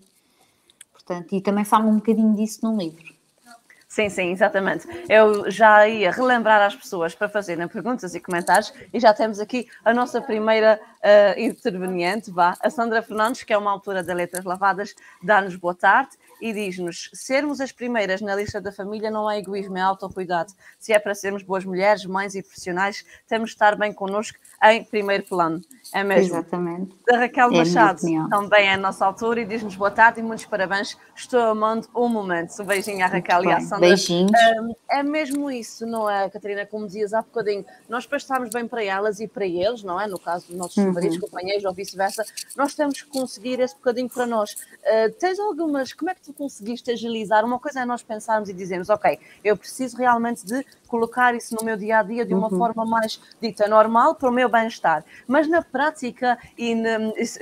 Portanto, 0.92 1.34
e 1.34 1.40
também 1.40 1.64
falo 1.64 1.88
um 1.88 1.96
bocadinho 1.96 2.34
disso 2.34 2.58
no 2.64 2.76
livro. 2.76 3.15
Sim, 3.96 4.10
sim, 4.10 4.30
exatamente. 4.30 4.86
Eu 5.08 5.50
já 5.50 5.88
ia 5.88 6.10
relembrar 6.10 6.60
às 6.60 6.76
pessoas 6.76 7.14
para 7.14 7.30
fazerem 7.30 7.66
perguntas 7.66 8.14
e 8.14 8.20
comentários 8.20 8.70
e 8.92 9.00
já 9.00 9.14
temos 9.14 9.40
aqui 9.40 9.70
a 9.82 9.94
nossa 9.94 10.20
primeira 10.20 10.78
uh, 10.98 11.40
interveniente, 11.40 12.30
vá, 12.30 12.58
a 12.60 12.68
Sandra 12.68 13.00
Fernandes, 13.00 13.42
que 13.42 13.54
é 13.54 13.56
uma 13.56 13.70
autora 13.70 14.02
de 14.02 14.12
Letras 14.12 14.44
Lavadas, 14.44 14.94
dá-nos 15.22 15.56
boa 15.56 15.74
tarde 15.74 16.10
e 16.42 16.52
diz-nos: 16.52 17.08
sermos 17.14 17.58
as 17.58 17.72
primeiras 17.72 18.20
na 18.20 18.36
lista 18.36 18.60
da 18.60 18.70
família 18.70 19.10
não 19.10 19.30
é 19.30 19.38
egoísmo, 19.38 19.78
é 19.78 19.80
autocuidado. 19.80 20.52
Se 20.78 20.92
é 20.92 20.98
para 20.98 21.14
sermos 21.14 21.42
boas 21.42 21.64
mulheres, 21.64 22.04
mães 22.04 22.34
e 22.34 22.42
profissionais, 22.42 23.02
temos 23.26 23.48
de 23.48 23.54
estar 23.54 23.76
bem 23.76 23.94
connosco 23.94 24.38
em 24.62 24.84
primeiro 24.84 25.24
plano. 25.24 25.62
É 25.92 26.02
mesmo. 26.02 26.36
Exatamente. 26.36 26.96
Da 27.06 27.18
Raquel 27.18 27.48
é 27.52 27.58
Machado, 27.58 28.00
também 28.28 28.66
é 28.66 28.74
a 28.74 28.76
nossa 28.76 29.06
altura, 29.06 29.40
e 29.40 29.44
diz-nos 29.44 29.76
boa 29.76 29.90
tarde 29.90 30.20
e 30.20 30.22
muitos 30.22 30.46
parabéns. 30.46 30.96
Estou 31.14 31.40
amando 31.40 31.88
o 31.94 32.08
momento. 32.08 32.52
Um 32.60 32.64
beijinho 32.64 33.04
à 33.04 33.08
Raquel 33.08 33.44
e 33.44 33.52
à 33.52 33.60
Sandra. 33.60 33.88
Beijinhos. 33.88 34.32
é 34.90 35.02
mesmo 35.02 35.50
isso, 35.50 35.86
não 35.86 36.08
é, 36.08 36.28
Catarina? 36.28 36.66
Como 36.66 36.86
dizias 36.86 37.12
há 37.14 37.22
bocadinho, 37.22 37.64
nós 37.88 38.06
para 38.06 38.18
estarmos 38.18 38.50
bem 38.50 38.66
para 38.66 38.82
elas 38.82 39.20
e 39.20 39.28
para 39.28 39.46
eles, 39.46 39.82
não 39.82 40.00
é? 40.00 40.06
No 40.06 40.18
caso 40.18 40.48
dos 40.48 40.56
nossos 40.56 40.76
uhum. 40.76 40.92
maridos, 40.92 41.18
companheiros 41.18 41.64
ou 41.64 41.72
vice-versa, 41.72 42.24
nós 42.56 42.74
temos 42.74 43.00
que 43.00 43.08
conseguir 43.08 43.60
esse 43.60 43.74
bocadinho 43.74 44.08
para 44.08 44.26
nós. 44.26 44.52
Uh, 44.52 45.12
tens 45.18 45.38
algumas. 45.38 45.92
Como 45.92 46.10
é 46.10 46.14
que 46.14 46.22
tu 46.22 46.32
conseguiste 46.32 46.90
agilizar? 46.90 47.44
Uma 47.44 47.58
coisa 47.58 47.80
é 47.80 47.84
nós 47.84 48.02
pensarmos 48.02 48.48
e 48.48 48.52
dizermos, 48.52 48.88
ok, 48.88 49.18
eu 49.44 49.56
preciso 49.56 49.96
realmente 49.96 50.44
de 50.44 50.64
colocar 50.86 51.34
isso 51.34 51.54
no 51.54 51.64
meu 51.64 51.76
dia 51.76 51.98
a 51.98 52.02
dia 52.02 52.24
de 52.24 52.34
uma 52.34 52.50
uhum. 52.50 52.58
forma 52.58 52.84
mais 52.84 53.20
dita 53.40 53.68
normal 53.68 54.14
para 54.14 54.28
o 54.28 54.32
meu 54.32 54.48
bem-estar. 54.48 55.04
Mas 55.26 55.48
na 55.48 55.62
prática, 55.76 56.38
e, 56.56 56.72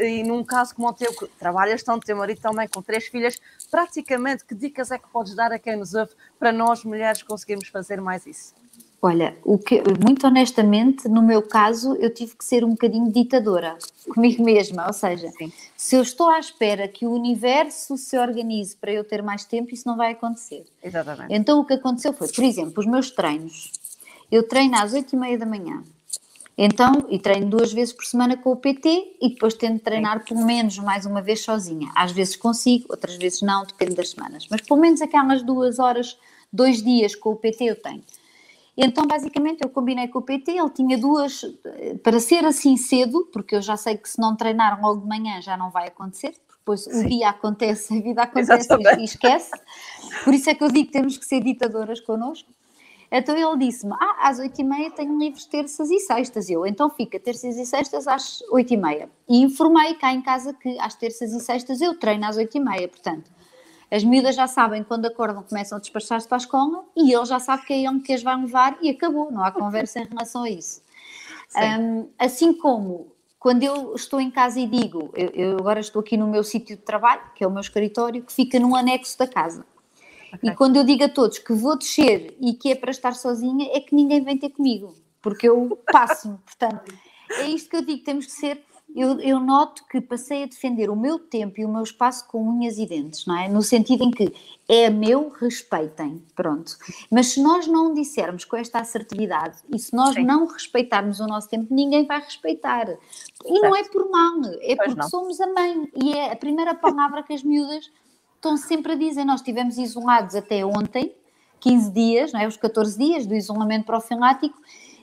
e, 0.00 0.24
num 0.24 0.42
caso 0.42 0.74
como 0.74 0.88
o 0.88 0.92
teu, 0.92 1.14
que 1.14 1.28
trabalhas 1.38 1.84
tanto, 1.84 2.04
teu 2.04 2.16
marido 2.16 2.40
também 2.40 2.66
com 2.66 2.82
três 2.82 3.06
filhas, 3.06 3.40
praticamente 3.70 4.44
que 4.44 4.56
dicas 4.56 4.90
é 4.90 4.98
que 4.98 5.08
podes 5.08 5.36
dar 5.36 5.52
a 5.52 5.58
quem 5.58 5.76
nos 5.76 5.94
ouve 5.94 6.10
para 6.36 6.50
nós 6.50 6.84
mulheres 6.84 7.22
conseguirmos 7.22 7.68
fazer 7.68 8.00
mais 8.00 8.26
isso? 8.26 8.52
Olha, 9.00 9.36
o 9.44 9.56
que, 9.56 9.80
muito 10.02 10.26
honestamente, 10.26 11.06
no 11.06 11.22
meu 11.22 11.42
caso, 11.42 11.94
eu 11.96 12.12
tive 12.12 12.34
que 12.34 12.44
ser 12.44 12.64
um 12.64 12.70
bocadinho 12.70 13.12
ditadora 13.12 13.78
comigo 14.12 14.42
mesma. 14.42 14.86
Ou 14.88 14.92
seja, 14.92 15.30
Sim. 15.38 15.52
se 15.76 15.94
eu 15.94 16.02
estou 16.02 16.28
à 16.28 16.40
espera 16.40 16.88
que 16.88 17.06
o 17.06 17.12
universo 17.12 17.96
se 17.96 18.18
organize 18.18 18.74
para 18.74 18.92
eu 18.92 19.04
ter 19.04 19.22
mais 19.22 19.44
tempo, 19.44 19.72
isso 19.72 19.86
não 19.86 19.96
vai 19.96 20.12
acontecer. 20.12 20.64
Exatamente. 20.82 21.32
Então 21.32 21.60
o 21.60 21.64
que 21.64 21.74
aconteceu 21.74 22.12
foi, 22.12 22.26
por 22.32 22.42
exemplo, 22.42 22.72
os 22.78 22.86
meus 22.86 23.10
treinos. 23.12 23.70
Eu 24.32 24.48
treino 24.48 24.74
às 24.76 24.92
oito 24.92 25.14
e 25.14 25.18
meia 25.18 25.38
da 25.38 25.46
manhã. 25.46 25.84
Então, 26.56 27.06
e 27.08 27.18
treino 27.18 27.50
duas 27.50 27.72
vezes 27.72 27.92
por 27.92 28.04
semana 28.04 28.36
com 28.36 28.52
o 28.52 28.56
PT 28.56 29.16
e 29.20 29.30
depois 29.30 29.54
tento 29.54 29.82
treinar 29.82 30.24
pelo 30.24 30.44
menos 30.44 30.78
mais 30.78 31.04
uma 31.04 31.20
vez 31.20 31.42
sozinha. 31.42 31.90
Às 31.96 32.12
vezes 32.12 32.36
consigo, 32.36 32.86
outras 32.90 33.16
vezes 33.16 33.42
não, 33.42 33.64
depende 33.64 33.94
das 33.94 34.10
semanas. 34.10 34.46
Mas 34.48 34.60
pelo 34.60 34.80
menos 34.80 35.02
aquelas 35.02 35.42
duas 35.42 35.80
horas, 35.80 36.16
dois 36.52 36.80
dias 36.80 37.16
com 37.16 37.30
o 37.30 37.36
PT 37.36 37.64
eu 37.64 37.76
tenho. 37.76 38.02
Então, 38.76 39.06
basicamente, 39.06 39.62
eu 39.62 39.68
combinei 39.68 40.08
com 40.08 40.18
o 40.18 40.22
PT, 40.22 40.52
ele 40.52 40.70
tinha 40.70 40.98
duas, 40.98 41.42
para 42.02 42.18
ser 42.18 42.44
assim 42.44 42.76
cedo, 42.76 43.28
porque 43.32 43.54
eu 43.54 43.62
já 43.62 43.76
sei 43.76 43.96
que 43.96 44.08
se 44.08 44.20
não 44.20 44.34
treinar 44.34 44.80
logo 44.80 45.00
de 45.00 45.06
manhã 45.06 45.40
já 45.40 45.56
não 45.56 45.70
vai 45.70 45.88
acontecer, 45.88 46.34
depois 46.58 46.86
o 46.86 47.06
dia 47.06 47.28
acontece, 47.28 47.96
a 47.96 48.00
vida 48.00 48.22
acontece 48.24 48.66
Exatamente. 48.66 49.00
e 49.00 49.04
esquece. 49.04 49.50
Por 50.24 50.34
isso 50.34 50.50
é 50.50 50.54
que 50.54 50.64
eu 50.64 50.70
digo 50.70 50.86
que 50.86 50.92
temos 50.92 51.16
que 51.16 51.24
ser 51.24 51.40
ditadoras 51.40 52.00
connosco. 52.00 52.50
Então 53.16 53.36
ele 53.36 53.66
disse-me: 53.66 53.92
Ah, 53.94 54.28
às 54.28 54.40
oito 54.40 54.60
e 54.60 54.64
meia 54.64 54.90
tenho 54.90 55.16
livros 55.16 55.46
terças 55.46 55.88
e 55.88 56.00
sextas. 56.00 56.50
Eu, 56.50 56.66
então 56.66 56.90
fica 56.90 57.20
terças 57.20 57.56
e 57.56 57.64
sextas 57.64 58.08
às 58.08 58.42
oito 58.50 58.74
e 58.74 58.76
meia. 58.76 59.08
E 59.28 59.40
informei 59.40 59.94
cá 59.94 60.12
em 60.12 60.20
casa 60.20 60.52
que 60.52 60.76
às 60.80 60.96
terças 60.96 61.32
e 61.32 61.38
sextas 61.38 61.80
eu 61.80 61.96
treino 61.96 62.26
às 62.26 62.36
oito 62.36 62.56
e 62.56 62.60
meia. 62.60 62.88
Portanto, 62.88 63.30
as 63.88 64.02
miúdas 64.02 64.34
já 64.34 64.48
sabem 64.48 64.82
quando 64.82 65.06
acordam, 65.06 65.44
começam 65.44 65.78
a 65.78 65.80
despachar-se 65.80 66.26
para 66.26 66.38
a 66.38 66.38
escola 66.38 66.84
e 66.96 67.14
ele 67.14 67.24
já 67.24 67.38
sabe 67.38 67.64
que 67.64 67.72
é 67.72 67.84
ele 67.84 68.00
que 68.00 68.12
as 68.12 68.22
vai 68.24 68.36
levar 68.36 68.76
e 68.82 68.90
acabou, 68.90 69.30
não 69.30 69.44
há 69.44 69.52
conversa 69.52 70.00
em 70.00 70.06
relação 70.06 70.42
a 70.42 70.50
isso. 70.50 70.82
Um, 71.56 72.08
assim 72.18 72.52
como 72.52 73.12
quando 73.38 73.62
eu 73.62 73.94
estou 73.94 74.20
em 74.20 74.30
casa 74.30 74.58
e 74.58 74.66
digo, 74.66 75.10
eu, 75.14 75.28
eu, 75.28 75.56
agora 75.58 75.78
estou 75.78 76.00
aqui 76.00 76.16
no 76.16 76.26
meu 76.26 76.42
sítio 76.42 76.76
de 76.76 76.82
trabalho, 76.82 77.22
que 77.36 77.44
é 77.44 77.46
o 77.46 77.50
meu 77.50 77.60
escritório, 77.60 78.22
que 78.22 78.32
fica 78.32 78.58
num 78.58 78.74
anexo 78.74 79.16
da 79.16 79.28
casa. 79.28 79.64
Okay. 80.36 80.50
E 80.50 80.54
quando 80.54 80.76
eu 80.76 80.84
digo 80.84 81.04
a 81.04 81.08
todos 81.08 81.38
que 81.38 81.52
vou 81.52 81.76
descer 81.76 82.36
e 82.40 82.54
que 82.54 82.72
é 82.72 82.74
para 82.74 82.90
estar 82.90 83.14
sozinha, 83.14 83.68
é 83.72 83.80
que 83.80 83.94
ninguém 83.94 84.22
vem 84.22 84.38
ter 84.38 84.50
comigo, 84.50 84.94
porque 85.20 85.48
eu 85.48 85.78
passo-me. 85.90 86.38
Portanto, 86.44 86.94
é 87.30 87.48
isto 87.48 87.70
que 87.70 87.76
eu 87.76 87.82
digo, 87.82 88.04
temos 88.04 88.26
que 88.26 88.32
ser 88.32 88.64
eu, 88.94 89.18
eu, 89.18 89.40
noto 89.40 89.84
que 89.88 90.00
passei 90.00 90.44
a 90.44 90.46
defender 90.46 90.88
o 90.88 90.94
meu 90.94 91.18
tempo 91.18 91.60
e 91.60 91.64
o 91.64 91.68
meu 91.68 91.82
espaço 91.82 92.28
com 92.28 92.48
unhas 92.48 92.78
e 92.78 92.86
dentes, 92.86 93.26
não 93.26 93.36
é? 93.36 93.48
No 93.48 93.60
sentido 93.60 94.04
em 94.04 94.10
que 94.10 94.32
é 94.68 94.88
meu, 94.88 95.30
respeitem, 95.30 96.22
pronto. 96.36 96.76
Mas 97.10 97.28
se 97.28 97.42
nós 97.42 97.66
não 97.66 97.92
dissermos 97.92 98.44
com 98.44 98.56
esta 98.56 98.78
assertividade 98.78 99.58
e 99.68 99.80
se 99.80 99.92
nós 99.92 100.14
Sim. 100.14 100.22
não 100.22 100.46
respeitarmos 100.46 101.18
o 101.18 101.26
nosso 101.26 101.48
tempo, 101.48 101.74
ninguém 101.74 102.06
vai 102.06 102.20
respeitar. 102.20 102.88
E 102.88 103.48
certo. 103.48 103.62
não 103.62 103.74
é 103.74 103.82
por 103.82 104.08
mal, 104.08 104.40
é 104.60 104.76
pois 104.76 104.90
porque 104.90 105.00
não. 105.00 105.08
somos 105.08 105.40
a 105.40 105.46
mãe. 105.48 105.90
E 106.00 106.12
é 106.12 106.32
a 106.32 106.36
primeira 106.36 106.72
palavra 106.72 107.24
que 107.24 107.32
as 107.32 107.42
miúdas 107.42 107.90
estão 108.44 108.56
sempre 108.56 108.92
a 108.92 108.94
dizer. 108.94 109.24
Nós 109.24 109.40
estivemos 109.40 109.78
isolados 109.78 110.34
até 110.34 110.64
ontem, 110.64 111.14
15 111.60 111.90
dias, 111.90 112.32
não 112.32 112.40
é? 112.40 112.46
os 112.46 112.56
14 112.56 112.98
dias 112.98 113.26
do 113.26 113.34
isolamento 113.34 113.86
profilático, 113.86 114.56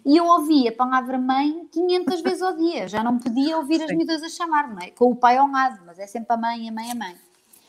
e 0.06 0.18
eu 0.18 0.26
ouvia 0.26 0.70
a 0.70 0.74
palavra 0.74 1.18
mãe 1.18 1.68
500 1.72 2.22
vezes 2.22 2.42
ao 2.42 2.56
dia, 2.56 2.88
já 2.88 3.04
não 3.04 3.18
podia 3.18 3.58
ouvir 3.58 3.78
Sim. 3.78 3.84
as 3.84 3.92
miúdas 3.92 4.24
a 4.24 4.30
chamar-me, 4.30 4.86
é? 4.86 4.92
com 4.92 5.12
o 5.12 5.16
pai 5.16 5.38
ao 5.38 5.50
lado, 5.50 5.82
mas 5.86 5.98
é 5.98 6.06
sempre 6.06 6.34
a 6.34 6.38
mãe, 6.38 6.70
a 6.70 6.72
mãe, 6.72 6.92
a 6.92 6.96
mãe. 6.96 7.16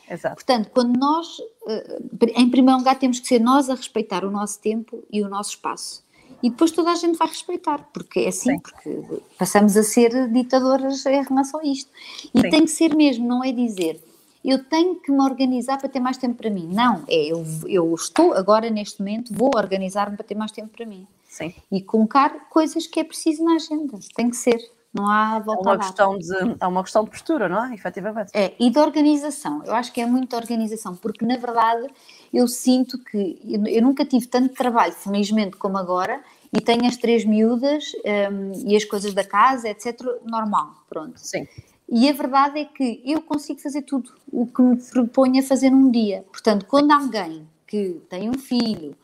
Exato. 0.09 0.35
Portanto, 0.35 0.69
quando 0.71 0.97
nós, 0.97 1.37
eh, 1.67 2.01
em 2.35 2.49
primeiro 2.49 2.79
lugar, 2.79 2.99
temos 2.99 3.19
que 3.19 3.27
ser 3.27 3.39
nós 3.39 3.69
a 3.69 3.75
respeitar 3.75 4.25
o 4.25 4.29
nosso 4.29 4.59
tempo 4.59 5.01
e 5.11 5.23
o 5.23 5.29
nosso 5.29 5.51
espaço. 5.51 6.03
E 6.41 6.49
depois 6.49 6.71
toda 6.71 6.91
a 6.91 6.95
gente 6.95 7.17
vai 7.17 7.27
respeitar, 7.29 7.87
porque 7.93 8.19
é 8.19 8.27
assim, 8.27 8.51
Sim. 8.51 8.59
porque 8.59 9.21
passamos 9.39 9.77
a 9.77 9.83
ser 9.83 10.29
ditadoras 10.29 11.05
em 11.05 11.23
relação 11.23 11.61
a 11.61 11.63
isto. 11.63 11.89
E 12.35 12.41
Sim. 12.41 12.49
tem 12.49 12.61
que 12.65 12.71
ser 12.71 12.93
mesmo, 12.93 13.25
não 13.25 13.41
é 13.41 13.53
dizer 13.53 14.03
eu 14.43 14.63
tenho 14.63 14.95
que 14.95 15.11
me 15.11 15.21
organizar 15.21 15.77
para 15.77 15.87
ter 15.87 15.99
mais 15.99 16.17
tempo 16.17 16.35
para 16.35 16.49
mim. 16.49 16.69
Não, 16.71 17.03
é 17.07 17.25
eu, 17.25 17.45
eu 17.65 17.93
estou 17.93 18.33
agora 18.33 18.69
neste 18.69 18.99
momento, 18.99 19.33
vou 19.33 19.51
organizar-me 19.55 20.17
para 20.17 20.25
ter 20.25 20.35
mais 20.35 20.51
tempo 20.51 20.69
para 20.69 20.85
mim. 20.85 21.07
Sim. 21.27 21.53
E 21.71 21.81
colocar 21.81 22.49
coisas 22.49 22.85
que 22.85 22.99
é 22.99 23.03
preciso 23.03 23.43
na 23.43 23.55
agenda. 23.55 23.97
Tem 24.15 24.29
que 24.29 24.35
ser. 24.35 24.59
Não 24.93 25.07
há 25.07 25.39
volta 25.39 25.69
é 25.69 25.73
uma 25.73 25.77
questão 25.79 26.17
de 26.19 26.55
É 26.59 26.67
uma 26.67 26.83
questão 26.83 27.03
de 27.03 27.09
postura, 27.09 27.49
não 27.49 27.65
é? 27.65 27.73
Efetivamente. 27.73 28.29
É, 28.33 28.53
e 28.59 28.69
de 28.69 28.77
organização. 28.77 29.63
Eu 29.65 29.73
acho 29.73 29.91
que 29.91 29.99
é 29.99 30.05
muito 30.05 30.35
organização, 30.35 30.95
porque 30.95 31.25
na 31.25 31.37
verdade 31.37 31.87
eu 32.31 32.47
sinto 32.47 32.99
que 32.99 33.39
eu, 33.43 33.65
eu 33.65 33.81
nunca 33.81 34.05
tive 34.05 34.27
tanto 34.27 34.53
trabalho, 34.53 34.93
felizmente, 34.93 35.57
como 35.57 35.79
agora, 35.79 36.21
e 36.55 36.61
tenho 36.61 36.85
as 36.85 36.95
três 36.97 37.25
miúdas 37.25 37.85
um, 38.31 38.69
e 38.69 38.75
as 38.75 38.85
coisas 38.85 39.15
da 39.15 39.23
casa, 39.23 39.69
etc. 39.69 39.99
Normal, 40.23 40.75
pronto. 40.87 41.19
Sim. 41.19 41.47
E 41.89 42.09
a 42.09 42.13
verdade 42.13 42.59
é 42.59 42.65
que 42.65 43.01
eu 43.05 43.21
consigo 43.21 43.59
fazer 43.59 43.83
tudo 43.83 44.11
o 44.31 44.47
que 44.47 44.61
me 44.61 44.77
proponho 44.77 45.39
a 45.39 45.43
fazer 45.43 45.69
num 45.69 45.91
dia. 45.91 46.25
Portanto, 46.31 46.65
quando 46.65 46.91
alguém 46.91 47.47
que 47.67 48.01
tem 48.09 48.29
um 48.29 48.37
filho 48.37 48.95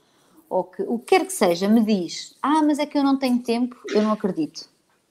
ou 0.49 0.63
que 0.63 0.81
o 0.83 0.97
que 0.97 1.05
quer 1.05 1.25
que 1.25 1.33
seja 1.33 1.67
me 1.67 1.83
diz: 1.83 2.35
Ah, 2.41 2.61
mas 2.63 2.79
é 2.79 2.85
que 2.85 2.97
eu 2.97 3.03
não 3.03 3.17
tenho 3.17 3.39
tempo, 3.39 3.75
eu 3.89 4.01
não 4.01 4.11
acredito. 4.11 4.67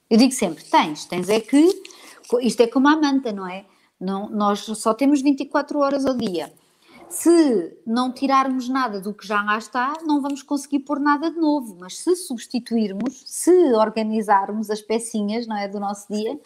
Eu 0.09 0.17
digo 0.17 0.33
sempre: 0.33 0.63
tens, 0.63 1.05
tens 1.05 1.29
é 1.29 1.39
que. 1.39 1.81
Isto 2.41 2.61
é 2.61 2.67
como 2.67 2.87
a 2.87 2.95
manta, 2.95 3.31
não 3.31 3.47
é? 3.47 3.65
Não, 3.99 4.29
nós 4.29 4.59
só 4.59 4.93
temos 4.93 5.21
24 5.21 5.79
horas 5.79 6.05
ao 6.05 6.15
dia. 6.15 6.51
Se 7.09 7.75
não 7.85 8.11
tirarmos 8.11 8.69
nada 8.69 9.01
do 9.01 9.13
que 9.13 9.25
já 9.25 9.41
lá 9.41 9.57
está, 9.57 9.93
não 10.05 10.21
vamos 10.21 10.43
conseguir 10.43 10.79
pôr 10.79 10.99
nada 10.99 11.31
de 11.31 11.37
novo. 11.37 11.75
Mas 11.79 11.97
se 11.97 12.15
substituirmos, 12.15 13.23
se 13.25 13.73
organizarmos 13.73 14.69
as 14.69 14.79
pecinhas 14.79 15.47
não 15.47 15.57
é, 15.57 15.67
do 15.67 15.79
nosso 15.79 16.11
dia, 16.13 16.39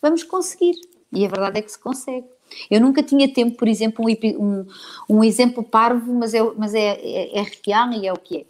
vamos 0.00 0.22
conseguir. 0.22 0.74
E 1.12 1.24
a 1.24 1.28
verdade 1.28 1.58
é 1.58 1.62
que 1.62 1.72
se 1.72 1.78
consegue. 1.78 2.26
Eu 2.70 2.80
nunca 2.80 3.02
tinha 3.02 3.32
tempo, 3.32 3.56
por 3.56 3.68
exemplo, 3.68 4.04
um, 4.04 4.38
um, 4.38 4.66
um 5.08 5.24
exemplo 5.24 5.62
parvo, 5.62 6.12
mas, 6.14 6.34
é, 6.34 6.42
mas 6.56 6.74
é, 6.74 6.98
é, 7.00 7.38
é 7.38 7.46
real 7.64 7.92
e 7.92 8.06
é 8.06 8.12
o 8.12 8.16
que 8.16 8.38
é. 8.38 8.46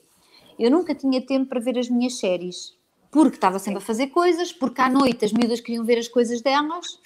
Eu 0.58 0.70
nunca 0.70 0.94
tinha 0.94 1.20
tempo 1.20 1.46
para 1.48 1.60
ver 1.60 1.78
as 1.78 1.88
minhas 1.88 2.18
séries, 2.18 2.76
porque 3.10 3.36
estava 3.36 3.58
sempre 3.58 3.78
a 3.78 3.84
fazer 3.84 4.08
coisas, 4.08 4.52
porque 4.52 4.80
à 4.80 4.88
noite 4.88 5.24
as 5.24 5.32
miúdas 5.32 5.60
queriam 5.60 5.84
ver 5.84 5.98
as 5.98 6.08
coisas 6.08 6.40
delas, 6.40 6.98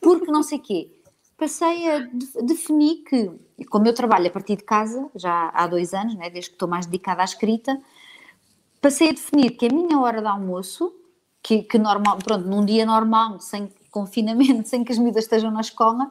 porque 0.00 0.30
não 0.30 0.42
sei 0.42 0.58
quê. 0.58 0.90
Passei 1.36 1.88
a 1.88 2.08
definir 2.42 3.04
que, 3.04 3.30
como 3.70 3.86
eu 3.86 3.94
trabalho 3.94 4.26
a 4.26 4.30
partir 4.30 4.56
de 4.56 4.64
casa, 4.64 5.08
já 5.14 5.50
há 5.54 5.66
dois 5.66 5.94
anos, 5.94 6.16
né, 6.16 6.28
desde 6.28 6.50
que 6.50 6.56
estou 6.56 6.68
mais 6.68 6.84
dedicada 6.84 7.22
à 7.22 7.24
escrita, 7.24 7.80
passei 8.80 9.10
a 9.10 9.12
definir 9.12 9.52
que 9.52 9.66
a 9.66 9.72
minha 9.72 9.98
hora 10.00 10.20
de 10.20 10.26
almoço, 10.26 10.92
que, 11.42 11.62
que 11.62 11.78
normal, 11.78 12.18
pronto, 12.18 12.46
num 12.46 12.64
dia 12.64 12.84
normal, 12.84 13.40
sem 13.40 13.72
confinamento, 13.90 14.66
sem 14.68 14.84
que 14.84 14.92
as 14.92 14.98
miúdas 14.98 15.24
estejam 15.24 15.50
na 15.50 15.60
escola, 15.60 16.10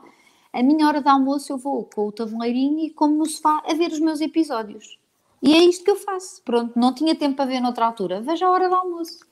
a 0.54 0.63
minha 0.63 0.88
hora 0.88 1.02
de 1.02 1.10
almoço 1.10 1.52
eu 1.52 1.58
vou 1.58 1.84
com 1.84 2.08
o 2.08 2.12
tabuleirinho 2.12 2.86
e 2.86 2.90
como 2.90 3.16
no 3.16 3.26
sofá 3.26 3.62
a 3.66 3.74
ver 3.74 3.92
os 3.92 4.00
meus 4.00 4.22
episódios. 4.22 4.98
E 5.42 5.54
é 5.54 5.60
isto 5.60 5.84
que 5.84 5.92
eu 5.92 5.96
faço. 5.96 6.42
Pronto, 6.44 6.78
não 6.78 6.94
tinha 6.94 7.16
tempo 7.16 7.36
para 7.36 7.46
ver 7.46 7.60
noutra 7.60 7.86
altura. 7.86 8.22
Veja 8.22 8.48
a 8.48 8.50
hora 8.50 8.68
do 8.68 8.76
almoço. 8.76 9.26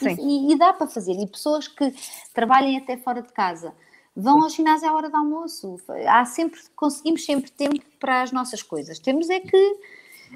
E, 0.00 0.52
e, 0.52 0.56
dá 0.56 0.72
para 0.72 0.86
fazer. 0.86 1.12
E 1.12 1.26
pessoas 1.26 1.66
que 1.66 1.92
trabalhem 2.32 2.78
até 2.78 2.96
fora 2.96 3.20
de 3.20 3.32
casa 3.32 3.74
vão 4.14 4.42
ao 4.42 4.48
ginásio 4.48 4.88
à 4.88 4.94
hora 4.94 5.10
do 5.10 5.16
almoço. 5.16 5.76
Há 6.08 6.24
sempre, 6.24 6.60
conseguimos 6.76 7.24
sempre 7.24 7.50
tempo 7.50 7.84
para 7.98 8.22
as 8.22 8.30
nossas 8.30 8.62
coisas. 8.62 8.98
Temos 9.00 9.28
é 9.28 9.40
que 9.40 9.76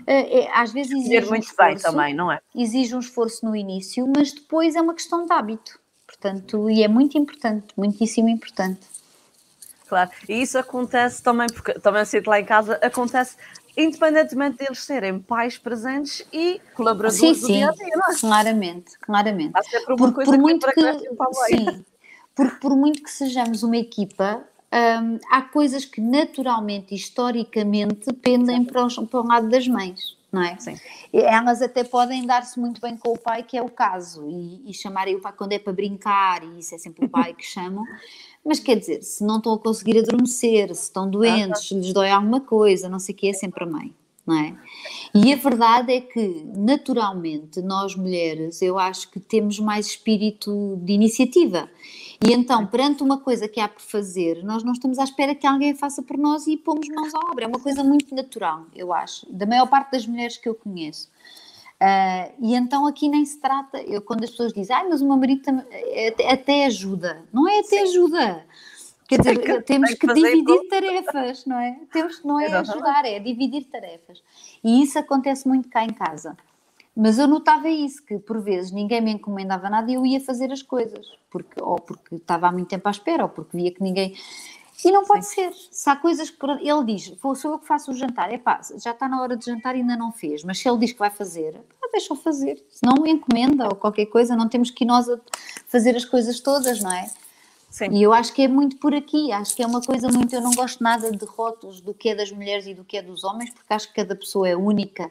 é, 0.07 0.51
às 0.53 0.73
vezes 0.73 0.93
exige 0.93 1.21
muito 1.21 1.33
um 1.33 1.37
esforço, 1.37 1.57
bem 1.57 1.77
também, 1.79 2.15
não 2.15 2.33
é? 2.33 2.41
Exige 2.55 2.95
um 2.95 2.99
esforço 2.99 3.45
no 3.45 3.55
início, 3.55 4.11
mas 4.15 4.33
depois 4.33 4.75
é 4.75 4.81
uma 4.81 4.95
questão 4.95 5.25
de 5.25 5.33
hábito. 5.33 5.81
Portanto, 6.13 6.69
e 6.69 6.83
é 6.83 6.89
muito 6.89 7.17
importante, 7.17 7.67
muitíssimo 7.77 8.29
importante. 8.29 8.81
Claro, 9.89 10.11
e 10.29 10.43
isso 10.43 10.59
acontece 10.59 11.23
também, 11.23 11.47
porque 11.49 11.75
também 11.75 12.05
sinto 12.05 12.29
lá 12.29 12.39
em 12.39 12.45
casa, 12.45 12.75
acontece 12.83 13.37
independentemente 13.77 14.59
deles 14.59 14.83
serem 14.85 15.19
pais 15.19 15.57
presentes 15.57 16.27
e 16.31 16.61
colaboradores 16.75 17.19
sim, 17.19 17.35
sim, 17.35 17.41
do 17.41 17.47
dia 17.49 17.69
a 17.69 17.73
dia, 17.73 17.97
não 17.97 18.13
é? 18.13 18.19
Claramente, 18.19 18.99
claramente. 18.99 19.53
Por, 19.87 20.13
por 20.13 20.39
muito 20.39 20.67
que, 20.67 20.93
sim, 21.47 21.85
porque 22.35 22.57
por 22.57 22.77
muito 22.77 23.03
que 23.03 23.11
sejamos 23.11 23.63
uma 23.63 23.77
equipa, 23.77 24.45
um, 24.73 25.19
há 25.31 25.43
coisas 25.43 25.85
que 25.85 26.01
naturalmente, 26.01 26.95
historicamente, 26.95 28.13
pendem 28.13 28.65
para, 28.65 28.85
os, 28.85 28.95
para 28.97 29.21
o 29.21 29.27
lado 29.27 29.49
das 29.49 29.67
mães, 29.67 30.17
não 30.33 30.43
é? 30.43 30.57
Sim. 30.59 30.77
Elas 31.13 31.61
até 31.61 31.85
podem 31.85 32.25
dar-se 32.27 32.59
muito 32.59 32.81
bem 32.81 32.97
com 32.97 33.13
o 33.13 33.19
pai, 33.19 33.43
que 33.43 33.57
é 33.57 33.63
o 33.63 33.69
caso, 33.69 34.27
e, 34.29 34.71
e 34.71 34.73
chamarem 34.73 35.15
o 35.15 35.21
pai 35.21 35.33
quando 35.37 35.53
é 35.53 35.59
para 35.59 35.73
brincar, 35.73 36.43
e 36.43 36.61
isso 36.61 36.75
é 36.75 36.79
sempre 36.79 37.05
o 37.05 37.09
pai 37.09 37.35
que 37.35 37.45
chamam. 37.45 37.85
Mas 38.45 38.59
quer 38.59 38.77
dizer, 38.77 39.03
se 39.03 39.23
não 39.23 39.37
estão 39.37 39.55
a 39.55 39.59
conseguir 39.59 39.99
adormecer, 39.99 40.75
se 40.75 40.85
estão 40.85 41.09
doentes, 41.09 41.69
se 41.69 41.75
lhes 41.75 41.93
dói 41.93 42.11
alguma 42.11 42.41
coisa, 42.41 42.89
não 42.89 42.99
sei 42.99 43.15
o 43.15 43.19
que, 43.19 43.29
é 43.29 43.33
sempre 43.33 43.63
a 43.63 43.67
mãe 43.67 43.95
não 44.27 44.39
é? 44.39 44.55
E 45.15 45.33
a 45.33 45.37
verdade 45.37 45.93
é 45.93 46.01
que, 46.01 46.45
naturalmente, 46.57 47.61
nós 47.61 47.97
mulheres, 47.97 48.63
eu 48.63 48.79
acho 48.79 49.11
que 49.11 49.19
temos 49.19 49.59
mais 49.59 49.87
espírito 49.87 50.79
de 50.83 50.93
iniciativa. 50.93 51.69
E 52.25 52.33
então, 52.33 52.67
perante 52.67 53.03
uma 53.03 53.19
coisa 53.19 53.49
que 53.49 53.59
há 53.59 53.69
por 53.69 53.81
fazer, 53.81 54.45
nós 54.45 54.63
não 54.63 54.73
estamos 54.73 54.99
à 54.99 55.05
espera 55.05 55.35
que 55.35 55.47
alguém 55.47 55.75
faça 55.75 56.03
por 56.03 56.17
nós 56.17 56.47
e 56.47 56.57
pomos 56.57 56.89
mãos 56.89 57.15
à 57.15 57.19
obra. 57.19 57.45
É 57.45 57.49
uma 57.49 57.59
coisa 57.59 57.83
muito 57.83 58.15
natural, 58.15 58.67
eu 58.75 58.93
acho, 58.93 59.27
da 59.33 59.45
maior 59.45 59.67
parte 59.67 59.93
das 59.93 60.07
mulheres 60.07 60.37
que 60.37 60.49
eu 60.49 60.55
conheço. 60.55 61.11
Uh, 61.81 62.33
e 62.41 62.55
então 62.55 62.87
aqui 62.87 63.09
nem 63.09 63.25
se 63.25 63.39
trata, 63.39 63.83
eu, 63.83 64.01
quando 64.01 64.23
as 64.23 64.31
pessoas 64.31 64.53
dizem, 64.53 64.77
ah, 64.77 64.87
mas 64.89 65.03
o 65.03 65.07
meu 65.07 65.17
marido 65.17 65.43
até, 66.09 66.31
até 66.31 66.67
ajuda. 66.67 67.25
Não 67.33 67.49
é 67.49 67.59
até 67.59 67.79
Sim. 67.79 67.83
ajuda 67.83 68.47
Quer 69.13 69.19
dizer, 69.19 69.39
que, 69.41 69.63
temos 69.63 69.95
que, 69.95 70.07
dividir 70.07 70.69
tarefas, 70.69 71.45
não 71.45 71.59
é? 71.59 71.79
Temos, 71.93 72.23
não 72.25 72.41
é 72.41 72.47
Exatamente. 72.47 72.71
ajudar, 72.71 73.05
é 73.05 73.19
dividir 73.19 73.65
tarefas. 73.65 74.23
E 74.65 74.83
isso 74.83 74.99
acontece 74.99 75.47
muito 75.47 75.69
cá 75.69 75.85
em 75.85 75.93
casa. 75.93 76.35
Mas 76.95 77.19
eu 77.19 77.27
notava 77.27 77.69
isso, 77.69 78.05
que 78.05 78.19
por 78.19 78.41
vezes 78.41 78.71
ninguém 78.71 79.01
me 79.01 79.13
encomendava 79.13 79.71
nada 79.71 79.91
e 79.91 79.95
eu 79.95 80.05
ia 80.05 80.21
fazer 80.21 80.53
as 80.53 80.63
coisas, 80.63 81.07
porque, 81.31 81.61
ou 81.63 81.77
porque 81.77 82.17
estava 82.17 82.49
há 82.49 82.53
muito 82.53 82.69
tempo 82.69 82.87
à 82.87 82.91
espera, 82.91 83.23
ou 83.23 83.29
porque 83.31 83.57
via 83.57 83.73
que 83.73 83.83
ninguém. 83.83 84.15
E 84.85 84.91
não 84.91 85.05
pode 85.05 85.25
Sim. 85.27 85.35
ser. 85.35 85.53
Se 85.71 85.89
há 85.89 85.97
coisas 85.97 86.29
que. 86.29 86.39
Ele 86.61 86.85
diz, 86.85 87.15
sou 87.37 87.53
eu 87.53 87.59
que 87.59 87.67
faço 87.67 87.93
o 87.93 87.95
jantar, 87.95 88.31
é 88.33 88.37
pá, 88.37 88.61
já 88.83 88.91
está 88.91 89.09
na 89.09 89.23
hora 89.23 89.37
de 89.37 89.45
jantar 89.45 89.75
e 89.75 89.81
ainda 89.81 89.97
não 89.97 90.13
fez, 90.13 90.45
mas 90.45 90.59
se 90.59 90.69
ele 90.69 90.79
diz 90.79 90.93
que 90.93 90.99
vai 90.99 91.11
fazer, 91.11 91.53
pá, 91.81 91.89
deixa-o 91.93 92.17
fazer. 92.17 92.63
Se 92.71 92.85
não, 92.85 93.07
encomenda 93.07 93.69
ou 93.69 93.75
qualquer 93.75 94.07
coisa, 94.07 94.37
não 94.37 94.49
temos 94.49 94.71
que 94.71 94.85
ir 94.85 94.87
nós 94.87 95.09
a 95.09 95.19
fazer 95.69 95.97
as 95.97 96.05
coisas 96.05 96.41
todas, 96.41 96.81
não 96.81 96.93
é? 96.93 97.11
Sim. 97.71 97.91
E 97.93 98.03
eu 98.03 98.13
acho 98.13 98.35
que 98.35 98.43
é 98.43 98.49
muito 98.49 98.77
por 98.77 98.95
aqui, 98.95 99.33
acho 99.33 99.57
que 99.57 99.63
é 99.63 99.67
uma 99.67 99.81
coisa 99.81 100.09
muito. 100.09 100.35
Eu 100.35 100.43
não 100.43 100.51
gosto 100.51 100.85
nada 100.85 101.11
de 101.11 101.25
rótulos 101.25 101.81
do 101.81 101.95
que 101.95 102.11
é 102.11 102.15
das 102.15 102.31
mulheres 102.31 102.67
e 102.67 102.75
do 102.75 102.85
que 102.85 102.99
é 102.99 103.03
dos 103.03 103.25
homens, 103.25 103.49
porque 103.49 103.73
acho 103.73 103.89
que 103.89 103.95
cada 103.95 104.15
pessoa 104.15 104.47
é 104.47 104.55
única 104.55 105.11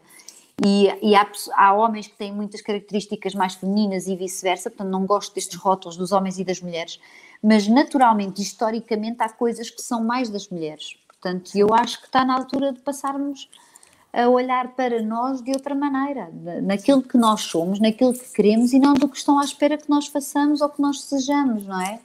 e, 0.63 0.87
e 1.01 1.15
há, 1.15 1.29
há, 1.55 1.73
homens 1.73 2.07
que 2.07 2.15
têm 2.15 2.31
muitas 2.31 2.61
características 2.61 3.33
mais 3.33 3.55
femininas 3.55 4.07
e 4.07 4.15
vice-versa, 4.15 4.69
portanto 4.69 4.89
não 4.89 5.05
gosto 5.05 5.33
destes 5.33 5.57
rótulos 5.57 5.97
dos 5.97 6.11
homens 6.11 6.39
e 6.39 6.43
das 6.43 6.61
mulheres, 6.61 6.99
mas 7.41 7.67
naturalmente, 7.67 8.41
historicamente, 8.41 9.17
há 9.21 9.29
coisas 9.29 9.69
que 9.69 9.81
são 9.81 10.03
mais 10.03 10.29
das 10.29 10.49
mulheres. 10.49 10.95
Portanto, 11.07 11.51
eu 11.55 11.73
acho 11.73 11.99
que 11.99 12.07
está 12.07 12.25
na 12.25 12.35
altura 12.35 12.73
de 12.73 12.79
passarmos 12.79 13.49
a 14.13 14.27
olhar 14.27 14.69
para 14.75 15.01
nós 15.01 15.41
de 15.41 15.51
outra 15.51 15.73
maneira, 15.73 16.29
naquilo 16.61 17.01
que 17.01 17.17
nós 17.17 17.41
somos, 17.41 17.79
naquilo 17.79 18.13
que 18.13 18.29
queremos 18.33 18.73
e 18.73 18.79
não 18.79 18.93
do 18.93 19.07
que 19.07 19.17
estão 19.17 19.39
à 19.39 19.43
espera 19.43 19.77
que 19.77 19.89
nós 19.89 20.07
façamos 20.07 20.61
ou 20.61 20.69
que 20.69 20.81
nós 20.81 21.01
desejamos, 21.01 21.65
não 21.65 21.79
é? 21.81 21.99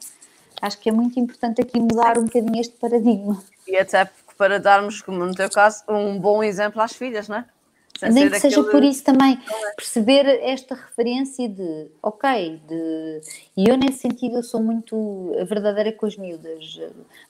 acho 0.61 0.79
que 0.79 0.89
é 0.89 0.93
muito 0.93 1.19
importante 1.19 1.61
aqui 1.61 1.79
mudar 1.79 2.19
um 2.19 2.25
bocadinho 2.25 2.61
este 2.61 2.75
paradigma. 2.77 3.43
E 3.67 3.77
até 3.77 4.09
para 4.37 4.61
darmos, 4.61 5.01
como 5.01 5.25
no 5.25 5.35
teu 5.35 5.51
caso, 5.51 5.83
um 5.89 6.19
bom 6.19 6.43
exemplo 6.43 6.81
às 6.81 6.93
filhas, 6.93 7.29
não 7.29 7.37
é? 7.37 7.45
Sem 7.99 8.13
Nem 8.13 8.31
que 8.31 8.39
seja 8.39 8.63
por 8.63 8.85
isso 8.85 9.03
também, 9.03 9.39
perceber 9.75 10.27
esta 10.43 10.75
referência 10.75 11.49
de, 11.49 11.87
ok, 12.03 12.61
de, 12.69 13.21
e 13.57 13.69
eu 13.69 13.77
nesse 13.77 13.99
sentido 13.99 14.37
eu 14.37 14.43
sou 14.43 14.63
muito 14.63 15.33
verdadeira 15.47 15.93
com 15.93 16.05
as 16.05 16.17
miúdas, 16.17 16.79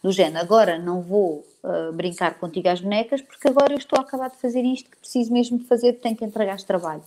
do 0.02 0.10
género, 0.10 0.44
agora 0.44 0.78
não 0.78 1.02
vou 1.02 1.46
uh, 1.62 1.92
brincar 1.92 2.34
contigo 2.38 2.68
às 2.68 2.80
bonecas 2.80 3.22
porque 3.22 3.48
agora 3.48 3.74
eu 3.74 3.78
estou 3.78 3.98
a 3.98 4.02
acabar 4.02 4.28
de 4.30 4.36
fazer 4.38 4.62
isto 4.62 4.90
que 4.90 4.96
preciso 4.96 5.32
mesmo 5.32 5.58
de 5.58 5.64
fazer, 5.64 5.94
tenho 5.94 6.16
que 6.16 6.24
entregar 6.24 6.56
este 6.56 6.66
trabalho. 6.66 7.02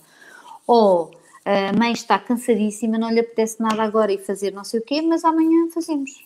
Ou 0.66 1.10
a 1.44 1.72
mãe 1.76 1.92
está 1.92 2.18
cansadíssima, 2.18 2.98
não 2.98 3.10
lhe 3.10 3.20
apetece 3.20 3.60
nada 3.60 3.82
agora 3.82 4.12
e 4.12 4.18
fazer 4.18 4.52
não 4.52 4.64
sei 4.64 4.80
o 4.80 4.82
quê, 4.82 5.02
mas 5.02 5.24
amanhã 5.24 5.68
fazemos. 5.72 6.24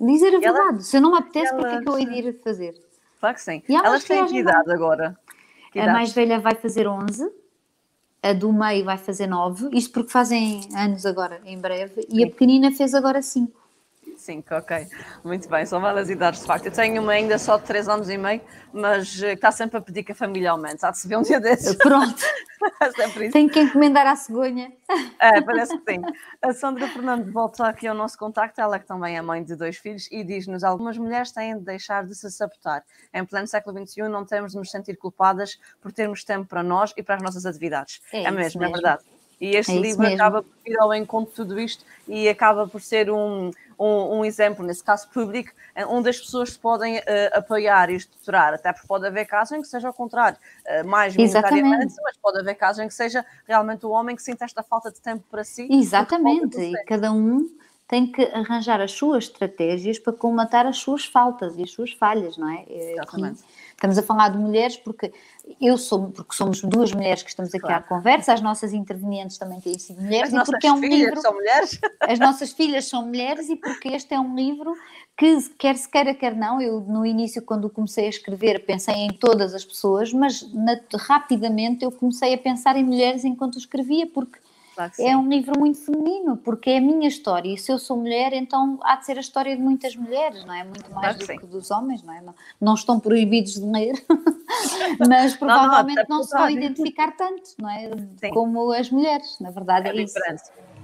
Dizer 0.00 0.34
a 0.34 0.40
verdade, 0.40 0.68
ela, 0.68 0.80
se 0.80 0.96
eu 0.96 1.00
não 1.00 1.12
me 1.12 1.18
apetece, 1.18 1.52
ela, 1.52 1.60
para 1.60 1.70
que 1.70 1.76
é 1.76 1.80
que 1.82 1.88
eu 1.88 1.98
hei 1.98 2.06
de 2.06 2.28
ir 2.28 2.40
fazer? 2.42 2.74
Claro 3.20 3.34
que 3.36 3.42
sim. 3.42 3.62
E 3.68 3.74
Elas 3.74 4.04
têm 4.04 4.26
que 4.26 4.38
idade 4.38 4.70
agora? 4.70 5.16
Que 5.74 5.80
a 5.80 5.92
mais 5.92 6.12
velha 6.12 6.38
vai 6.38 6.54
fazer 6.54 6.86
11, 6.86 7.28
a 8.22 8.32
do 8.32 8.52
meio 8.52 8.84
vai 8.84 8.96
fazer 8.96 9.26
9, 9.26 9.70
isto 9.72 9.92
porque 9.92 10.08
fazem 10.08 10.60
anos 10.72 11.04
agora, 11.04 11.40
em 11.44 11.58
breve, 11.58 12.06
e 12.08 12.22
a 12.22 12.28
pequenina 12.28 12.70
fez 12.70 12.94
agora 12.94 13.20
5. 13.20 13.60
5, 14.24 14.54
ok. 14.54 14.88
Muito 15.22 15.48
bem, 15.48 15.66
são 15.66 15.80
várias 15.80 16.08
idades 16.08 16.40
de 16.40 16.46
facto. 16.46 16.66
Eu 16.66 16.72
tenho 16.72 17.02
uma 17.02 17.12
ainda 17.12 17.38
só 17.38 17.56
de 17.56 17.64
3 17.64 17.88
anos 17.88 18.08
e 18.08 18.16
meio, 18.16 18.40
mas 18.72 19.22
eh, 19.22 19.34
está 19.34 19.52
sempre 19.52 19.78
a 19.78 19.80
pedir 19.80 20.02
que 20.02 20.12
a 20.12 20.14
família 20.14 20.50
aumente. 20.50 20.84
Há 20.84 20.90
de 20.90 20.98
se 20.98 21.06
ver 21.06 21.16
um 21.18 21.22
dia 21.22 21.38
desses. 21.38 21.74
Pronto. 21.78 22.22
é 22.80 23.28
Tenho 23.30 23.50
que 23.50 23.60
encomendar 23.60 24.06
à 24.06 24.16
cegonha. 24.16 24.72
É, 25.18 25.40
parece 25.42 25.76
que 25.78 25.92
sim. 25.92 26.02
A 26.42 26.52
Sandra 26.52 26.88
Fernandes 26.88 27.32
volta 27.32 27.66
aqui 27.68 27.86
ao 27.86 27.94
nosso 27.94 28.18
contacto, 28.18 28.60
ela 28.60 28.78
que 28.78 28.86
também 28.86 29.16
é 29.16 29.22
mãe 29.22 29.44
de 29.44 29.54
dois 29.54 29.76
filhos, 29.76 30.08
e 30.10 30.24
diz-nos: 30.24 30.64
algumas 30.64 30.96
mulheres 30.96 31.30
têm 31.30 31.58
de 31.58 31.64
deixar 31.64 32.04
de 32.04 32.14
se 32.14 32.30
sabotar. 32.30 32.82
Em 33.12 33.24
pleno 33.24 33.46
século 33.46 33.86
XXI, 33.86 34.02
não 34.08 34.24
temos 34.24 34.52
de 34.52 34.58
nos 34.58 34.70
sentir 34.70 34.96
culpadas 34.96 35.58
por 35.80 35.92
termos 35.92 36.24
tempo 36.24 36.46
para 36.46 36.62
nós 36.62 36.92
e 36.96 37.02
para 37.02 37.16
as 37.16 37.22
nossas 37.22 37.44
atividades. 37.46 38.00
É, 38.12 38.24
é 38.24 38.30
mesmo, 38.30 38.60
mesmo, 38.60 38.64
é 38.64 38.68
verdade. 38.70 39.04
E 39.40 39.56
este 39.56 39.72
é 39.72 39.80
livro 39.80 40.02
mesmo. 40.02 40.16
acaba 40.16 40.42
por 40.42 40.52
ir 40.64 40.78
ao 40.78 40.94
encontro 40.94 41.30
de 41.30 41.36
tudo 41.36 41.60
isto 41.60 41.84
e 42.06 42.28
acaba 42.28 42.66
por 42.66 42.80
ser 42.80 43.10
um, 43.10 43.50
um, 43.78 44.18
um 44.18 44.24
exemplo, 44.24 44.64
nesse 44.64 44.82
caso 44.82 45.08
público, 45.08 45.50
onde 45.88 46.08
as 46.08 46.18
pessoas 46.18 46.52
se 46.52 46.58
podem 46.58 46.98
uh, 46.98 47.02
apoiar 47.32 47.90
e 47.90 47.96
estruturar, 47.96 48.54
até 48.54 48.72
porque 48.72 48.86
pode 48.86 49.06
haver 49.06 49.26
casos 49.26 49.56
em 49.56 49.62
que 49.62 49.68
seja 49.68 49.88
ao 49.88 49.94
contrário, 49.94 50.38
uh, 50.66 50.86
mais 50.86 51.14
voluntariamente, 51.14 51.94
mas 52.02 52.16
pode 52.16 52.38
haver 52.38 52.54
casos 52.54 52.84
em 52.84 52.88
que 52.88 52.94
seja 52.94 53.24
realmente 53.46 53.84
o 53.84 53.90
homem 53.90 54.14
que 54.14 54.22
sinta 54.22 54.44
esta 54.44 54.62
falta 54.62 54.90
de 54.90 55.00
tempo 55.00 55.24
para 55.30 55.44
si. 55.44 55.68
Exatamente, 55.70 56.60
e 56.60 56.84
cada 56.84 57.12
um 57.12 57.48
tem 57.86 58.06
que 58.06 58.22
arranjar 58.32 58.80
as 58.80 58.92
suas 58.92 59.24
estratégias 59.24 59.98
para 59.98 60.12
colmatar 60.12 60.66
as 60.66 60.78
suas 60.78 61.04
faltas 61.04 61.58
e 61.58 61.62
as 61.62 61.70
suas 61.70 61.92
falhas, 61.92 62.36
não 62.38 62.48
é? 62.48 62.64
Exatamente. 62.66 63.40
Aqui, 63.42 63.52
estamos 63.72 63.98
a 63.98 64.02
falar 64.02 64.30
de 64.30 64.38
mulheres 64.38 64.76
porque 64.78 65.12
eu 65.60 65.76
sou, 65.76 66.10
porque 66.10 66.34
somos 66.34 66.62
duas 66.62 66.92
mulheres 66.92 67.22
que 67.22 67.28
estamos 67.28 67.54
aqui 67.54 67.60
claro. 67.60 67.84
à 67.84 67.86
conversa, 67.86 68.32
as 68.32 68.40
nossas 68.40 68.72
intervenientes 68.72 69.36
também 69.36 69.60
têm 69.60 69.78
sido 69.78 70.00
mulheres, 70.00 70.32
as 70.32 70.48
e 70.48 70.50
porque 70.50 70.66
é 70.66 70.72
um 70.72 70.80
livro. 70.80 71.20
São 71.20 71.34
mulheres. 71.34 71.78
As 72.00 72.18
nossas 72.18 72.52
filhas 72.52 72.86
são 72.86 73.06
mulheres, 73.06 73.48
e 73.48 73.56
porque 73.56 73.88
este 73.88 74.14
é 74.14 74.20
um 74.20 74.34
livro 74.34 74.74
que, 75.16 75.40
quer 75.58 75.76
se 75.76 75.88
queira, 75.88 76.14
quer 76.14 76.34
não, 76.34 76.60
eu 76.60 76.80
no 76.80 77.04
início, 77.04 77.42
quando 77.42 77.68
comecei 77.68 78.06
a 78.06 78.10
escrever, 78.10 78.64
pensei 78.64 78.94
em 78.94 79.12
todas 79.12 79.54
as 79.54 79.64
pessoas, 79.64 80.12
mas 80.12 80.50
na, 80.52 80.78
rapidamente 80.94 81.84
eu 81.84 81.92
comecei 81.92 82.34
a 82.34 82.38
pensar 82.38 82.76
em 82.76 82.84
mulheres 82.84 83.24
enquanto 83.24 83.58
escrevia, 83.58 84.06
porque 84.06 84.38
Claro 84.74 84.92
é 84.98 85.16
um 85.16 85.28
livro 85.28 85.58
muito 85.58 85.78
feminino, 85.78 86.36
porque 86.36 86.70
é 86.70 86.78
a 86.78 86.80
minha 86.80 87.08
história, 87.08 87.52
e 87.52 87.58
se 87.58 87.70
eu 87.70 87.78
sou 87.78 87.96
mulher, 87.96 88.32
então 88.32 88.78
há 88.82 88.96
de 88.96 89.06
ser 89.06 89.16
a 89.16 89.20
história 89.20 89.56
de 89.56 89.62
muitas 89.62 89.94
mulheres, 89.94 90.44
não 90.44 90.54
é? 90.54 90.64
Muito 90.64 90.90
mais 90.92 91.06
claro 91.06 91.18
do 91.18 91.26
sim. 91.26 91.38
que 91.38 91.46
dos 91.46 91.70
homens, 91.70 92.02
não 92.02 92.12
é? 92.12 92.20
Não, 92.20 92.34
não 92.60 92.74
estão 92.74 92.98
proibidos 92.98 93.54
de 93.54 93.66
ler, 93.66 93.94
mas 95.08 95.36
provavelmente 95.36 96.08
não, 96.08 96.16
não, 96.16 96.16
não 96.18 96.24
se 96.24 96.36
vão 96.36 96.50
identificar 96.50 97.12
tanto, 97.12 97.50
não 97.58 97.70
é? 97.70 97.90
Sim. 98.20 98.30
Como 98.30 98.72
as 98.72 98.90
mulheres, 98.90 99.38
na 99.40 99.50
verdade 99.50 99.88
é, 99.88 99.92
é 99.92 100.02
isso. 100.02 100.18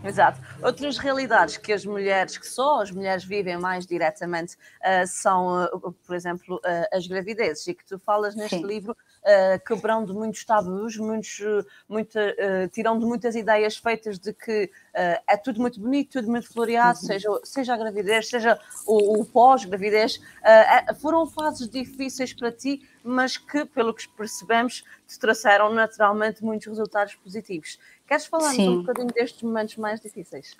Exato. 0.02 0.40
Outras 0.62 0.96
realidades 0.96 1.56
que 1.58 1.72
as 1.72 1.84
mulheres, 1.84 2.38
que 2.38 2.46
só 2.46 2.80
as 2.80 2.90
mulheres 2.90 3.22
vivem 3.24 3.58
mais 3.58 3.86
diretamente, 3.86 4.54
uh, 4.54 5.06
são, 5.06 5.64
uh, 5.64 5.92
por 6.06 6.16
exemplo, 6.16 6.56
uh, 6.56 6.96
as 6.96 7.06
gravidezes, 7.06 7.66
e 7.66 7.74
que 7.74 7.84
tu 7.84 7.98
falas 7.98 8.34
neste 8.34 8.56
Sim. 8.56 8.66
livro 8.66 8.96
uh, 9.22 9.64
quebrando 9.66 10.14
muitos 10.14 10.44
tabus, 10.44 10.96
muitos, 10.96 11.40
muita, 11.88 12.20
uh, 12.20 12.68
tirando 12.68 13.06
muitas 13.06 13.34
ideias 13.34 13.76
feitas 13.76 14.18
de 14.18 14.32
que 14.32 14.64
uh, 14.64 15.22
é 15.26 15.36
tudo 15.36 15.60
muito 15.60 15.80
bonito, 15.80 16.12
tudo 16.12 16.30
muito 16.30 16.52
floreado, 16.52 16.98
uhum. 17.00 17.06
seja, 17.06 17.28
seja 17.44 17.74
a 17.74 17.76
gravidez, 17.76 18.28
seja 18.28 18.58
o, 18.86 19.20
o 19.20 19.24
pós-gravidez. 19.24 20.20
É, 20.42 20.94
foram 20.94 21.26
fases 21.26 21.68
difíceis 21.68 22.32
para 22.32 22.50
ti, 22.50 22.82
mas 23.02 23.36
que, 23.36 23.64
pelo 23.64 23.94
que 23.94 24.08
percebemos, 24.08 24.84
te 25.06 25.18
trouxeram 25.18 25.72
naturalmente 25.72 26.44
muitos 26.44 26.66
resultados 26.66 27.14
positivos. 27.14 27.78
Queres 28.06 28.26
falar-nos 28.26 28.58
um 28.58 28.78
bocadinho 28.78 29.08
destes 29.08 29.42
momentos 29.42 29.76
mais 29.76 30.00
difíceis? 30.00 30.56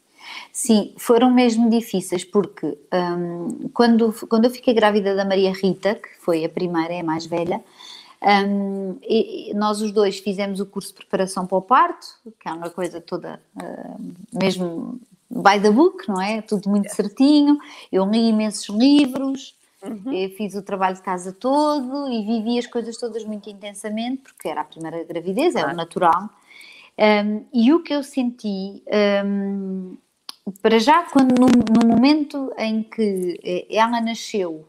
Sim, 0.52 0.94
foram 0.96 1.32
mesmo 1.32 1.70
difíceis, 1.70 2.24
porque 2.24 2.78
um, 2.92 3.68
quando, 3.72 4.12
quando 4.28 4.44
eu 4.44 4.50
fiquei 4.50 4.74
grávida 4.74 5.14
da 5.14 5.24
Maria 5.24 5.52
Rita, 5.52 5.94
que 5.94 6.08
foi 6.20 6.44
a 6.44 6.48
primeira, 6.48 6.94
é 6.94 7.00
a 7.00 7.04
mais 7.04 7.26
velha, 7.26 7.62
um, 8.22 8.98
e, 9.02 9.52
nós 9.54 9.80
os 9.80 9.92
dois 9.92 10.18
fizemos 10.18 10.60
o 10.60 10.66
curso 10.66 10.90
de 10.90 10.96
preparação 10.96 11.46
para 11.46 11.58
o 11.58 11.62
parto, 11.62 12.06
que 12.38 12.48
é 12.48 12.52
uma 12.52 12.68
coisa 12.68 13.00
toda 13.00 13.40
uh, 13.56 14.38
mesmo 14.38 15.00
by 15.30 15.60
the 15.60 15.70
book, 15.70 16.06
não 16.08 16.20
é? 16.20 16.42
Tudo 16.42 16.68
muito 16.68 16.90
certinho. 16.94 17.58
Eu 17.90 18.04
li 18.04 18.28
imensos 18.28 18.68
livros, 18.76 19.56
uhum. 19.82 20.12
fiz 20.36 20.54
o 20.54 20.62
trabalho 20.62 20.96
de 20.96 21.02
casa 21.02 21.32
todo 21.32 22.08
e 22.08 22.24
vivi 22.24 22.58
as 22.58 22.66
coisas 22.66 22.96
todas 22.98 23.24
muito 23.24 23.48
intensamente, 23.48 24.22
porque 24.22 24.48
era 24.48 24.60
a 24.60 24.64
primeira 24.64 25.02
gravidez, 25.04 25.54
é 25.54 25.64
o 25.64 25.74
natural. 25.74 26.28
Um, 26.98 27.46
e 27.54 27.72
o 27.72 27.82
que 27.82 27.94
eu 27.94 28.02
senti 28.02 28.82
um, 29.24 29.96
para 30.60 30.78
já, 30.78 31.04
quando 31.04 31.38
no, 31.38 31.46
no, 31.46 31.88
momento 31.88 32.52
em 32.58 32.82
que 32.82 33.40
eh, 33.42 33.66
ela 33.70 34.00
nasceu 34.00 34.66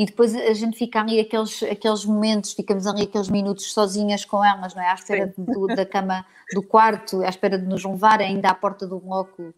e 0.00 0.06
depois 0.06 0.34
a 0.34 0.54
gente 0.54 0.78
fica 0.78 0.98
ali 0.98 1.20
aqueles, 1.20 1.62
aqueles 1.62 2.06
momentos, 2.06 2.54
ficamos 2.54 2.86
ali 2.86 3.02
aqueles 3.02 3.28
minutos 3.28 3.70
sozinhas 3.70 4.24
com 4.24 4.42
elas, 4.42 4.74
não 4.74 4.82
é? 4.82 4.88
À 4.88 4.94
espera 4.94 5.30
do, 5.36 5.66
da 5.66 5.84
cama 5.84 6.24
do 6.54 6.62
quarto, 6.62 7.20
à 7.20 7.28
espera 7.28 7.58
de 7.58 7.66
nos 7.66 7.84
levar 7.84 8.18
ainda 8.18 8.48
à 8.48 8.54
porta 8.54 8.86
do 8.86 8.98
bloco 8.98 9.52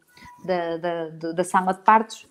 da, 0.44 0.78
da, 0.78 1.33
da 1.33 1.44
sala 1.44 1.72
de 1.72 1.83
partos. 1.83 2.26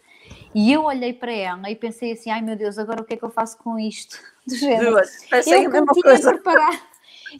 E 0.53 0.73
eu 0.73 0.83
olhei 0.83 1.13
para 1.13 1.31
ela 1.31 1.71
e 1.71 1.75
pensei 1.77 2.11
assim: 2.11 2.29
ai 2.29 2.41
meu 2.41 2.57
Deus, 2.57 2.77
agora 2.77 3.01
o 3.01 3.05
que 3.05 3.13
é 3.13 3.17
que 3.17 3.23
eu 3.23 3.29
faço 3.29 3.57
com 3.59 3.79
isto? 3.79 4.19
Do 4.45 4.55
género. 4.55 4.99
Pensei 5.29 5.65
eu 5.65 5.69
a 5.69 5.71
mesma 5.71 5.93
coisa. 5.93 6.33
Preparado, 6.33 6.79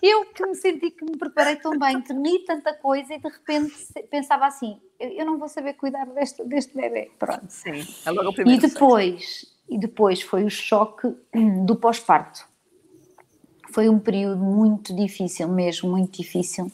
eu 0.02 0.26
que 0.28 0.46
me 0.46 0.56
senti 0.56 0.90
que 0.92 1.04
me 1.04 1.18
preparei 1.18 1.58
tão 1.58 1.78
bem, 1.78 2.02
que 2.02 2.14
li 2.14 2.46
tanta 2.46 2.74
coisa 2.76 3.14
e 3.14 3.20
de 3.20 3.28
repente 3.28 3.76
pensava 4.10 4.46
assim: 4.46 4.80
eu 4.98 5.26
não 5.26 5.38
vou 5.38 5.50
saber 5.50 5.74
cuidar 5.74 6.06
deste, 6.06 6.46
deste 6.46 6.74
bebê. 6.74 7.12
Pronto. 7.20 7.50
Sim, 7.50 7.86
é 8.06 8.12
logo 8.12 8.30
o 8.30 8.34
primeiro. 8.34 8.66
E 8.66 8.70
depois, 8.70 9.52
e 9.72 9.78
depois 9.78 10.22
foi 10.22 10.44
o 10.44 10.50
choque 10.50 11.08
do 11.66 11.78
pós-parto. 11.78 12.46
Foi 13.72 13.88
um 13.88 13.98
período 13.98 14.44
muito 14.44 14.94
difícil, 14.94 15.48
mesmo 15.48 15.90
muito 15.90 16.22
difícil, 16.22 16.70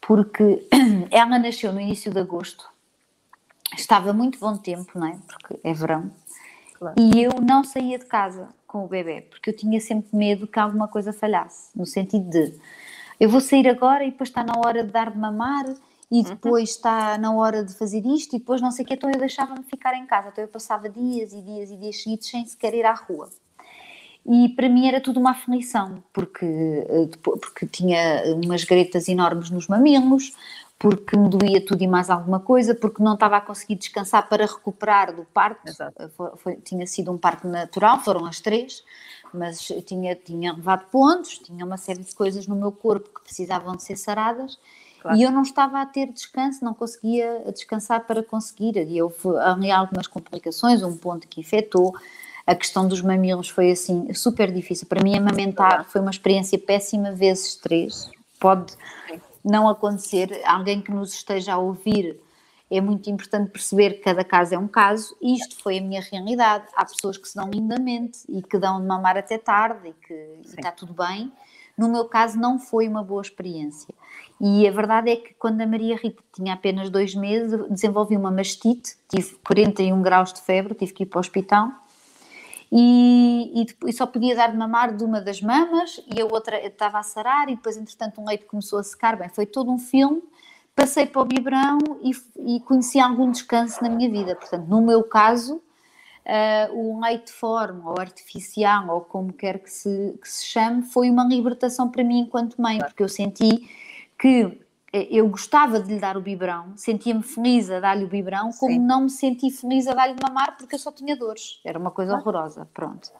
porque 0.00 0.66
ela 1.12 1.38
nasceu 1.38 1.70
no 1.70 1.78
início 1.78 2.10
de 2.10 2.18
agosto, 2.18 2.66
estava 3.76 4.14
muito 4.14 4.38
bom 4.38 4.56
tempo, 4.56 4.98
não 4.98 5.06
é? 5.06 5.18
Porque 5.26 5.60
é 5.62 5.74
verão, 5.74 6.10
claro. 6.72 6.94
e 6.98 7.22
eu 7.22 7.32
não 7.42 7.62
saía 7.62 7.98
de 7.98 8.06
casa 8.06 8.48
com 8.66 8.86
o 8.86 8.88
bebê, 8.88 9.20
porque 9.20 9.50
eu 9.50 9.56
tinha 9.56 9.78
sempre 9.78 10.16
medo 10.16 10.46
que 10.46 10.58
alguma 10.58 10.88
coisa 10.88 11.12
falhasse, 11.12 11.68
no 11.76 11.84
sentido 11.84 12.30
de 12.30 12.54
eu 13.20 13.28
vou 13.28 13.42
sair 13.42 13.68
agora 13.68 14.02
e 14.02 14.10
depois 14.10 14.30
está 14.30 14.42
na 14.42 14.54
hora 14.56 14.82
de 14.82 14.90
dar 14.90 15.10
de 15.10 15.18
mamar 15.18 15.66
e 16.10 16.18
uhum. 16.18 16.22
depois 16.22 16.70
está 16.70 17.18
na 17.18 17.32
hora 17.32 17.62
de 17.62 17.74
fazer 17.74 18.04
isto 18.06 18.34
e 18.34 18.38
depois 18.38 18.60
não 18.60 18.70
sei 18.70 18.84
o 18.84 18.88
que, 18.88 18.94
então 18.94 19.10
eu 19.10 19.18
deixava-me 19.18 19.62
ficar 19.64 19.94
em 19.94 20.06
casa, 20.06 20.28
então 20.28 20.42
eu 20.42 20.48
passava 20.48 20.88
dias 20.88 21.32
e 21.32 21.42
dias 21.42 21.70
e 21.70 21.76
dias 21.76 22.02
seguidos 22.02 22.28
sem 22.28 22.46
sequer 22.46 22.74
ir 22.74 22.84
à 22.84 22.94
rua. 22.94 23.28
E 24.26 24.48
para 24.50 24.68
mim 24.68 24.86
era 24.86 25.00
tudo 25.00 25.20
uma 25.20 25.30
aflição, 25.30 26.02
porque, 26.12 26.44
eh, 26.44 27.08
porque 27.22 27.66
tinha 27.66 28.22
umas 28.44 28.64
gretas 28.64 29.08
enormes 29.08 29.48
nos 29.48 29.68
mamilos, 29.68 30.34
porque 30.78 31.16
me 31.16 31.28
doía 31.28 31.64
tudo 31.64 31.82
e 31.82 31.88
mais 31.88 32.08
alguma 32.08 32.38
coisa, 32.38 32.74
porque 32.74 33.02
não 33.02 33.14
estava 33.14 33.38
a 33.38 33.40
conseguir 33.40 33.74
descansar 33.74 34.28
para 34.28 34.46
recuperar 34.46 35.14
do 35.14 35.24
parto. 35.24 35.72
Foi, 36.16 36.30
foi, 36.36 36.56
tinha 36.56 36.86
sido 36.86 37.10
um 37.10 37.18
parto 37.18 37.48
natural, 37.48 38.00
foram 38.00 38.26
as 38.26 38.40
três, 38.40 38.84
mas 39.34 39.60
tinha, 39.84 40.14
tinha 40.14 40.52
levado 40.52 40.86
pontos, 40.90 41.38
tinha 41.38 41.64
uma 41.64 41.76
série 41.76 42.04
de 42.04 42.14
coisas 42.14 42.46
no 42.46 42.54
meu 42.54 42.70
corpo 42.70 43.10
que 43.12 43.22
precisavam 43.22 43.76
de 43.76 43.82
ser 43.82 43.96
saradas. 43.96 44.58
Claro. 45.08 45.18
E 45.18 45.22
eu 45.22 45.30
não 45.30 45.42
estava 45.42 45.80
a 45.80 45.86
ter 45.86 46.12
descanso, 46.12 46.62
não 46.62 46.74
conseguia 46.74 47.42
descansar 47.46 48.06
para 48.06 48.22
conseguir. 48.22 48.76
E 48.76 48.98
eu 48.98 49.12
ali 49.40 49.70
algumas 49.70 50.06
complicações, 50.06 50.82
um 50.82 50.96
ponto 50.96 51.26
que 51.26 51.40
infectou, 51.40 51.94
a 52.46 52.54
questão 52.54 52.86
dos 52.86 53.00
mamilos 53.00 53.48
foi 53.48 53.70
assim 53.70 54.12
super 54.12 54.52
difícil. 54.52 54.86
Para 54.86 55.02
mim, 55.02 55.16
amamentar 55.16 55.84
foi 55.88 56.00
uma 56.00 56.10
experiência 56.10 56.58
péssima, 56.58 57.12
vezes 57.12 57.56
três. 57.56 58.10
Pode 58.38 58.74
não 59.42 59.66
acontecer. 59.68 60.42
Alguém 60.44 60.82
que 60.82 60.90
nos 60.90 61.14
esteja 61.14 61.54
a 61.54 61.58
ouvir, 61.58 62.20
é 62.70 62.80
muito 62.80 63.08
importante 63.08 63.50
perceber 63.50 63.94
que 63.94 64.00
cada 64.00 64.22
caso 64.22 64.54
é 64.54 64.58
um 64.58 64.68
caso. 64.68 65.16
Isto 65.22 65.56
foi 65.62 65.78
a 65.78 65.80
minha 65.80 66.02
realidade. 66.02 66.66
Há 66.76 66.84
pessoas 66.84 67.16
que 67.16 67.26
se 67.26 67.34
dão 67.34 67.48
lindamente 67.48 68.18
e 68.28 68.42
que 68.42 68.58
dão 68.58 68.78
de 68.78 68.86
mamar 68.86 69.16
até 69.16 69.38
tarde 69.38 69.88
e 69.88 69.92
que 70.06 70.14
e 70.14 70.42
está 70.44 70.70
tudo 70.70 70.92
bem. 70.92 71.32
No 71.78 71.88
meu 71.88 72.04
caso, 72.06 72.38
não 72.38 72.58
foi 72.58 72.88
uma 72.88 73.02
boa 73.02 73.22
experiência. 73.22 73.94
E 74.40 74.68
a 74.68 74.70
verdade 74.70 75.10
é 75.10 75.16
que 75.16 75.34
quando 75.34 75.60
a 75.60 75.66
Maria 75.66 75.96
Rita 75.96 76.22
tinha 76.32 76.54
apenas 76.54 76.90
dois 76.90 77.14
meses, 77.14 77.58
desenvolvi 77.68 78.16
uma 78.16 78.30
mastite, 78.30 78.96
tive 79.08 79.34
41 79.44 80.00
graus 80.00 80.32
de 80.32 80.40
febre, 80.40 80.74
tive 80.74 80.92
que 80.92 81.02
ir 81.02 81.06
para 81.06 81.18
o 81.18 81.20
hospital. 81.20 81.70
E, 82.70 83.62
e, 83.62 83.88
e, 83.88 83.92
só 83.92 84.06
podia 84.06 84.36
dar 84.36 84.50
de 84.50 84.56
mamar 84.56 84.94
de 84.94 85.02
uma 85.02 85.20
das 85.20 85.40
mamas 85.40 86.00
e 86.14 86.20
a 86.20 86.26
outra 86.26 86.64
estava 86.64 86.98
a 86.98 87.02
sarar 87.02 87.48
e 87.48 87.56
depois 87.56 87.78
entretanto 87.78 88.20
um 88.20 88.26
leite 88.26 88.44
começou 88.44 88.78
a 88.78 88.82
secar, 88.82 89.16
bem, 89.16 89.28
foi 89.30 89.46
todo 89.46 89.72
um 89.72 89.78
filme, 89.78 90.22
passei 90.76 91.06
para 91.06 91.22
o 91.22 91.24
biberão 91.24 91.78
e, 92.02 92.10
e 92.56 92.60
conheci 92.60 93.00
algum 93.00 93.30
descanso 93.30 93.82
na 93.82 93.88
minha 93.88 94.10
vida, 94.10 94.36
portanto 94.36 94.66
no 94.68 94.82
meu 94.82 95.02
caso 95.02 95.62
uh, 96.26 96.74
o 96.74 97.00
leite 97.00 97.32
forma 97.32 97.90
ou 97.90 97.98
artificial 97.98 98.86
ou 98.90 99.00
como 99.00 99.32
quer 99.32 99.60
que 99.60 99.70
se, 99.70 100.18
que 100.20 100.28
se 100.28 100.44
chame 100.44 100.82
foi 100.82 101.08
uma 101.08 101.24
libertação 101.24 101.88
para 101.88 102.04
mim 102.04 102.20
enquanto 102.20 102.60
mãe, 102.60 102.78
porque 102.80 103.02
eu 103.02 103.08
senti 103.08 103.66
que 104.18 104.60
eh, 104.92 105.08
eu 105.10 105.28
gostava 105.28 105.80
de 105.80 105.94
lhe 105.94 106.00
dar 106.00 106.16
o 106.16 106.20
biberão, 106.20 106.72
sentia-me 106.76 107.22
feliz 107.22 107.70
a 107.70 107.80
dar-lhe 107.80 108.04
o 108.04 108.08
biberão, 108.08 108.50
como 108.52 108.72
Sim. 108.72 108.78
não 108.78 109.02
me 109.02 109.10
senti 109.10 109.50
feliz 109.50 109.86
a 109.86 109.94
dar-lhe 109.94 110.16
mamar 110.22 110.56
porque 110.56 110.74
eu 110.74 110.78
só 110.78 110.90
tinha 110.90 111.16
dores. 111.16 111.60
Era 111.64 111.78
uma 111.78 111.90
coisa 111.90 112.14
horrorosa, 112.14 112.68
pronto. 112.72 113.10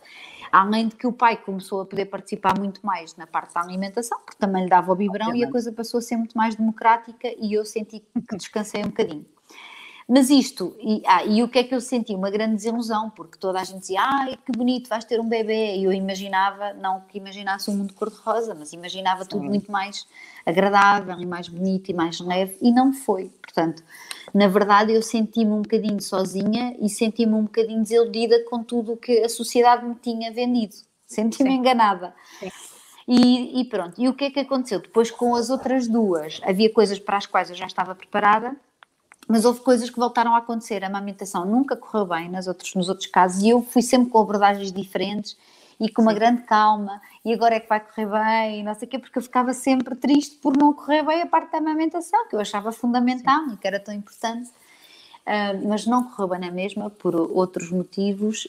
Além 0.51 0.89
de 0.89 0.97
que 0.97 1.07
o 1.07 1.13
pai 1.13 1.37
começou 1.37 1.83
a 1.83 1.87
poder 1.87 2.07
participar 2.07 2.59
muito 2.59 2.85
mais 2.85 3.15
na 3.17 3.27
parte 3.27 3.53
da 3.55 3.61
alimentação, 3.61 4.19
porque 4.25 4.39
também 4.39 4.65
lhe 4.65 4.71
dava 4.71 4.91
o 4.91 4.97
biberão 4.97 5.27
Obviamente. 5.27 5.47
e 5.47 5.49
a 5.49 5.53
coisa 5.53 5.73
passou 5.73 5.99
a 5.99 6.01
ser 6.01 6.17
muito 6.17 6.37
mais 6.37 6.57
democrática 6.57 7.29
e 7.39 7.53
eu 7.53 7.65
senti 7.67 8.01
que 8.01 8.37
descansei 8.37 8.81
um 8.81 8.89
bocadinho. 8.89 9.27
Mas 10.11 10.31
isto, 10.31 10.75
e, 10.81 11.03
ah, 11.07 11.23
e 11.27 11.43
o 11.43 11.49
que 11.49 11.59
é 11.59 11.65
que 11.65 11.75
eu 11.75 11.83
senti? 11.83 12.15
Uma 12.15 12.31
grande 12.31 12.55
desilusão, 12.55 13.11
porque 13.11 13.37
toda 13.39 13.61
a 13.61 13.65
gente 13.65 13.81
dizia, 13.81 14.01
ai 14.01 14.39
que 14.39 14.51
bonito, 14.51 14.89
vais 14.89 15.05
ter 15.05 15.21
um 15.21 15.29
bebê, 15.29 15.77
e 15.77 15.85
eu 15.85 15.93
imaginava, 15.93 16.73
não 16.73 17.03
que 17.03 17.19
imaginasse 17.19 17.71
um 17.71 17.77
mundo 17.77 17.93
cor-de-rosa, 17.93 18.55
mas 18.55 18.73
imaginava 18.73 19.25
Sim. 19.25 19.29
tudo 19.29 19.45
muito 19.45 19.71
mais 19.71 20.07
agradável 20.47 21.21
e 21.21 21.27
mais 21.27 21.49
bonito 21.49 21.91
e 21.91 21.95
mais 21.95 22.21
leve, 22.21 22.57
e 22.63 22.73
não 22.73 22.91
foi. 22.91 23.31
Portanto, 23.43 23.85
na 24.33 24.49
verdade 24.49 24.95
eu 24.95 25.03
senti-me 25.03 25.53
um 25.53 25.61
bocadinho 25.61 26.01
sozinha 26.01 26.75
e 26.81 26.89
senti-me 26.89 27.35
um 27.35 27.43
bocadinho 27.43 27.83
desiludida 27.83 28.43
com 28.45 28.65
tudo 28.65 28.95
o 28.95 28.97
que 28.97 29.19
a 29.19 29.29
sociedade 29.29 29.85
me 29.85 29.95
tinha 29.95 30.33
vendido. 30.33 30.75
Senti-me 31.07 31.53
enganada. 31.53 32.15
Sim. 32.41 32.49
E, 33.07 33.61
e, 33.61 33.65
pronto, 33.67 34.01
e 34.01 34.09
o 34.09 34.15
que 34.15 34.25
é 34.25 34.31
que 34.31 34.41
aconteceu? 34.41 34.81
Depois 34.81 35.11
com 35.11 35.35
as 35.35 35.51
outras 35.51 35.87
duas, 35.87 36.41
havia 36.45 36.73
coisas 36.73 36.99
para 36.99 37.19
as 37.19 37.27
quais 37.27 37.51
eu 37.51 37.57
já 37.57 37.67
estava 37.67 37.95
preparada, 37.95 38.57
mas 39.29 39.45
houve 39.45 39.61
coisas 39.61 39.91
que 39.91 39.99
voltaram 39.99 40.35
a 40.35 40.39
acontecer. 40.39 40.83
A 40.83 40.87
amamentação 40.87 41.45
nunca 41.45 41.77
correu 41.77 42.07
bem 42.07 42.31
nas 42.31 42.49
outros, 42.49 42.75
nos 42.75 42.89
outros 42.89 43.07
casos 43.07 43.43
e 43.43 43.51
eu 43.51 43.63
fui 43.63 43.83
sempre 43.83 44.11
com 44.11 44.19
abordagens 44.19 44.73
diferentes 44.73 45.37
e 45.79 45.89
com 45.89 46.03
uma 46.03 46.13
Sim. 46.13 46.19
grande 46.19 46.43
calma 46.43 47.01
e 47.25 47.33
agora 47.33 47.57
é 47.57 47.61
que 47.61 47.69
vai 47.69 47.79
correr 47.79 48.07
bem, 48.07 48.65
não 48.65 48.75
sei 48.75 48.89
o 48.89 48.91
quê, 48.91 48.99
porque 48.99 49.19
eu 49.19 49.23
ficava 49.23 49.53
sempre 49.53 49.95
triste 49.95 50.37
por 50.37 50.57
não 50.57 50.73
correr 50.73 51.05
bem 51.05 51.23
a 51.23 51.27
parte 51.27 51.53
da 51.53 51.59
amamentação, 51.59 52.27
que 52.27 52.35
eu 52.35 52.41
achava 52.41 52.73
fundamental 52.73 53.45
Sim. 53.45 53.55
e 53.55 53.57
que 53.59 53.67
era 53.67 53.79
tão 53.79 53.95
importante. 53.95 54.51
Uh, 55.29 55.69
mas 55.69 55.85
não 55.85 56.05
correu 56.05 56.29
bem 56.29 56.41
na 56.41 56.51
mesma, 56.51 56.89
por 56.89 57.15
outros 57.15 57.71
motivos. 57.71 58.49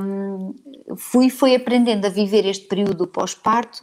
Um, 0.00 0.54
fui, 0.96 1.28
fui 1.28 1.56
aprendendo 1.56 2.06
a 2.06 2.08
viver 2.08 2.46
este 2.46 2.68
período 2.68 3.04
pós-parto 3.04 3.82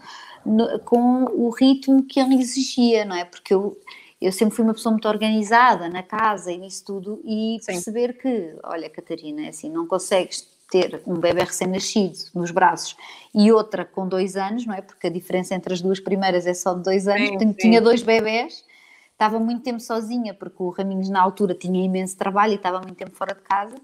com 0.86 1.26
o 1.26 1.50
ritmo 1.50 2.04
que 2.04 2.22
ele 2.22 2.40
exigia, 2.40 3.04
não 3.04 3.18
é? 3.18 3.26
Porque 3.26 3.54
eu, 3.54 3.78
eu 4.22 4.32
sempre 4.32 4.56
fui 4.56 4.64
uma 4.64 4.74
pessoa 4.74 4.92
muito 4.92 5.08
organizada 5.08 5.90
na 5.90 6.02
casa 6.02 6.52
e 6.52 6.58
nisso 6.58 6.84
tudo, 6.86 7.22
e 7.24 7.58
Sim. 7.62 7.74
perceber 7.74 8.18
que, 8.18 8.56
olha, 8.64 8.90
Catarina, 8.90 9.46
é 9.46 9.50
assim, 9.50 9.70
não 9.70 9.86
consegues 9.86 10.48
ter 10.70 11.02
um 11.06 11.16
bebê 11.16 11.44
recém-nascido 11.44 12.18
nos 12.36 12.52
braços 12.52 12.98
e 13.34 13.52
outra 13.52 13.86
com 13.86 14.08
dois 14.08 14.36
anos, 14.36 14.66
não 14.66 14.74
é? 14.74 14.82
Porque 14.82 15.08
a 15.08 15.10
diferença 15.10 15.56
entre 15.56 15.74
as 15.74 15.82
duas 15.82 16.00
primeiras 16.00 16.46
é 16.46 16.54
só 16.54 16.74
de 16.74 16.84
dois 16.84 17.08
anos. 17.08 17.30
Sim, 17.30 17.40
sim. 17.40 17.54
Tinha 17.54 17.82
dois 17.82 18.02
bebés, 18.02 18.66
estava 19.14 19.40
muito 19.40 19.64
tempo 19.64 19.80
sozinha, 19.80 20.34
porque 20.34 20.62
o 20.62 20.70
Raminhos 20.70 21.10
na 21.10 21.22
altura 21.22 21.54
tinha 21.54 21.84
imenso 21.84 22.18
trabalho 22.18 22.54
e 22.54 22.56
estava 22.56 22.80
muito 22.80 22.96
tempo 22.96 23.16
fora 23.16 23.34
de 23.34 23.42
casa. 23.42 23.76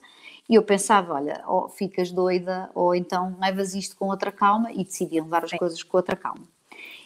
E 0.50 0.56
eu 0.56 0.64
pensava, 0.64 1.14
olha, 1.14 1.42
ou 1.48 1.70
ficas 1.70 2.12
doida, 2.12 2.70
ou 2.76 2.94
então 2.94 3.38
levas 3.40 3.74
isto 3.74 3.96
com 3.96 4.08
outra 4.10 4.32
calma, 4.32 4.72
e 4.74 4.84
decidi 4.84 5.22
levar 5.22 5.46
as 5.46 5.52
sim. 5.52 5.58
coisas 5.58 5.82
com 5.82 5.96
outra 5.96 6.18
calma. 6.18 6.46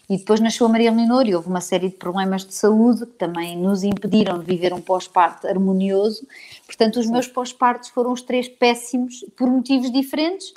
E 0.09 0.17
depois 0.17 0.39
nasceu 0.39 0.65
a 0.65 0.69
Maria 0.69 0.91
Leonor 0.91 1.27
e 1.27 1.35
houve 1.35 1.49
uma 1.49 1.59
série 1.59 1.89
de 1.89 1.95
problemas 1.95 2.45
de 2.45 2.53
saúde 2.53 3.05
que 3.05 3.13
também 3.13 3.57
nos 3.57 3.83
impediram 3.83 4.39
de 4.39 4.45
viver 4.45 4.73
um 4.73 4.79
pós-parto 4.79 5.47
harmonioso. 5.47 6.25
Portanto, 6.65 6.97
os 6.97 7.07
Sim. 7.07 7.11
meus 7.11 7.27
pós-partos 7.27 7.89
foram 7.89 8.13
os 8.13 8.21
três 8.21 8.47
péssimos 8.47 9.25
por 9.35 9.49
motivos 9.49 9.91
diferentes, 9.91 10.53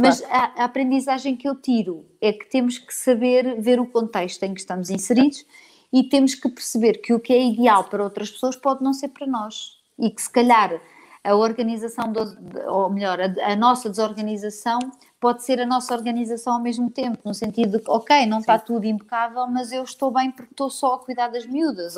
mas 0.00 0.20
claro. 0.20 0.52
a, 0.56 0.62
a, 0.62 0.64
aprendizagem 0.64 1.36
que 1.36 1.48
eu 1.48 1.56
tiro 1.56 2.06
é 2.20 2.32
que 2.32 2.48
temos 2.48 2.78
que 2.78 2.94
saber 2.94 3.60
ver 3.60 3.80
o 3.80 3.86
contexto 3.86 4.44
em 4.44 4.54
que 4.54 4.60
estamos 4.60 4.88
inseridos 4.88 5.44
e 5.92 6.04
temos 6.04 6.34
que 6.34 6.48
perceber 6.48 6.94
que 6.98 7.12
o 7.12 7.20
que 7.20 7.32
é 7.32 7.44
ideal 7.44 7.84
para 7.84 8.04
outras 8.04 8.30
pessoas 8.30 8.56
pode 8.56 8.82
não 8.82 8.94
ser 8.94 9.08
para 9.08 9.26
nós. 9.26 9.78
E 9.98 10.10
que 10.10 10.22
se 10.22 10.30
calhar 10.30 10.80
a 11.24 11.34
organização, 11.34 12.12
do, 12.12 12.20
ou 12.68 12.90
melhor, 12.90 13.18
a, 13.20 13.52
a, 13.52 13.56
nossa 13.56 13.90
desorganização 13.90 14.78
pode 15.22 15.44
ser 15.44 15.60
a 15.60 15.64
nossa 15.64 15.94
organização 15.94 16.54
ao 16.54 16.60
mesmo 16.60 16.90
tempo, 16.90 17.16
no 17.24 17.32
sentido 17.32 17.78
de 17.78 17.84
que, 17.84 17.88
ok, 17.88 18.26
não 18.26 18.38
sim. 18.38 18.40
está 18.40 18.58
tudo 18.58 18.84
impecável, 18.86 19.46
mas 19.46 19.70
eu 19.70 19.84
estou 19.84 20.10
bem 20.10 20.32
porque 20.32 20.52
estou 20.52 20.68
só 20.68 20.94
a 20.94 20.98
cuidar 20.98 21.28
das 21.28 21.46
miúdas. 21.46 21.94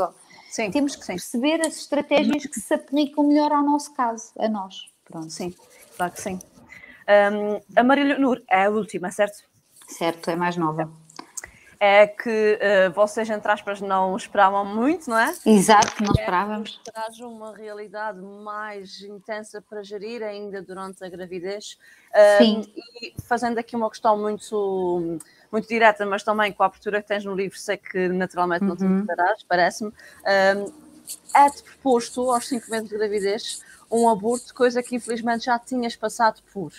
Sim, 0.51 0.71
Temos 0.71 0.95
que 0.95 1.07
sim. 1.07 1.15
perceber 1.15 1.63
as 1.63 1.79
estratégias 1.79 2.45
que 2.45 2.61
se 2.61 2.75
aplicam 2.75 3.27
melhor 3.27 3.51
ao 3.51 3.63
nosso 3.63 3.95
caso, 3.95 4.31
a 4.39 4.47
nós. 4.47 4.93
Pronto. 5.07 5.31
Sim, 5.31 5.55
claro 5.97 6.13
que 6.13 6.21
sim. 6.21 6.39
Um, 7.09 7.61
a 7.75 7.83
Maria 7.83 8.05
Leonor 8.05 8.43
é 8.49 8.67
a 8.67 8.71
última, 8.71 9.11
certo? 9.11 9.43
Certo, 9.89 10.31
é 10.31 10.37
mais 10.37 10.59
nova. 10.59 10.91
É 11.81 12.07
que 12.07 12.59
uh, 12.59 12.93
vocês, 12.93 13.29
entre 13.29 13.51
aspas, 13.51 13.81
não 13.81 14.17
esperavam 14.17 14.65
muito, 14.65 15.09
não 15.09 15.19
é? 15.19 15.35
Exato, 15.45 16.03
não 16.03 16.13
é 16.17 16.21
esperávamos. 16.21 16.81
É 16.87 16.91
traz 16.91 17.21
uma 17.21 17.55
realidade 17.55 18.21
mais 18.21 19.01
intensa 19.03 19.63
para 19.63 19.83
gerir 19.83 20.23
ainda 20.23 20.63
durante 20.63 21.05
a 21.05 21.09
gravidez. 21.09 21.79
Sim. 22.39 22.65
e 23.03 23.15
fazendo 23.23 23.59
aqui 23.59 23.75
uma 23.75 23.91
questão 23.91 24.17
muito, 24.17 25.19
muito 25.51 25.69
direta, 25.69 26.07
mas 26.07 26.23
também 26.23 26.53
com 26.53 26.63
a 26.63 26.67
abertura 26.67 27.03
que 27.03 27.09
tens 27.09 27.25
no 27.25 27.35
livro, 27.35 27.59
sei 27.59 27.77
que 27.77 28.09
naturalmente 28.09 28.65
não 28.65 28.77
te 28.77 28.85
uhum. 28.85 29.05
parece-me. 29.49 29.93
é-te 31.35 31.63
proposto 31.65 32.31
aos 32.31 32.47
5 32.47 32.71
meses 32.71 32.89
de 32.89 32.97
gravidez 32.97 33.63
um 33.91 34.09
aborto, 34.09 34.55
coisa 34.55 34.83
que 34.83 34.97
infelizmente 34.97 35.47
já 35.47 35.59
tinhas 35.59 35.97
passado 35.97 36.41
por. 36.53 36.73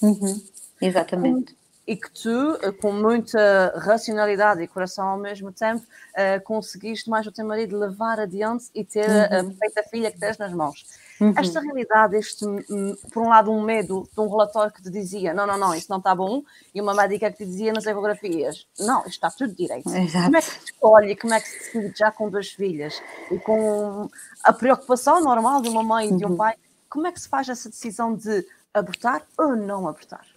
Uhum. 0.00 0.40
Exatamente 0.80 1.56
e 1.86 1.96
que 1.96 2.10
tu, 2.10 2.58
eh, 2.62 2.72
com 2.72 2.92
muita 2.92 3.72
racionalidade 3.78 4.60
e 4.62 4.66
coração 4.66 5.06
ao 5.06 5.18
mesmo 5.18 5.52
tempo, 5.52 5.84
uh, 5.84 6.42
conseguiste, 6.42 7.08
mais 7.08 7.26
o 7.26 7.32
teu 7.32 7.46
marido, 7.46 7.78
levar 7.78 8.18
adiante 8.18 8.66
e 8.74 8.84
ter 8.84 9.08
uhum. 9.08 9.24
a 9.24 9.28
perfeita 9.44 9.82
filha 9.84 10.10
que 10.10 10.18
tens 10.18 10.36
nas 10.36 10.52
mãos. 10.52 10.84
Uhum. 11.20 11.32
Esta 11.36 11.60
realidade, 11.60 12.16
este, 12.16 12.44
hum, 12.44 12.94
por 13.12 13.22
um 13.22 13.28
lado, 13.28 13.50
um 13.50 13.62
medo 13.62 14.06
de 14.12 14.20
um 14.20 14.28
relatório 14.28 14.72
que 14.72 14.82
te 14.82 14.90
dizia 14.90 15.32
não, 15.32 15.46
não, 15.46 15.56
não, 15.56 15.74
isso 15.74 15.86
não 15.88 15.98
está 15.98 16.14
bom, 16.14 16.42
e 16.74 16.80
uma 16.80 16.92
médica 16.92 17.30
que 17.30 17.38
te 17.38 17.46
dizia 17.46 17.72
nas 17.72 17.86
ecografias, 17.86 18.66
não, 18.78 18.98
isto 19.00 19.10
está 19.10 19.30
tudo 19.30 19.54
direito. 19.54 19.88
Exato. 19.88 20.24
Como 20.24 20.36
é 20.36 20.40
que 20.40 20.46
se 20.46 20.64
escolhe, 20.64 21.16
como 21.16 21.34
é 21.34 21.40
que 21.40 21.48
se 21.48 21.78
decide 21.78 21.98
já 21.98 22.10
com 22.10 22.28
duas 22.28 22.48
filhas 22.48 23.00
e 23.30 23.38
com 23.38 24.10
a 24.44 24.52
preocupação 24.52 25.22
normal 25.22 25.62
de 25.62 25.68
uma 25.68 25.82
mãe 25.82 26.08
e 26.08 26.16
de 26.16 26.26
um 26.26 26.30
uhum. 26.30 26.36
pai, 26.36 26.54
como 26.90 27.06
é 27.06 27.12
que 27.12 27.20
se 27.20 27.28
faz 27.28 27.48
essa 27.48 27.70
decisão 27.70 28.14
de 28.14 28.44
abortar 28.74 29.22
ou 29.38 29.56
não 29.56 29.88
abortar? 29.88 30.35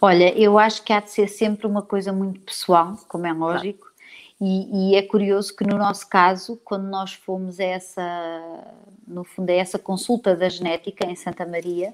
Olha, 0.00 0.36
eu 0.38 0.58
acho 0.58 0.82
que 0.82 0.92
há 0.92 1.00
de 1.00 1.10
ser 1.10 1.28
sempre 1.28 1.66
uma 1.66 1.82
coisa 1.82 2.12
muito 2.12 2.40
pessoal, 2.40 2.98
como 3.06 3.26
é 3.26 3.32
lógico, 3.32 3.86
e, 4.40 4.92
e, 4.92 4.96
é 4.96 5.02
curioso 5.02 5.54
que 5.54 5.64
no 5.64 5.76
nosso 5.76 6.08
caso, 6.08 6.58
quando 6.64 6.84
nós 6.84 7.12
fomos 7.12 7.60
a 7.60 7.64
essa, 7.64 8.64
no 9.06 9.22
fundo, 9.22 9.50
a 9.50 9.52
essa 9.52 9.78
consulta 9.78 10.34
da 10.34 10.48
genética 10.48 11.06
em 11.06 11.14
Santa 11.14 11.44
Maria, 11.44 11.92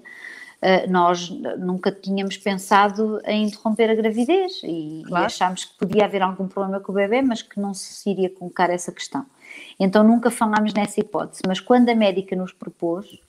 eh, 0.63 0.87
nós 0.87 1.29
nunca 1.59 1.91
tínhamos 1.91 2.37
pensado 2.37 3.21
em 3.25 3.47
interromper 3.47 3.91
a 3.91 3.95
gravidez 3.95 4.61
e, 4.63 5.03
claro. 5.07 5.25
e 5.25 5.27
achámos 5.27 5.65
que 5.65 5.77
podia 5.77 6.05
haver 6.05 6.23
algum 6.23 6.49
problema 6.49 6.81
com 6.81 6.93
o 6.93 6.95
bebê, 6.95 7.21
mas 7.21 7.43
que 7.43 7.61
não 7.61 7.75
se 7.75 8.09
iria 8.09 8.31
colocar 8.31 8.71
essa 8.71 8.91
questão. 8.91 9.27
Então 9.79 10.03
nunca 10.03 10.31
falámos 10.31 10.73
nessa 10.73 11.01
hipótese, 11.01 11.43
mas 11.47 11.61
quando 11.61 11.89
a 11.89 11.95
médica 11.95 12.35
nos 12.35 12.53
propôs, 12.53 13.21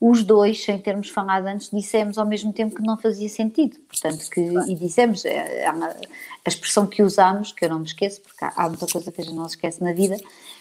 os 0.00 0.22
dois, 0.22 0.62
sem 0.62 0.78
termos 0.78 1.10
falado 1.10 1.46
antes, 1.46 1.70
dissemos 1.70 2.18
ao 2.18 2.26
mesmo 2.26 2.52
tempo 2.52 2.76
que 2.76 2.82
não 2.82 2.96
fazia 2.96 3.28
sentido. 3.28 3.76
Portanto, 3.88 4.30
que, 4.30 4.40
e 4.40 4.74
dissemos, 4.76 5.24
é, 5.24 5.68
uma, 5.70 5.88
a 5.88 6.48
expressão 6.48 6.86
que 6.86 7.02
usámos, 7.02 7.52
que 7.52 7.64
eu 7.64 7.68
não 7.68 7.80
me 7.80 7.86
esqueço, 7.86 8.20
porque 8.20 8.44
há, 8.44 8.52
há 8.54 8.68
muita 8.68 8.86
coisa 8.86 9.10
que 9.10 9.20
a 9.20 9.24
gente 9.24 9.34
não 9.34 9.48
se 9.48 9.56
esquece 9.56 9.82
na 9.82 9.92
vida, 9.92 10.16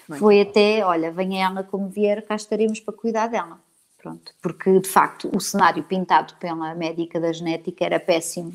Bem. 0.10 0.20
foi 0.20 0.42
até, 0.42 0.84
olha, 0.84 1.12
venha 1.12 1.46
ela 1.46 1.64
como 1.64 1.88
vier, 1.88 2.26
cá 2.26 2.36
estaremos 2.36 2.80
para 2.80 2.94
cuidar 2.94 3.28
dela. 3.28 3.60
Pronto, 3.98 4.34
porque 4.42 4.80
de 4.80 4.88
facto 4.88 5.30
o 5.36 5.40
cenário 5.40 5.84
pintado 5.84 6.34
pela 6.40 6.74
médica 6.74 7.20
da 7.20 7.32
genética 7.32 7.86
era 7.86 8.00
péssimo. 8.00 8.54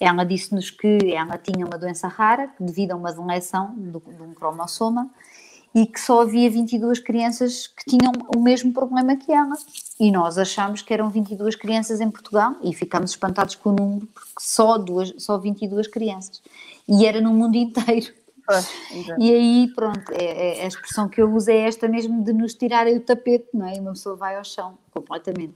Ela 0.00 0.24
disse-nos 0.24 0.70
que 0.70 1.12
ela 1.12 1.38
tinha 1.38 1.64
uma 1.64 1.78
doença 1.78 2.08
rara, 2.08 2.50
devido 2.58 2.92
a 2.92 2.96
uma 2.96 3.12
deleção 3.12 3.74
de 3.76 3.96
um 3.96 4.34
cromossoma, 4.34 5.08
e 5.74 5.86
que 5.86 6.00
só 6.00 6.22
havia 6.22 6.48
22 6.48 7.00
crianças 7.00 7.66
que 7.66 7.84
tinham 7.84 8.12
o 8.34 8.40
mesmo 8.40 8.72
problema 8.72 9.16
que 9.16 9.32
ela. 9.32 9.54
E 9.98 10.12
nós 10.12 10.38
achámos 10.38 10.82
que 10.82 10.94
eram 10.94 11.10
22 11.10 11.56
crianças 11.56 12.00
em 12.00 12.10
Portugal 12.10 12.54
e 12.62 12.72
ficámos 12.72 13.10
espantados 13.10 13.56
com 13.56 13.70
o 13.70 13.72
número, 13.72 14.06
porque 14.06 14.30
só, 14.38 14.78
duas, 14.78 15.12
só 15.18 15.36
22 15.36 15.88
crianças. 15.88 16.40
E 16.88 17.04
era 17.04 17.20
no 17.20 17.32
mundo 17.32 17.56
inteiro. 17.56 18.12
e 19.18 19.32
aí, 19.32 19.72
pronto, 19.74 20.12
é, 20.12 20.58
é, 20.58 20.64
a 20.64 20.68
expressão 20.68 21.08
que 21.08 21.20
eu 21.20 21.32
uso 21.34 21.50
é 21.50 21.58
esta 21.60 21.88
mesmo 21.88 22.22
de 22.22 22.32
nos 22.32 22.54
tirarem 22.54 22.96
o 22.96 23.00
tapete, 23.00 23.48
não 23.52 23.66
é? 23.66 23.76
E 23.76 23.80
uma 23.80 23.92
pessoa 23.92 24.14
vai 24.14 24.36
ao 24.36 24.44
chão, 24.44 24.78
completamente. 24.92 25.54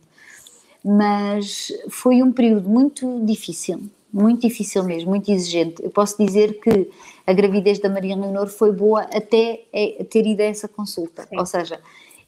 Mas 0.84 1.70
foi 1.90 2.22
um 2.22 2.32
período 2.32 2.68
muito 2.68 3.24
difícil, 3.24 3.90
muito 4.12 4.46
difícil 4.46 4.84
mesmo, 4.84 5.10
muito 5.10 5.30
exigente. 5.30 5.82
Eu 5.82 5.90
posso 5.90 6.16
dizer 6.18 6.60
que 6.60 6.90
a 7.26 7.32
gravidez 7.32 7.78
da 7.78 7.88
Maria 7.88 8.16
Leonor 8.16 8.48
foi 8.48 8.72
boa 8.72 9.02
até 9.02 9.64
é, 9.72 10.04
ter 10.04 10.26
ido 10.26 10.40
a 10.40 10.46
essa 10.46 10.66
consulta. 10.66 11.26
Sim. 11.28 11.38
Ou 11.38 11.46
seja, 11.46 11.80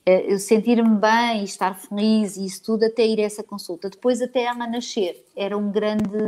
eh, 0.04 0.32
eu 0.32 0.38
sentir-me 0.38 0.96
bem 0.96 1.40
e 1.40 1.44
estar 1.44 1.74
feliz 1.74 2.36
e 2.36 2.44
isso 2.44 2.62
tudo 2.62 2.84
até 2.84 3.06
ir 3.06 3.20
a 3.20 3.24
essa 3.24 3.42
consulta. 3.42 3.88
Depois 3.88 4.20
até 4.20 4.44
ela 4.44 4.66
nascer, 4.66 5.24
era 5.36 5.56
um 5.56 5.70
grande, 5.70 6.18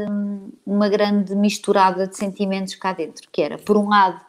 uma 0.65 0.88
grande 0.88 1.35
misturada 1.35 2.07
de 2.07 2.17
sentimentos 2.17 2.75
cá 2.75 2.93
dentro, 2.93 3.29
que 3.31 3.43
era, 3.43 3.59
por 3.59 3.77
um 3.77 3.88
lado, 3.88 4.21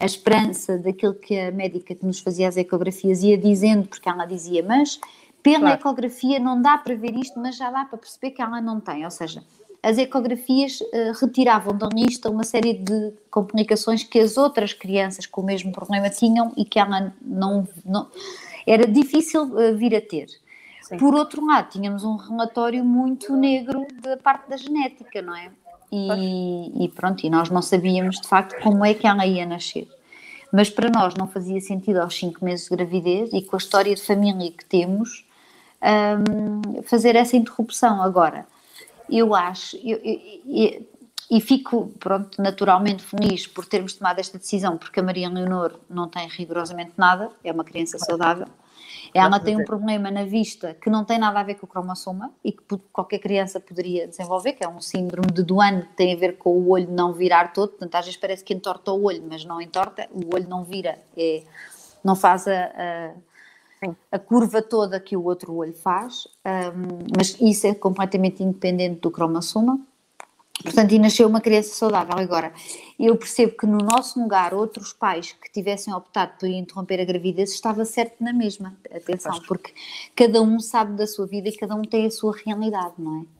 a 0.00 0.06
esperança 0.06 0.78
daquilo 0.78 1.14
que 1.14 1.38
a 1.38 1.50
médica 1.50 1.94
que 1.94 2.06
nos 2.06 2.20
fazia 2.20 2.48
as 2.48 2.56
ecografias 2.56 3.22
ia 3.22 3.36
dizendo, 3.36 3.88
porque 3.88 4.08
ela 4.08 4.24
dizia, 4.24 4.62
mas 4.62 5.00
pela 5.42 5.60
claro. 5.60 5.80
ecografia 5.80 6.38
não 6.38 6.60
dá 6.62 6.78
para 6.78 6.94
ver 6.94 7.14
isto, 7.16 7.38
mas 7.40 7.56
já 7.56 7.70
dá 7.70 7.84
para 7.84 7.98
perceber 7.98 8.30
que 8.30 8.40
ela 8.40 8.60
não 8.60 8.80
tem, 8.80 9.04
ou 9.04 9.10
seja, 9.10 9.42
as 9.82 9.98
ecografias 9.98 10.80
uh, 10.80 11.12
retiravam 11.20 11.76
da 11.76 11.88
lista 11.88 12.30
uma 12.30 12.44
série 12.44 12.74
de 12.74 13.12
complicações 13.30 14.02
que 14.02 14.18
as 14.18 14.36
outras 14.36 14.72
crianças 14.72 15.26
com 15.26 15.40
o 15.40 15.44
mesmo 15.44 15.72
problema 15.72 16.10
tinham 16.10 16.52
e 16.56 16.64
que 16.64 16.78
ela 16.78 17.12
não, 17.22 17.66
não 17.84 18.08
era 18.66 18.86
difícil 18.86 19.42
uh, 19.44 19.76
vir 19.76 19.94
a 19.94 20.00
ter. 20.00 20.26
Sim. 20.82 20.96
Por 20.98 21.14
outro 21.14 21.44
lado, 21.44 21.70
tínhamos 21.70 22.02
um 22.04 22.16
relatório 22.16 22.84
muito 22.84 23.36
negro 23.36 23.86
da 24.02 24.16
parte 24.16 24.48
da 24.48 24.56
genética, 24.56 25.20
não 25.22 25.36
é? 25.36 25.50
E, 25.90 26.84
e, 26.84 26.88
pronto, 26.88 27.24
e 27.24 27.30
nós 27.30 27.48
não 27.48 27.62
sabíamos 27.62 28.20
de 28.20 28.28
facto 28.28 28.60
como 28.62 28.84
é 28.84 28.92
que 28.92 29.06
ela 29.06 29.26
ia 29.26 29.46
nascer. 29.46 29.88
Mas 30.52 30.70
para 30.70 30.90
nós 30.90 31.14
não 31.14 31.26
fazia 31.26 31.60
sentido 31.60 31.98
aos 31.98 32.14
cinco 32.16 32.44
meses 32.44 32.68
de 32.68 32.76
gravidez 32.76 33.30
e 33.32 33.42
com 33.42 33.56
a 33.56 33.58
história 33.58 33.94
de 33.94 34.02
família 34.02 34.50
que 34.50 34.64
temos 34.64 35.26
um, 35.82 36.82
fazer 36.82 37.16
essa 37.16 37.36
interrupção. 37.36 38.02
Agora, 38.02 38.46
eu 39.10 39.34
acho, 39.34 39.76
eu, 39.76 40.00
eu, 40.04 40.86
e 41.30 41.40
fico, 41.40 41.88
pronto, 41.98 42.40
naturalmente 42.40 43.02
feliz 43.02 43.46
por 43.46 43.66
termos 43.66 43.92
tomado 43.92 44.18
esta 44.18 44.38
decisão, 44.38 44.78
porque 44.78 45.00
a 45.00 45.02
Maria 45.02 45.28
Leonor 45.28 45.78
não 45.88 46.08
tem 46.08 46.26
rigorosamente 46.28 46.92
nada, 46.96 47.30
é 47.44 47.52
uma 47.52 47.64
criança 47.64 47.98
saudável. 47.98 48.46
Ela 49.12 49.40
tem 49.40 49.56
um 49.56 49.64
problema 49.64 50.10
na 50.10 50.24
vista 50.24 50.74
que 50.74 50.90
não 50.90 51.04
tem 51.04 51.18
nada 51.18 51.40
a 51.40 51.42
ver 51.42 51.54
com 51.54 51.66
o 51.66 51.68
cromossoma 51.68 52.30
e 52.44 52.52
que 52.52 52.62
qualquer 52.92 53.18
criança 53.18 53.58
poderia 53.58 54.06
desenvolver, 54.06 54.52
que 54.52 54.64
é 54.64 54.68
um 54.68 54.80
síndrome 54.80 55.28
de 55.32 55.42
Duane 55.42 55.82
que 55.82 55.94
tem 55.94 56.14
a 56.14 56.16
ver 56.16 56.36
com 56.36 56.50
o 56.50 56.70
olho 56.70 56.90
não 56.90 57.12
virar 57.12 57.52
todo. 57.52 57.70
Portanto, 57.70 57.94
às 57.94 58.04
vezes 58.04 58.20
parece 58.20 58.44
que 58.44 58.54
entorta 58.54 58.92
o 58.92 59.04
olho, 59.04 59.22
mas 59.28 59.44
não 59.44 59.60
entorta, 59.60 60.08
o 60.12 60.34
olho 60.34 60.48
não 60.48 60.62
vira, 60.62 60.98
é, 61.16 61.42
não 62.04 62.14
faz 62.14 62.46
a, 62.48 62.52
a 62.52 63.10
a 64.10 64.18
curva 64.18 64.60
toda 64.60 64.98
que 65.00 65.16
o 65.16 65.24
outro 65.24 65.54
olho 65.54 65.74
faz, 65.74 66.26
um, 66.44 67.06
mas 67.16 67.36
isso 67.40 67.66
é 67.66 67.74
completamente 67.74 68.42
independente 68.42 69.00
do 69.00 69.10
cromossoma. 69.10 69.80
Portanto, 70.62 70.92
e 70.92 70.98
nasceu 70.98 71.28
uma 71.28 71.40
criança 71.40 71.72
saudável. 71.74 72.14
Agora, 72.16 72.52
eu 72.98 73.16
percebo 73.16 73.56
que 73.56 73.64
no 73.64 73.78
nosso 73.78 74.20
lugar, 74.20 74.52
outros 74.52 74.92
pais 74.92 75.32
que 75.32 75.52
tivessem 75.52 75.94
optado 75.94 76.32
por 76.38 76.48
interromper 76.48 77.00
a 77.00 77.04
gravidez 77.04 77.52
estava 77.52 77.84
certo 77.84 78.24
na 78.24 78.32
mesma. 78.32 78.76
Atenção, 78.92 79.40
porque 79.46 79.72
cada 80.16 80.42
um 80.42 80.58
sabe 80.58 80.96
da 80.96 81.06
sua 81.06 81.26
vida 81.26 81.48
e 81.48 81.56
cada 81.56 81.76
um 81.76 81.82
tem 81.82 82.06
a 82.06 82.10
sua 82.10 82.34
realidade, 82.44 82.94
não 82.98 83.20
é? 83.20 83.38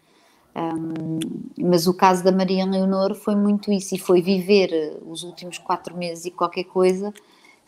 Um, 0.61 1.19
mas 1.61 1.87
o 1.87 1.95
caso 1.95 2.23
da 2.23 2.33
Maria 2.33 2.65
Leonor 2.65 3.15
foi 3.15 3.35
muito 3.35 3.71
isso 3.73 3.95
e 3.95 3.99
foi 3.99 4.23
viver 4.23 4.99
os 5.07 5.23
últimos 5.23 5.59
quatro 5.59 5.97
meses 5.97 6.25
e 6.25 6.31
qualquer 6.31 6.65
coisa 6.65 7.13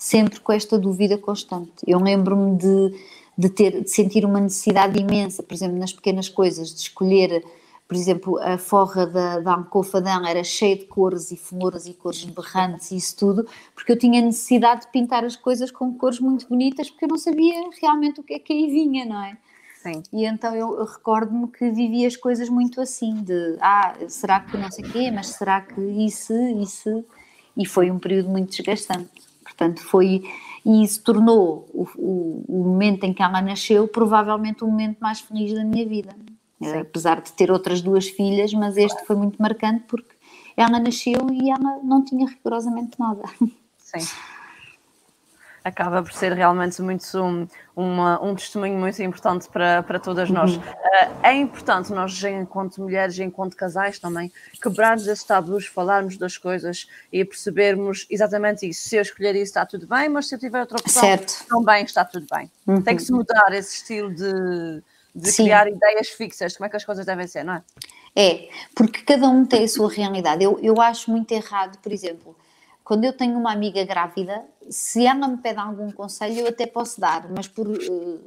sempre 0.00 0.40
com 0.40 0.50
esta 0.50 0.78
dúvida 0.78 1.18
constante. 1.18 1.70
Eu 1.86 2.00
lembro-me 2.00 2.56
de, 2.56 2.98
de 3.36 3.50
ter 3.50 3.82
de 3.82 3.90
sentir 3.90 4.24
uma 4.24 4.40
necessidade 4.40 4.98
imensa, 4.98 5.42
por 5.42 5.52
exemplo, 5.52 5.78
nas 5.78 5.92
pequenas 5.92 6.26
coisas, 6.26 6.74
de 6.74 6.80
escolher, 6.80 7.44
por 7.86 7.94
exemplo, 7.94 8.38
a 8.38 8.56
forra 8.56 9.06
da, 9.06 9.40
da 9.40 9.52
alcofadão 9.52 10.26
era 10.26 10.42
cheia 10.42 10.74
de 10.74 10.86
cores 10.86 11.30
e 11.30 11.36
flores 11.36 11.84
e 11.84 11.92
cores 11.92 12.24
berrantes 12.24 12.90
e 12.92 12.96
isso 12.96 13.14
tudo, 13.14 13.46
porque 13.74 13.92
eu 13.92 13.98
tinha 13.98 14.22
necessidade 14.22 14.86
de 14.86 14.86
pintar 14.88 15.22
as 15.22 15.36
coisas 15.36 15.70
com 15.70 15.92
cores 15.92 16.18
muito 16.18 16.48
bonitas, 16.48 16.88
porque 16.88 17.04
eu 17.04 17.10
não 17.10 17.18
sabia 17.18 17.68
realmente 17.78 18.20
o 18.20 18.22
que 18.22 18.32
é 18.32 18.38
que 18.38 18.54
aí 18.54 18.70
vinha, 18.70 19.04
não 19.04 19.22
é? 19.22 19.36
Sim. 19.82 20.02
E 20.14 20.24
então 20.24 20.54
eu, 20.54 20.78
eu 20.78 20.86
recordo-me 20.86 21.46
que 21.48 21.70
vivia 21.70 22.08
as 22.08 22.16
coisas 22.16 22.48
muito 22.48 22.80
assim, 22.80 23.22
de 23.22 23.58
ah, 23.60 23.94
será 24.08 24.40
que 24.40 24.56
não 24.56 24.70
sei 24.70 24.82
o 24.82 24.92
quê, 24.92 25.10
mas 25.10 25.26
será 25.26 25.60
que 25.60 25.78
isso, 25.78 26.32
isso, 26.62 27.04
e 27.54 27.66
foi 27.66 27.90
um 27.90 27.98
período 27.98 28.30
muito 28.30 28.48
desgastante. 28.48 29.29
Portanto, 29.60 29.82
foi. 29.82 30.22
E 30.64 30.82
isso 30.82 31.02
tornou 31.02 31.68
o, 31.72 31.86
o, 31.96 32.44
o, 32.48 32.64
momento 32.64 33.04
em 33.04 33.12
que 33.12 33.22
ela 33.22 33.40
nasceu 33.42 33.86
provavelmente 33.86 34.64
o 34.64 34.66
momento 34.66 34.98
mais 34.98 35.20
feliz 35.20 35.52
da 35.52 35.64
minha 35.64 35.86
vida. 35.86 36.14
Sim. 36.62 36.78
Apesar 36.78 37.20
de 37.20 37.32
ter 37.32 37.50
outras 37.50 37.80
duas 37.80 38.08
filhas, 38.08 38.52
mas 38.52 38.76
este 38.76 39.04
foi 39.04 39.16
muito 39.16 39.40
marcante 39.40 39.84
porque 39.86 40.14
ela 40.56 40.78
nasceu 40.78 41.26
e 41.30 41.50
ela 41.50 41.78
não 41.82 42.04
tinha 42.04 42.26
rigorosamente 42.26 42.98
nada. 42.98 43.22
Sim. 43.78 43.98
acaba 45.64 46.02
por 46.02 46.12
ser 46.12 46.32
realmente 46.32 46.80
muito 46.80 47.04
um, 47.18 47.46
uma, 47.76 48.22
um 48.22 48.34
testemunho 48.34 48.78
muito 48.78 49.02
importante 49.02 49.48
para, 49.48 49.82
para 49.82 49.98
todas 49.98 50.30
nós. 50.30 50.56
Uhum. 50.56 50.60
Uh, 50.60 51.20
é 51.22 51.34
importante 51.34 51.92
nós, 51.92 52.22
enquanto 52.24 52.80
mulheres, 52.80 53.18
enquanto 53.18 53.56
casais 53.56 53.98
também, 53.98 54.32
quebrarmos 54.62 55.06
esses 55.06 55.24
tabus, 55.24 55.66
falarmos 55.66 56.16
das 56.16 56.38
coisas 56.38 56.88
e 57.12 57.24
percebermos 57.24 58.06
exatamente 58.10 58.68
isso. 58.68 58.88
Se 58.88 58.96
eu 58.96 59.02
escolher 59.02 59.34
isso, 59.34 59.44
está 59.44 59.66
tudo 59.66 59.86
bem, 59.86 60.08
mas 60.08 60.28
se 60.28 60.34
eu 60.34 60.38
tiver 60.38 60.60
outra 60.60 60.78
opção, 60.78 61.02
certo. 61.02 61.44
também 61.48 61.84
está 61.84 62.04
tudo 62.04 62.26
bem. 62.30 62.50
Uhum. 62.66 62.82
Tem 62.82 62.96
que 62.96 63.02
se 63.02 63.12
mudar 63.12 63.52
esse 63.52 63.76
estilo 63.76 64.14
de, 64.14 64.82
de 65.14 65.32
criar 65.36 65.68
ideias 65.68 66.08
fixas, 66.08 66.56
como 66.56 66.66
é 66.66 66.70
que 66.70 66.76
as 66.76 66.84
coisas 66.84 67.04
devem 67.04 67.26
ser, 67.26 67.44
não 67.44 67.54
é? 67.54 67.62
É, 68.16 68.48
porque 68.74 69.02
cada 69.02 69.28
um 69.28 69.44
tem 69.44 69.64
a 69.64 69.68
sua 69.68 69.88
realidade. 69.88 70.42
Eu, 70.42 70.58
eu 70.60 70.80
acho 70.80 71.10
muito 71.10 71.30
errado, 71.32 71.78
por 71.78 71.92
exemplo, 71.92 72.36
quando 72.90 73.04
eu 73.04 73.12
tenho 73.12 73.38
uma 73.38 73.52
amiga 73.52 73.84
grávida, 73.84 74.42
se 74.70 75.04
ela 75.04 75.26
me 75.26 75.36
pede 75.38 75.58
algum 75.58 75.90
conselho, 75.90 76.38
eu 76.38 76.48
até 76.48 76.64
posso 76.64 77.00
dar, 77.00 77.28
mas 77.28 77.48
por 77.48 77.66
uh, 77.66 78.20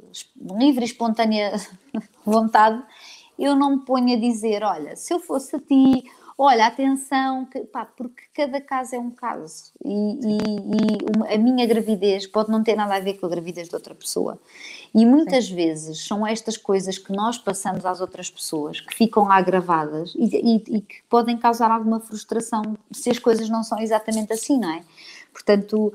livre 0.58 0.82
e 0.82 0.84
espontânea 0.84 1.54
vontade, 2.24 2.82
eu 3.38 3.56
não 3.56 3.76
me 3.76 3.84
ponho 3.84 4.14
a 4.14 4.20
dizer: 4.20 4.62
olha, 4.62 4.94
se 4.94 5.12
eu 5.12 5.18
fosse 5.18 5.56
a 5.56 5.58
ti, 5.58 6.04
olha, 6.36 6.66
atenção, 6.66 7.46
que, 7.46 7.60
pá, 7.60 7.86
porque 7.86 8.24
cada 8.34 8.60
caso 8.60 8.94
é 8.94 8.98
um 8.98 9.10
caso 9.10 9.72
e, 9.82 9.90
e, 9.90 10.38
e, 11.30 11.34
a 11.34 11.38
minha 11.38 11.66
gravidez 11.66 12.26
pode 12.26 12.50
não 12.50 12.62
ter 12.62 12.76
nada 12.76 12.94
a 12.94 13.00
ver 13.00 13.14
com 13.14 13.24
a 13.24 13.28
gravidez 13.28 13.68
de 13.68 13.74
outra 13.74 13.94
pessoa. 13.94 14.38
E 14.94 15.06
muitas 15.06 15.46
Sim. 15.46 15.54
vezes 15.54 16.06
são 16.06 16.26
estas 16.26 16.56
coisas 16.56 16.98
que 16.98 17.12
nós 17.12 17.38
passamos 17.38 17.86
às 17.86 18.00
outras 18.00 18.30
pessoas 18.30 18.80
que 18.80 18.94
ficam 18.94 19.30
agravadas 19.30 20.12
e, 20.14 20.56
e 20.56 20.80
que 20.82 21.02
podem 21.08 21.38
causar 21.38 21.70
alguma 21.70 22.00
frustração 22.00 22.76
se 22.92 23.10
as 23.10 23.18
coisas 23.18 23.48
não 23.48 23.62
são 23.62 23.80
exatamente 23.80 24.32
assim, 24.32 24.58
não 24.58 24.70
é? 24.70 24.84
Portanto, 25.32 25.92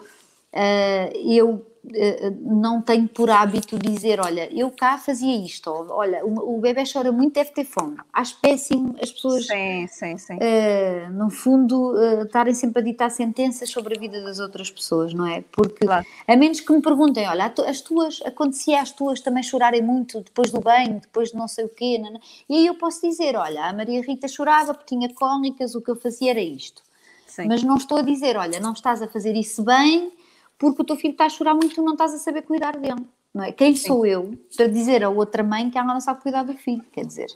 uh, 0.53 1.17
eu 1.17 1.65
eh, 1.95 2.31
não 2.41 2.81
tenho 2.81 3.07
por 3.07 3.29
hábito 3.29 3.79
dizer, 3.79 4.19
olha, 4.19 4.49
eu 4.53 4.69
cá 4.69 4.97
fazia 4.97 5.35
isto, 5.37 5.69
ou, 5.69 5.89
olha, 5.89 6.25
o, 6.25 6.57
o 6.57 6.59
bebê 6.59 6.83
chora 6.91 7.11
muito, 7.11 7.33
deve 7.33 7.51
ter 7.51 7.63
fome. 7.63 7.97
Acho 8.13 8.37
péssimo 8.39 8.95
as 9.01 9.11
pessoas, 9.11 9.47
sim, 9.47 9.87
sim, 9.87 10.17
sim. 10.17 10.35
Uh, 10.35 11.11
no 11.11 11.29
fundo, 11.29 11.93
uh, 11.93 12.23
estarem 12.23 12.53
sempre 12.53 12.81
a 12.81 12.85
ditar 12.85 13.09
sentenças 13.09 13.69
sobre 13.69 13.95
a 13.95 13.99
vida 13.99 14.21
das 14.21 14.39
outras 14.39 14.69
pessoas, 14.69 15.13
não 15.13 15.25
é? 15.25 15.43
Porque, 15.51 15.85
claro. 15.85 16.05
a 16.27 16.35
menos 16.35 16.59
que 16.59 16.71
me 16.71 16.81
perguntem, 16.81 17.27
olha, 17.27 17.51
as 17.65 17.81
tuas, 17.81 18.21
acontecia 18.23 18.81
as 18.81 18.91
tuas 18.91 19.21
também 19.21 19.41
chorarem 19.41 19.81
muito 19.81 20.21
depois 20.21 20.51
do 20.51 20.59
banho, 20.59 20.99
depois 20.99 21.29
de 21.31 21.37
não 21.37 21.47
sei 21.47 21.65
o 21.65 21.69
quê, 21.69 21.97
não, 21.97 22.11
não. 22.11 22.19
e 22.47 22.57
aí 22.57 22.67
eu 22.67 22.75
posso 22.75 23.01
dizer, 23.01 23.35
olha, 23.35 23.65
a 23.65 23.73
Maria 23.73 24.01
Rita 24.01 24.27
chorava 24.27 24.73
porque 24.73 24.95
tinha 24.95 25.11
cónicas, 25.13 25.73
o 25.75 25.81
que 25.81 25.89
eu 25.89 25.95
fazia 25.95 26.31
era 26.31 26.41
isto. 26.41 26.83
Sim. 27.25 27.47
Mas 27.47 27.63
não 27.63 27.77
estou 27.77 27.99
a 27.99 28.01
dizer, 28.01 28.35
olha, 28.35 28.59
não 28.59 28.73
estás 28.73 29.01
a 29.01 29.07
fazer 29.07 29.35
isso 29.35 29.63
bem, 29.63 30.11
porque 30.59 30.81
o 30.81 30.85
teu 30.85 30.97
filho 30.97 31.13
está 31.13 31.25
a 31.25 31.29
chorar 31.29 31.53
muito 31.55 31.71
e 31.71 31.75
tu 31.75 31.81
não 31.81 31.93
estás 31.93 32.13
a 32.13 32.17
saber 32.17 32.43
cuidar 32.43 32.77
dele. 32.77 33.07
Não 33.33 33.43
é? 33.43 33.51
Quem 33.51 33.75
sou 33.75 34.05
eu 34.05 34.37
para 34.57 34.67
dizer 34.67 35.03
a 35.03 35.09
outra 35.09 35.43
mãe 35.43 35.69
que 35.69 35.77
ela 35.77 35.93
não 35.93 36.01
sabe 36.01 36.21
cuidar 36.21 36.43
do 36.43 36.55
filho? 36.55 36.83
Quer 36.91 37.05
dizer, 37.05 37.27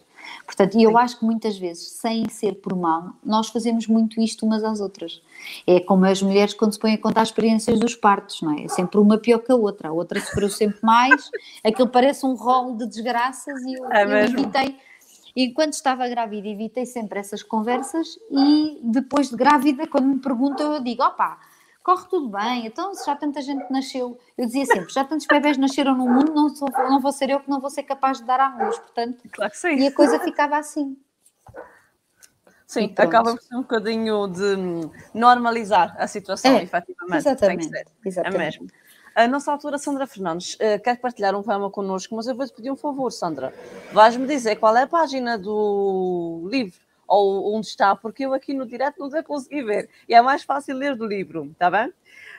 portanto, 0.44 0.76
e 0.76 0.84
eu 0.84 0.98
acho 0.98 1.20
que 1.20 1.26
muitas 1.26 1.58
vezes, 1.58 1.92
sem 1.92 2.28
ser 2.30 2.56
por 2.56 2.76
mal, 2.76 3.14
nós 3.24 3.50
fazemos 3.50 3.88
muito 3.88 4.20
isto 4.20 4.44
umas 4.44 4.64
às 4.64 4.82
outras. 4.82 5.22
É 5.68 5.80
como 5.80 6.06
as 6.06 6.22
mulheres 6.22 6.54
quando 6.54 6.74
se 6.74 6.80
põem 6.80 6.96
a 6.96 6.98
contar 6.98 7.22
as 7.22 7.28
experiências 7.30 7.80
dos 7.80 7.96
partos, 7.96 8.42
não 8.42 8.58
é? 8.58 8.64
É 8.64 8.68
sempre 8.68 8.98
uma 8.98 9.20
pior 9.20 9.38
que 9.38 9.52
a 9.52 9.56
outra, 9.56 9.90
a 9.90 9.92
outra 9.92 10.20
sofreu 10.20 10.50
sempre 10.50 10.80
mais, 10.82 11.30
aquilo 11.64 11.88
parece 11.88 12.26
um 12.26 12.34
rol 12.34 12.76
de 12.76 12.88
desgraças 12.88 13.62
e 13.62 13.76
eu, 13.76 13.92
é 13.92 14.04
eu 14.04 14.18
evitei. 14.18 14.76
Enquanto 15.36 15.74
estava 15.74 16.08
grávida, 16.08 16.48
evitei 16.48 16.86
sempre 16.88 17.20
essas 17.20 17.44
conversas 17.44 18.20
e 18.32 18.80
depois 18.84 19.30
de 19.30 19.36
grávida, 19.36 19.88
quando 19.88 20.08
me 20.08 20.20
perguntam, 20.20 20.74
eu 20.74 20.84
digo: 20.84 21.04
opá 21.04 21.40
corre 21.84 22.08
tudo 22.10 22.30
bem, 22.30 22.66
então 22.66 22.96
se 22.96 23.06
já 23.06 23.16
tanta 23.16 23.42
gente 23.42 23.70
nasceu, 23.70 24.18
eu 24.38 24.46
dizia 24.46 24.66
sempre, 24.66 24.92
já 24.92 25.04
tantos 25.04 25.28
bebés 25.28 25.58
nasceram 25.58 25.96
no 25.96 26.08
mundo, 26.08 26.34
não, 26.34 26.50
sou, 26.50 26.70
não 26.72 27.02
vou 27.02 27.12
ser 27.12 27.30
eu 27.30 27.42
que 27.42 27.50
não 27.50 27.60
vou 27.60 27.70
ser 27.70 27.84
capaz 27.84 28.20
de 28.20 28.24
dar 28.24 28.40
à 28.40 28.66
luz, 28.66 28.80
portanto, 28.80 29.22
claro 29.30 29.52
e 29.78 29.86
a 29.86 29.92
coisa 29.92 30.18
ficava 30.20 30.58
assim. 30.58 30.98
Sim, 32.66 32.92
acaba 32.98 33.36
por 33.36 33.42
ser 33.44 33.56
um 33.56 33.62
bocadinho 33.62 34.28
de 34.28 34.56
normalizar 35.14 35.94
a 36.00 36.08
situação, 36.08 36.56
é, 36.56 36.64
efetivamente. 36.64 37.18
Exatamente, 37.18 37.68
ser. 37.68 37.88
exatamente. 38.04 38.36
É 38.36 38.46
mesmo. 38.46 38.68
A 39.14 39.28
nossa 39.28 39.52
autora 39.52 39.78
Sandra 39.78 40.08
Fernandes 40.08 40.56
uh, 40.56 40.82
quer 40.84 40.98
partilhar 40.98 41.36
um 41.36 41.44
poema 41.44 41.70
connosco, 41.70 42.16
mas 42.16 42.26
eu 42.26 42.34
vou-te 42.34 42.52
pedir 42.52 42.72
um 42.72 42.76
favor, 42.76 43.12
Sandra. 43.12 43.54
Vais-me 43.92 44.26
dizer 44.26 44.56
qual 44.56 44.76
é 44.76 44.84
a 44.84 44.88
página 44.88 45.38
do 45.38 46.48
livro 46.50 46.83
ou 47.14 47.56
onde 47.56 47.68
está, 47.68 47.96
porque 47.96 48.26
eu 48.26 48.34
aqui 48.34 48.54
no 48.54 48.66
direto 48.66 49.00
não 49.00 49.10
sei 49.10 49.22
conseguir 49.24 49.64
ver. 49.64 49.90
E 50.08 50.16
é 50.16 50.22
mais 50.22 50.44
fácil 50.44 50.76
ler 50.76 50.96
do 50.96 51.06
livro, 51.06 51.50
está 51.52 51.70
bem? 51.70 51.94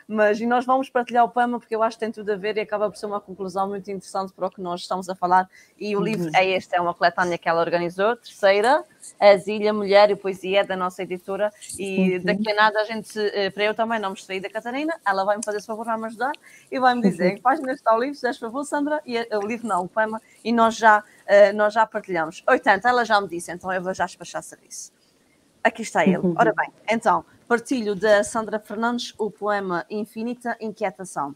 Mas 0.07 0.39
e 0.39 0.47
nós 0.47 0.67
vamos 0.67 0.91
partilhar 0.91 1.25
o 1.25 1.29
poema 1.29 1.59
porque 1.59 1.75
eu 1.75 1.83
acho 1.83 1.97
que 1.97 2.05
tem 2.05 2.13
tudo 2.13 2.31
a 2.31 2.37
ver 2.37 2.57
e 2.57 2.61
acaba 2.61 2.91
por 2.91 2.97
ser 2.97 3.07
uma 3.07 3.21
conclusão 3.21 3.69
muito 3.69 3.91
interessante 3.91 4.33
para 4.33 4.47
o 4.47 4.51
que 4.51 4.61
nós 4.61 4.83
estamos 4.83 5.09
a 5.09 5.15
falar. 5.15 5.49
E 5.79 5.97
o 5.97 5.99
uhum. 5.99 6.05
livro 6.05 6.31
é 6.35 6.47
este, 6.51 6.77
é 6.77 6.81
uma 6.81 6.93
coletânea 6.93 7.39
que 7.39 7.49
ela 7.49 7.61
organizou, 7.61 8.15
terceira, 8.17 8.85
Azilha, 9.19 9.73
Mulher 9.73 10.11
e 10.11 10.17
Poesia, 10.17 10.65
da 10.65 10.77
nossa 10.77 11.03
editora. 11.03 11.51
E 11.79 12.19
daqui 12.19 12.51
a 12.51 12.55
nada 12.55 12.81
a 12.81 12.85
gente, 12.85 13.19
eh, 13.19 13.51
para 13.51 13.65
eu 13.65 13.75
também 13.75 13.99
não 13.99 14.11
me 14.11 14.17
distrair 14.17 14.41
da 14.41 14.51
Catarina, 14.51 14.95
ela 15.07 15.25
vai-me 15.25 15.45
fazer 15.45 15.59
esse 15.59 15.67
favor, 15.67 15.87
vai-me 15.87 16.07
ajudar 16.07 16.33
e 16.71 16.79
vai-me 16.79 17.01
dizer 17.01 17.25
uhum. 17.25 17.31
em 17.31 17.35
que 17.37 17.43
página 17.43 17.73
está 17.73 17.97
o 17.97 18.01
livro, 18.01 18.15
se 18.15 18.39
favor, 18.39 18.65
Sandra, 18.65 19.01
e 19.07 19.17
eh, 19.17 19.39
o 19.39 19.47
livro 19.47 19.67
não, 19.67 19.85
o 19.85 19.89
poema, 19.89 20.21
e 20.45 20.53
nós 20.53 20.77
já, 20.77 21.03
uh, 21.25 21.57
nós 21.57 21.75
já 21.75 21.87
partilhamos. 21.87 22.43
80, 22.49 22.89
ela 22.89 23.05
já 23.05 23.21
me 23.21 23.29
disse, 23.29 23.53
então 23.53 23.73
eu 23.73 23.83
vou 23.83 23.95
já 23.95 24.07
despachar 24.07 24.43
serviço. 24.43 24.93
Aqui 25.63 25.83
está 25.83 26.05
ele. 26.05 26.35
Ora 26.37 26.53
bem, 26.55 26.71
então, 26.91 27.25
partilho 27.49 27.95
da 27.95 28.23
Sandra 28.23 28.59
Fernandes 28.59 29.15
o 29.19 29.31
poema 29.31 29.87
Infinita 29.89 30.57
Inquietação. 30.61 31.35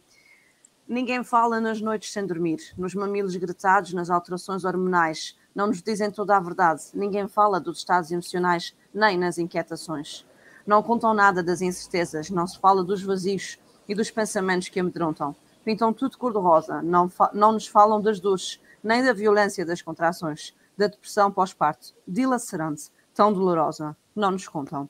Ninguém 0.86 1.22
fala 1.22 1.60
nas 1.60 1.80
noites 1.80 2.10
sem 2.10 2.26
dormir, 2.26 2.58
nos 2.76 2.94
mamilos 2.94 3.36
gretados, 3.36 3.92
nas 3.92 4.08
alterações 4.08 4.64
hormonais. 4.64 5.36
Não 5.54 5.66
nos 5.66 5.82
dizem 5.82 6.10
toda 6.10 6.34
a 6.34 6.40
verdade. 6.40 6.82
Ninguém 6.94 7.28
fala 7.28 7.60
dos 7.60 7.78
estados 7.78 8.10
emocionais, 8.10 8.74
nem 8.92 9.18
nas 9.18 9.36
inquietações. 9.36 10.26
Não 10.66 10.82
contam 10.82 11.12
nada 11.12 11.42
das 11.42 11.60
incertezas, 11.60 12.30
não 12.30 12.46
se 12.46 12.58
fala 12.58 12.82
dos 12.82 13.02
vazios 13.02 13.58
e 13.88 13.94
dos 13.94 14.10
pensamentos 14.10 14.68
que 14.68 14.80
amedrontam. 14.80 15.34
Pintam 15.64 15.92
tudo 15.92 16.16
cor-de-rosa, 16.16 16.80
não, 16.82 17.10
não 17.34 17.52
nos 17.52 17.66
falam 17.66 18.00
das 18.00 18.18
dores, 18.20 18.60
nem 18.82 19.04
da 19.04 19.12
violência 19.12 19.64
das 19.64 19.82
contrações, 19.82 20.54
da 20.76 20.86
depressão 20.86 21.30
pós-parto, 21.30 21.94
dilacerante, 22.06 22.90
tão 23.14 23.32
dolorosa 23.32 23.96
não 24.14 24.30
nos 24.30 24.46
contam. 24.46 24.88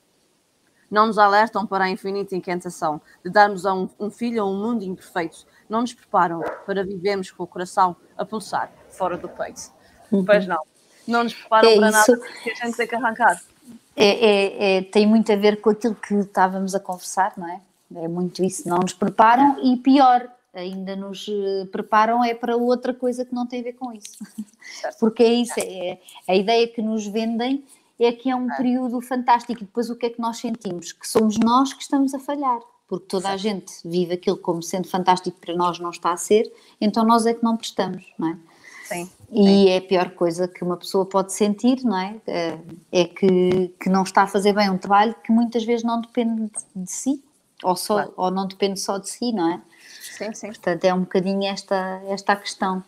Não 0.89 1.07
nos 1.07 1.17
alertam 1.17 1.67
para 1.67 1.85
a 1.85 1.89
infinita 1.89 2.35
inquietação 2.35 2.99
de 3.23 3.29
darmos 3.29 3.65
a 3.65 3.73
um, 3.73 3.89
um 3.99 4.09
filho 4.09 4.41
a 4.41 4.45
um 4.45 4.55
mundo 4.55 4.83
imperfeito. 4.83 5.45
Não 5.69 5.81
nos 5.81 5.93
preparam 5.93 6.41
para 6.65 6.83
vivermos 6.83 7.29
com 7.29 7.43
o 7.43 7.47
coração 7.47 7.95
a 8.17 8.25
pulsar 8.25 8.71
fora 8.89 9.15
do 9.15 9.29
peito. 9.29 9.71
Uhum. 10.11 10.25
Pois 10.25 10.47
não. 10.47 10.63
Não 11.07 11.23
nos 11.23 11.33
preparam 11.33 11.69
é 11.69 11.77
para 11.77 11.89
isso. 11.89 12.11
nada 12.11 12.27
que 12.43 12.51
a 12.51 12.55
gente 12.55 12.77
tem 12.77 12.87
que 12.87 12.95
arrancar. 12.95 13.41
É, 13.95 14.07
é, 14.07 14.77
é, 14.77 14.81
tem 14.81 15.05
muito 15.05 15.31
a 15.31 15.35
ver 15.35 15.61
com 15.61 15.69
aquilo 15.69 15.93
que 15.93 16.15
estávamos 16.15 16.73
a 16.73 16.79
conversar, 16.79 17.33
não 17.37 17.47
é? 17.47 17.61
É 17.95 18.07
muito 18.07 18.43
isso. 18.43 18.67
Não 18.67 18.77
nos 18.77 18.93
preparam 18.93 19.57
e 19.63 19.77
pior, 19.77 20.27
ainda 20.59 20.95
nos 20.95 21.27
eh, 21.27 21.65
preparam 21.71 22.23
é 22.23 22.33
para 22.33 22.55
outra 22.55 22.93
coisa 22.93 23.25
que 23.25 23.33
não 23.33 23.45
tem 23.45 23.61
a 23.61 23.63
ver 23.63 23.73
com 23.73 23.91
isso. 23.93 24.17
Certo. 24.81 24.99
Porque 24.99 25.23
é 25.23 25.33
isso, 25.33 25.53
é 25.57 25.97
a 26.27 26.35
ideia 26.35 26.67
que 26.67 26.81
nos 26.81 27.05
vendem 27.07 27.63
é 27.99 28.11
que 28.11 28.29
é 28.29 28.35
um 28.35 28.49
é. 28.49 28.55
período 28.55 29.01
fantástico. 29.01 29.61
E 29.61 29.65
depois 29.65 29.89
o 29.89 29.95
que 29.95 30.05
é 30.05 30.09
que 30.09 30.21
nós 30.21 30.37
sentimos? 30.37 30.93
Que 30.93 31.07
somos 31.07 31.37
nós 31.37 31.73
que 31.73 31.81
estamos 31.81 32.13
a 32.13 32.19
falhar. 32.19 32.59
Porque 32.87 33.05
toda 33.07 33.27
Sim. 33.27 33.33
a 33.33 33.37
gente 33.37 33.73
vive 33.85 34.13
aquilo 34.13 34.37
como 34.37 34.63
sendo 34.63 34.87
fantástico 34.87 35.37
para 35.39 35.55
nós 35.55 35.77
não 35.79 35.91
está 35.91 36.11
a 36.11 36.17
ser, 36.17 36.51
então 36.81 37.03
nós 37.03 37.25
é 37.27 37.35
que 37.35 37.43
não 37.43 37.55
prestamos, 37.55 38.03
não 38.17 38.29
é? 38.29 38.37
Sim. 38.85 39.09
E 39.31 39.43
Sim. 39.43 39.69
é 39.69 39.77
a 39.77 39.81
pior 39.81 40.09
coisa 40.11 40.47
que 40.47 40.63
uma 40.63 40.75
pessoa 40.75 41.05
pode 41.05 41.31
sentir, 41.33 41.83
não 41.83 41.95
é? 41.95 42.15
É, 42.25 42.57
é 42.91 43.05
que, 43.05 43.67
que 43.79 43.89
não 43.89 44.01
está 44.01 44.23
a 44.23 44.27
fazer 44.27 44.53
bem 44.53 44.71
um 44.71 44.77
trabalho 44.79 45.15
que 45.23 45.31
muitas 45.31 45.63
vezes 45.63 45.83
não 45.83 46.01
depende 46.01 46.49
de 46.75 46.91
si, 46.91 47.23
ou, 47.61 47.75
só, 47.75 47.95
claro. 47.95 48.13
ou 48.17 48.31
não 48.31 48.47
depende 48.47 48.79
só 48.79 48.97
de 48.97 49.07
si, 49.07 49.31
não 49.31 49.51
é? 49.51 49.61
Sim, 50.09 50.33
sim. 50.33 50.47
Portanto, 50.47 50.85
é 50.85 50.93
um 50.93 51.01
bocadinho 51.01 51.45
esta, 51.45 52.01
esta 52.07 52.35
questão. 52.35 52.83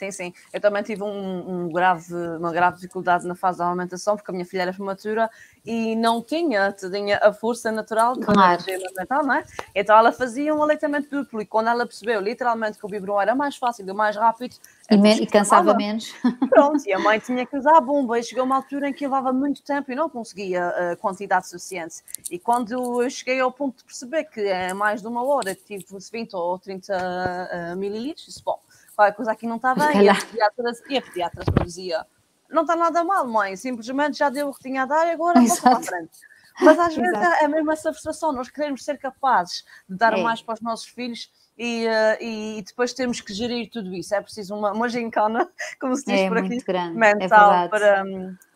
Sim, 0.00 0.10
sim. 0.10 0.32
Eu 0.50 0.62
também 0.62 0.82
tive 0.82 1.02
um, 1.02 1.66
um, 1.66 1.68
grave, 1.68 2.14
uma 2.38 2.50
grave 2.50 2.76
dificuldade 2.76 3.26
na 3.26 3.34
fase 3.34 3.58
da 3.58 3.68
alimentação, 3.68 4.16
porque 4.16 4.30
a 4.30 4.32
minha 4.32 4.46
filha 4.46 4.62
era 4.62 4.72
prematura 4.72 5.28
e 5.62 5.94
não 5.94 6.22
tinha, 6.22 6.72
tinha 6.72 7.18
a 7.18 7.34
força 7.34 7.70
natural 7.70 8.14
de 8.14 8.24
claro. 8.24 8.62
amamentar, 8.62 9.22
não 9.22 9.34
é? 9.34 9.44
Então 9.74 9.94
ela 9.94 10.10
fazia 10.10 10.54
um 10.54 10.62
aleitamento 10.62 11.10
duplo 11.10 11.42
e 11.42 11.44
quando 11.44 11.68
ela 11.68 11.84
percebeu 11.84 12.18
literalmente 12.18 12.78
que 12.78 12.86
o 12.86 12.88
biberon 12.88 13.20
era 13.20 13.34
mais 13.34 13.56
fácil 13.56 13.86
e 13.86 13.92
mais 13.92 14.16
rápido... 14.16 14.56
E, 14.90 14.96
me, 14.96 15.16
e 15.16 15.26
cansava 15.26 15.74
menos. 15.74 16.14
Pronto, 16.48 16.82
e 16.88 16.94
a 16.94 16.98
mãe 16.98 17.18
tinha 17.18 17.44
que 17.44 17.54
usar 17.54 17.76
a 17.76 17.80
bomba 17.80 18.18
e 18.18 18.22
chegou 18.22 18.44
uma 18.44 18.56
altura 18.56 18.88
em 18.88 18.94
que 18.94 19.04
levava 19.04 19.34
muito 19.34 19.62
tempo 19.62 19.92
e 19.92 19.94
não 19.94 20.08
conseguia 20.08 20.66
a 20.66 20.92
uh, 20.94 20.96
quantidade 20.96 21.46
suficiente. 21.46 21.96
E 22.30 22.38
quando 22.38 23.02
eu 23.02 23.10
cheguei 23.10 23.38
ao 23.38 23.52
ponto 23.52 23.76
de 23.76 23.84
perceber 23.84 24.24
que 24.24 24.40
é 24.40 24.72
mais 24.72 25.02
de 25.02 25.06
uma 25.06 25.22
hora 25.22 25.54
que 25.54 25.62
tive 25.62 25.84
20 26.10 26.34
ou 26.34 26.58
30 26.58 26.94
uh, 26.94 27.76
mililitros, 27.76 28.24
disse, 28.24 28.42
bom, 28.42 28.58
qualquer 29.00 29.16
coisa 29.16 29.32
aqui 29.32 29.46
não 29.46 29.56
está 29.56 29.74
bem. 29.74 30.02
E 30.02 30.08
a 30.08 30.14
pediatra, 30.14 30.72
e 30.88 30.98
a 30.98 31.02
pediatra 31.02 31.44
dizia: 31.64 32.06
não 32.50 32.62
está 32.62 32.76
nada 32.76 33.02
mal, 33.02 33.26
mãe, 33.26 33.56
simplesmente 33.56 34.18
já 34.18 34.28
deu 34.28 34.48
o 34.48 34.54
que 34.54 34.60
tinha 34.60 34.82
a 34.82 34.86
dar 34.86 35.06
e 35.06 35.12
agora 35.12 35.40
vou 35.40 35.56
para 35.56 35.76
a 35.76 35.82
frente. 35.82 36.18
Mas 36.60 36.78
às 36.78 36.94
vezes 36.94 37.16
é, 37.16 37.44
é 37.44 37.48
mesmo 37.48 37.72
essa 37.72 37.90
frustração, 37.90 38.32
nós 38.32 38.50
queremos 38.50 38.84
ser 38.84 38.98
capazes 38.98 39.64
de 39.88 39.96
dar 39.96 40.18
é. 40.18 40.22
mais 40.22 40.42
para 40.42 40.54
os 40.54 40.60
nossos 40.60 40.86
filhos 40.86 41.30
e, 41.56 41.86
uh, 41.86 42.22
e, 42.22 42.62
depois 42.66 42.92
temos 42.92 43.20
que 43.20 43.32
gerir 43.32 43.70
tudo 43.70 43.94
isso. 43.94 44.14
É 44.14 44.20
preciso 44.20 44.54
uma, 44.54 44.72
uma 44.72 44.88
gincana, 44.88 45.48
como 45.80 45.96
se 45.96 46.04
diz 46.04 46.20
é 46.20 46.28
por 46.28 46.38
aqui, 46.38 46.58
grande, 46.58 46.96
mental 46.96 47.52
é 47.52 47.68
para. 47.68 48.04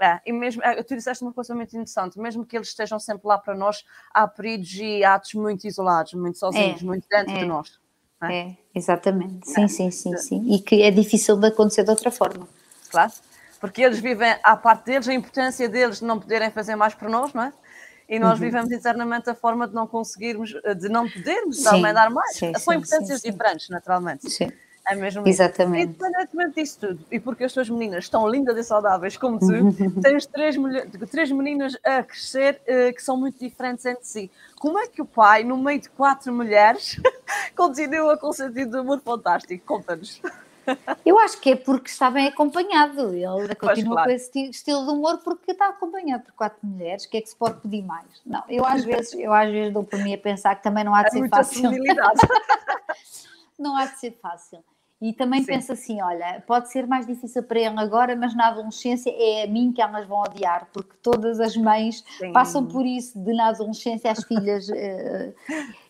É, 0.01 0.21
e 0.27 0.33
mesmo, 0.33 0.63
é, 0.63 0.83
tu 0.83 0.95
disseste 0.95 1.25
uma 1.25 1.33
coisa 1.33 1.55
muito 1.55 1.75
interessante, 1.75 2.19
mesmo 2.19 2.45
que 2.45 2.57
eles 2.57 2.69
estejam 2.69 2.99
sempre 2.99 3.27
lá 3.27 3.39
para 3.39 3.55
nós, 3.55 3.85
há 4.13 4.27
períodos 4.29 4.75
e 4.75 5.03
atos 5.03 5.33
muito 5.35 5.67
isolados, 5.67 6.13
muito 6.15 6.39
sozinhos, 6.39 6.83
é, 6.83 6.85
muito 6.85 7.07
dentro 7.09 7.33
de 7.33 7.41
é. 7.41 7.45
nós. 7.45 7.79
É? 8.23 8.39
é, 8.39 8.57
exatamente. 8.75 9.49
Sim, 9.51 9.69
sim, 9.69 9.91
sim, 9.91 10.17
sim. 10.17 10.55
E 10.55 10.61
que 10.61 10.83
é 10.83 10.91
difícil 10.91 11.37
de 11.37 11.49
acontecer 11.49 11.85
de 11.85 11.91
outra 11.91 12.11
forma. 12.11 12.49
Claro. 12.91 13.13
Porque 13.61 13.83
eles 13.83 13.99
vivem, 13.99 14.37
à 14.43 14.57
parte 14.57 14.87
deles, 14.87 15.09
a 15.09 15.15
importância 15.15 15.69
deles 15.69 15.99
de 15.99 16.05
não 16.05 16.21
poderem 16.21 16.51
fazer 16.51 16.77
mais 16.77 16.95
por 16.95 17.09
nós, 17.09 17.33
não 17.33 17.45
é? 17.45 17.53
e 18.09 18.19
nós 18.19 18.39
uhum. 18.39 18.45
vivemos 18.45 18.71
internamente 18.71 19.31
a 19.31 19.35
forma 19.35 19.67
de 19.67 19.75
não 19.75 19.87
conseguirmos, 19.87 20.51
de 20.51 20.89
não 20.89 21.09
podermos 21.09 21.59
sim, 21.59 21.65
também 21.65 21.93
dar 21.93 22.11
mais. 22.11 22.37
Sim, 22.37 22.53
São 22.59 22.75
importâncias 22.75 23.21
sim, 23.21 23.31
diferentes, 23.31 23.69
naturalmente. 23.69 24.29
Sim. 24.31 24.53
É 24.87 24.95
mesmo 24.95 25.27
Exatamente. 25.27 25.93
Isso. 25.93 26.07
Independentemente 26.07 26.61
disso 26.61 26.79
tudo, 26.79 27.07
e 27.11 27.19
porque 27.19 27.45
as 27.45 27.53
tuas 27.55 27.71
meninas 27.71 28.05
estão 28.05 28.29
lindas 28.29 28.55
e 28.59 28.63
saudáveis 28.63 29.17
como 29.17 29.39
tu, 29.39 29.47
tens 30.03 30.27
três, 30.27 30.57
três 31.11 31.33
meninas 31.33 31.75
a 31.83 32.03
crescer 32.03 32.61
uh, 32.69 32.95
que 32.95 33.03
são 33.03 33.17
muito 33.17 33.39
diferentes 33.39 33.87
entre 33.87 34.05
si. 34.05 34.31
Como 34.57 34.79
é 34.79 34.87
que 34.87 35.01
o 35.01 35.07
pai, 35.07 35.43
no 35.43 35.57
meio 35.57 35.81
de 35.81 35.89
quatro 35.89 36.31
mulheres, 36.35 37.01
continua 37.57 38.17
com 38.17 38.29
um 38.29 38.33
sentido 38.33 38.71
de 38.73 38.79
amor 38.79 39.01
fantástico? 39.01 39.65
Conta-nos. 39.67 40.21
Eu 41.05 41.19
acho 41.19 41.41
que 41.41 41.51
é 41.51 41.57
porque 41.57 41.91
está 41.91 42.11
bem 42.11 42.29
acompanhado. 42.29 43.15
Ele 43.15 43.55
continua 43.55 43.95
claro. 43.95 44.11
com 44.11 44.17
esse 44.17 44.51
estilo 44.51 44.85
de 44.85 44.91
humor 44.91 45.19
porque 45.19 45.53
está 45.53 45.69
acompanhado 45.69 46.25
por 46.25 46.33
quatro 46.33 46.59
mulheres. 46.63 47.05
O 47.05 47.11
que 47.11 47.19
é 47.19 47.21
que 47.21 47.29
se 47.29 47.37
pode 47.37 47.61
pedir 47.61 47.83
mais? 47.83 48.07
Não, 48.25 48.43
eu 48.49 48.65
às 48.65 48.85
vezes, 48.85 49.13
eu 49.15 49.33
às 49.33 49.51
vezes 49.51 49.73
dou 49.73 49.85
para 49.85 49.99
mim 49.99 50.15
a 50.15 50.19
pensar 50.19 50.55
que 50.57 50.63
também 50.63 50.85
não 50.85 50.95
há 50.95 51.03
de 51.03 51.09
é 51.09 51.11
ser 51.11 51.29
fácil. 51.29 51.71
não 53.59 53.77
há 53.77 53.87
de 53.87 53.99
ser 53.99 54.19
fácil. 54.23 54.65
E 55.01 55.13
também 55.13 55.41
Sim. 55.41 55.47
penso 55.47 55.73
assim: 55.73 56.01
olha, 56.01 56.43
pode 56.47 56.71
ser 56.71 56.87
mais 56.87 57.07
difícil 57.07 57.43
para 57.43 57.59
ele 57.59 57.79
agora, 57.79 58.17
mas 58.17 58.35
na 58.35 58.49
adolescência 58.49 59.13
é 59.15 59.43
a 59.45 59.47
mim 59.47 59.73
que 59.73 59.83
elas 59.83 60.07
vão 60.07 60.23
odiar, 60.23 60.69
porque 60.73 60.95
todas 61.03 61.41
as 61.41 61.57
mães 61.57 62.03
Sim. 62.19 62.33
passam 62.33 62.65
por 62.65 62.87
isso 62.87 63.19
de 63.19 63.35
na 63.35 63.49
adolescência 63.49 64.11
as 64.11 64.25
filhas. 64.25 64.69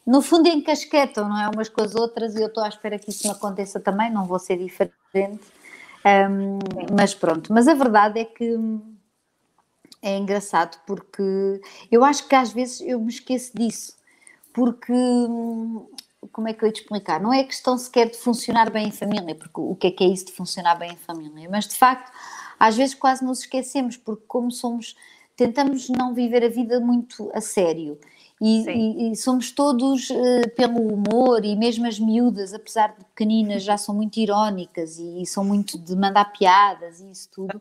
No 0.06 0.20
fundo 0.20 0.48
encasquetam, 0.48 1.28
não 1.28 1.40
é? 1.40 1.48
Umas 1.48 1.68
com 1.68 1.82
as 1.82 1.94
outras, 1.94 2.34
e 2.34 2.42
eu 2.42 2.48
estou 2.48 2.62
à 2.62 2.68
espera 2.68 2.98
que 2.98 3.10
isso 3.10 3.26
me 3.26 3.32
aconteça 3.32 3.80
também, 3.80 4.10
não 4.10 4.26
vou 4.26 4.38
ser 4.38 4.58
diferente. 4.58 4.94
Um, 6.04 6.58
mas 6.94 7.14
pronto, 7.14 7.50
mas 7.52 7.66
a 7.66 7.72
verdade 7.72 8.20
é 8.20 8.24
que 8.26 8.58
é 10.02 10.18
engraçado 10.18 10.78
porque 10.86 11.22
eu 11.90 12.04
acho 12.04 12.28
que 12.28 12.34
às 12.34 12.52
vezes 12.52 12.82
eu 12.82 13.00
me 13.00 13.08
esqueço 13.08 13.56
disso, 13.56 13.96
porque 14.52 14.92
como 16.30 16.48
é 16.48 16.52
que 16.52 16.62
eu 16.62 16.66
ia 16.66 16.72
te 16.72 16.82
explicar? 16.82 17.20
Não 17.20 17.32
é 17.32 17.42
questão 17.42 17.78
sequer 17.78 18.10
de 18.10 18.18
funcionar 18.18 18.70
bem 18.70 18.88
em 18.88 18.92
família, 18.92 19.34
porque 19.34 19.60
o 19.60 19.74
que 19.74 19.86
é 19.86 19.90
que 19.90 20.04
é 20.04 20.08
isso 20.08 20.26
de 20.26 20.32
funcionar 20.32 20.74
bem 20.74 20.92
em 20.92 20.96
família? 20.96 21.48
Mas 21.50 21.66
de 21.66 21.74
facto, 21.74 22.12
às 22.58 22.76
vezes 22.76 22.94
quase 22.94 23.24
nos 23.24 23.40
esquecemos, 23.40 23.96
porque 23.96 24.24
como 24.26 24.50
somos, 24.50 24.94
tentamos 25.34 25.88
não 25.88 26.12
viver 26.12 26.44
a 26.44 26.48
vida 26.48 26.80
muito 26.80 27.30
a 27.34 27.40
sério. 27.40 27.98
E, 28.46 28.68
e, 28.68 29.12
e, 29.12 29.16
somos 29.16 29.50
todos 29.50 30.10
uh, 30.10 30.50
pelo 30.54 30.92
humor 30.92 31.42
e 31.46 31.56
mesmo 31.56 31.86
as 31.86 31.98
miúdas, 31.98 32.52
apesar 32.52 32.88
de 32.88 33.02
pequeninas, 33.06 33.62
já 33.62 33.78
são 33.78 33.94
muito 33.94 34.18
irónicas 34.18 34.98
e, 34.98 35.22
e, 35.22 35.26
são 35.26 35.42
muito 35.42 35.78
de 35.78 35.96
mandar 35.96 36.26
piadas 36.26 37.00
e 37.00 37.10
isso 37.10 37.30
tudo. 37.32 37.58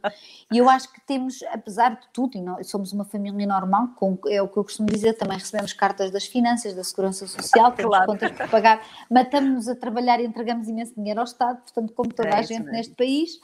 E 0.51 0.57
eu 0.57 0.69
acho 0.69 0.91
que 0.91 0.99
temos, 0.99 1.41
apesar 1.43 1.91
de 1.91 2.05
tudo, 2.11 2.37
e 2.37 2.41
nós 2.41 2.67
somos 2.67 2.91
uma 2.91 3.05
família 3.05 3.47
normal, 3.47 3.91
com, 3.95 4.17
é 4.27 4.41
o 4.41 4.47
que 4.49 4.57
eu 4.57 4.63
costumo 4.65 4.89
dizer, 4.89 5.13
também 5.13 5.37
recebemos 5.37 5.71
cartas 5.71 6.11
das 6.11 6.25
finanças, 6.25 6.73
da 6.73 6.83
segurança 6.83 7.25
social, 7.27 7.71
temos 7.71 7.89
claro. 7.89 8.05
contas 8.05 8.31
por 8.33 8.49
pagar, 8.49 8.85
matamos-nos 9.09 9.69
a 9.69 9.75
trabalhar 9.77 10.19
e 10.19 10.25
entregamos 10.25 10.67
imenso 10.67 10.93
dinheiro 10.97 11.21
ao 11.21 11.25
Estado, 11.25 11.61
portanto, 11.61 11.93
como 11.93 12.13
toda 12.13 12.27
é 12.27 12.39
a 12.39 12.41
gente 12.41 12.59
mesmo. 12.59 12.71
neste 12.73 12.93
país 12.93 13.39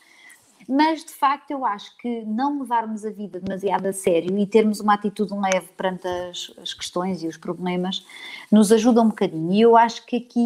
mas 0.69 1.03
de 1.03 1.11
facto 1.11 1.49
eu 1.49 1.65
acho 1.65 1.97
que 1.97 2.23
não 2.25 2.59
levarmos 2.59 3.03
a 3.03 3.09
vida 3.09 3.39
demasiado 3.39 3.87
a 3.87 3.91
sério 3.91 4.37
e 4.37 4.45
termos 4.45 4.79
uma 4.79 4.93
atitude 4.93 5.33
leve 5.33 5.67
perante 5.75 6.07
as, 6.07 6.53
as 6.61 6.75
questões 6.75 7.23
e 7.23 7.27
os 7.27 7.37
problemas 7.37 8.05
nos 8.51 8.71
ajuda 8.71 9.01
um 9.01 9.09
bocadinho. 9.09 9.51
E 9.51 9.61
eu 9.61 9.75
acho 9.75 10.05
que 10.05 10.17
aqui, 10.17 10.45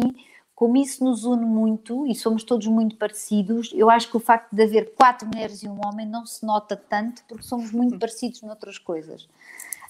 como 0.56 0.78
isso 0.78 1.04
nos 1.04 1.26
une 1.26 1.46
muito 1.46 2.08
e 2.08 2.16
somos 2.16 2.42
todos 2.46 2.66
muito 2.68 2.96
parecidos, 2.96 3.74
eu 3.76 3.90
acho 3.90 4.10
que 4.10 4.16
o 4.16 4.20
facto 4.22 4.56
de 4.56 4.64
haver 4.64 4.94
quatro 4.96 5.28
mulheres 5.28 5.62
e 5.62 5.68
um 5.68 5.86
homem 5.86 6.08
não 6.08 6.26
se 6.26 6.46
nota 6.46 6.78
tanto 6.78 7.22
porque 7.28 7.44
somos 7.44 7.74
muito 7.74 8.00
parecidos 8.00 8.42
noutras 8.44 8.78
coisas. 8.78 9.28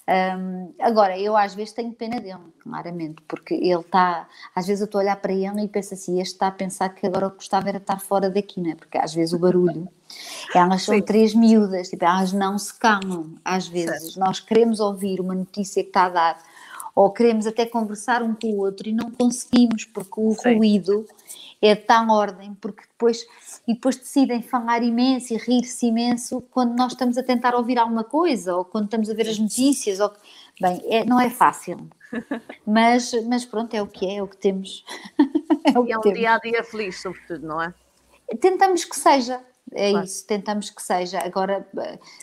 Um, 0.06 0.74
agora, 0.80 1.18
eu 1.18 1.34
às 1.34 1.54
vezes 1.54 1.72
tenho 1.72 1.90
pena 1.92 2.20
dele, 2.20 2.52
claramente, 2.62 3.22
porque 3.26 3.54
ele 3.54 3.80
está. 3.80 4.28
Às 4.54 4.66
vezes 4.66 4.82
eu 4.82 4.84
estou 4.84 5.00
a 5.00 5.04
olhar 5.04 5.16
para 5.16 5.32
ele 5.32 5.62
e 5.62 5.68
penso 5.68 5.94
assim: 5.94 6.20
este 6.20 6.34
está 6.34 6.48
a 6.48 6.52
pensar 6.52 6.90
que 6.90 7.06
agora 7.06 7.28
o 7.28 7.30
que 7.30 7.36
gostava 7.36 7.68
era 7.70 7.78
estar 7.78 7.98
fora 8.00 8.28
daqui, 8.28 8.60
não 8.60 8.70
é? 8.70 8.74
Porque 8.74 8.98
às 8.98 9.14
vezes 9.14 9.32
o 9.32 9.38
barulho. 9.38 9.88
Elas 10.54 10.82
são 10.82 10.94
Sim. 10.94 11.02
três 11.02 11.34
miúdas, 11.34 11.88
tipo, 11.88 12.04
elas 12.04 12.32
não 12.32 12.58
se 12.58 12.78
calam. 12.78 13.34
Às 13.44 13.66
vezes 13.66 14.12
certo. 14.12 14.20
nós 14.20 14.40
queremos 14.40 14.78
ouvir 14.78 15.20
uma 15.20 15.34
notícia 15.34 15.82
que 15.82 15.88
está 15.88 16.04
a 16.04 16.10
dar, 16.10 16.42
ou 16.94 17.10
queremos 17.10 17.46
até 17.46 17.64
conversar 17.64 18.22
um 18.22 18.34
com 18.34 18.48
o 18.48 18.58
outro 18.58 18.88
e 18.88 18.92
não 18.92 19.10
conseguimos, 19.10 19.84
porque 19.86 20.20
o 20.20 20.34
Sim. 20.34 20.56
ruído 20.56 21.06
é 21.60 21.74
de 21.74 21.80
tal 21.80 22.10
ordem, 22.10 22.54
porque 22.60 22.82
depois 22.82 23.26
e 23.66 23.74
depois 23.74 23.96
decidem 23.96 24.42
falar 24.42 24.82
imenso 24.82 25.32
e 25.32 25.36
rir-se 25.36 25.86
imenso 25.86 26.42
quando 26.50 26.76
nós 26.76 26.92
estamos 26.92 27.16
a 27.16 27.22
tentar 27.22 27.54
ouvir 27.54 27.78
alguma 27.78 28.04
coisa 28.04 28.54
ou 28.56 28.64
quando 28.64 28.84
estamos 28.84 29.08
a 29.08 29.14
ver 29.14 29.28
as 29.28 29.38
notícias. 29.38 30.00
Ou... 30.00 30.12
Bem, 30.60 30.82
é, 30.86 31.04
não 31.04 31.20
é 31.20 31.30
fácil, 31.30 31.88
mas, 32.66 33.12
mas 33.26 33.44
pronto, 33.44 33.74
é 33.74 33.82
o 33.82 33.86
que 33.86 34.06
é, 34.06 34.16
é 34.16 34.22
o 34.22 34.28
que 34.28 34.36
temos. 34.36 34.84
é, 35.64 35.78
o 35.78 35.86
e 35.86 35.92
é 35.92 35.98
um 35.98 36.00
temos. 36.00 36.18
dia 36.18 36.34
a 36.34 36.38
dia 36.38 36.62
feliz, 36.62 37.00
sobretudo, 37.00 37.46
não 37.46 37.62
é? 37.62 37.72
Tentamos 38.40 38.84
que 38.84 38.96
seja. 38.96 39.40
É 39.72 39.90
claro. 39.90 40.04
isso, 40.04 40.26
tentamos 40.26 40.70
que 40.70 40.82
seja. 40.82 41.20
Agora 41.20 41.66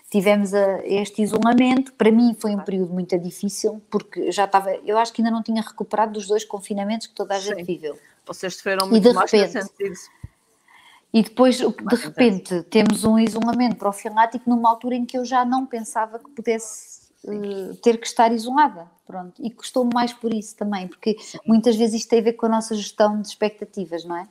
tivemos 0.09 0.53
a, 0.53 0.85
este 0.85 1.23
isolamento, 1.23 1.91
para 1.93 2.11
mim 2.11 2.35
foi 2.39 2.51
um 2.51 2.53
claro. 2.53 2.65
período 2.65 2.93
muito 2.93 3.17
difícil, 3.17 3.81
porque 3.89 4.31
já 4.31 4.45
estava, 4.45 4.73
eu 4.85 4.97
acho 4.97 5.11
que 5.11 5.21
ainda 5.21 5.31
não 5.31 5.41
tinha 5.41 5.61
recuperado 5.61 6.13
dos 6.13 6.27
dois 6.27 6.45
confinamentos 6.45 7.07
que 7.07 7.15
toda 7.15 7.35
a 7.35 7.39
gente 7.39 7.57
Sim. 7.57 7.63
viveu. 7.63 7.97
Vocês 8.25 8.55
sofreram 8.55 8.87
muito 8.87 9.05
e 9.05 9.09
de 9.09 9.15
mais 9.15 9.31
repente, 9.31 9.63
sentido. 9.63 9.95
E 11.13 11.21
depois, 11.21 11.57
de 11.57 11.95
repente, 11.95 12.63
temos 12.63 13.03
um 13.03 13.19
isolamento 13.19 13.75
profilático 13.75 14.49
numa 14.49 14.69
altura 14.69 14.95
em 14.95 15.05
que 15.05 15.17
eu 15.17 15.25
já 15.25 15.43
não 15.43 15.65
pensava 15.65 16.17
que 16.17 16.29
pudesse 16.29 17.01
uh, 17.25 17.75
ter 17.75 17.97
que 17.97 18.07
estar 18.07 18.31
isolada. 18.31 18.87
Pronto. 19.05 19.33
E 19.43 19.51
custou-me 19.51 19.93
mais 19.93 20.13
por 20.13 20.33
isso 20.33 20.55
também, 20.55 20.87
porque 20.87 21.17
muitas 21.45 21.75
vezes 21.75 21.95
isto 21.95 22.09
tem 22.09 22.19
a 22.19 22.23
ver 22.23 22.33
com 22.33 22.45
a 22.45 22.49
nossa 22.49 22.73
gestão 22.75 23.21
de 23.21 23.27
expectativas, 23.27 24.05
não 24.05 24.15
é? 24.15 24.27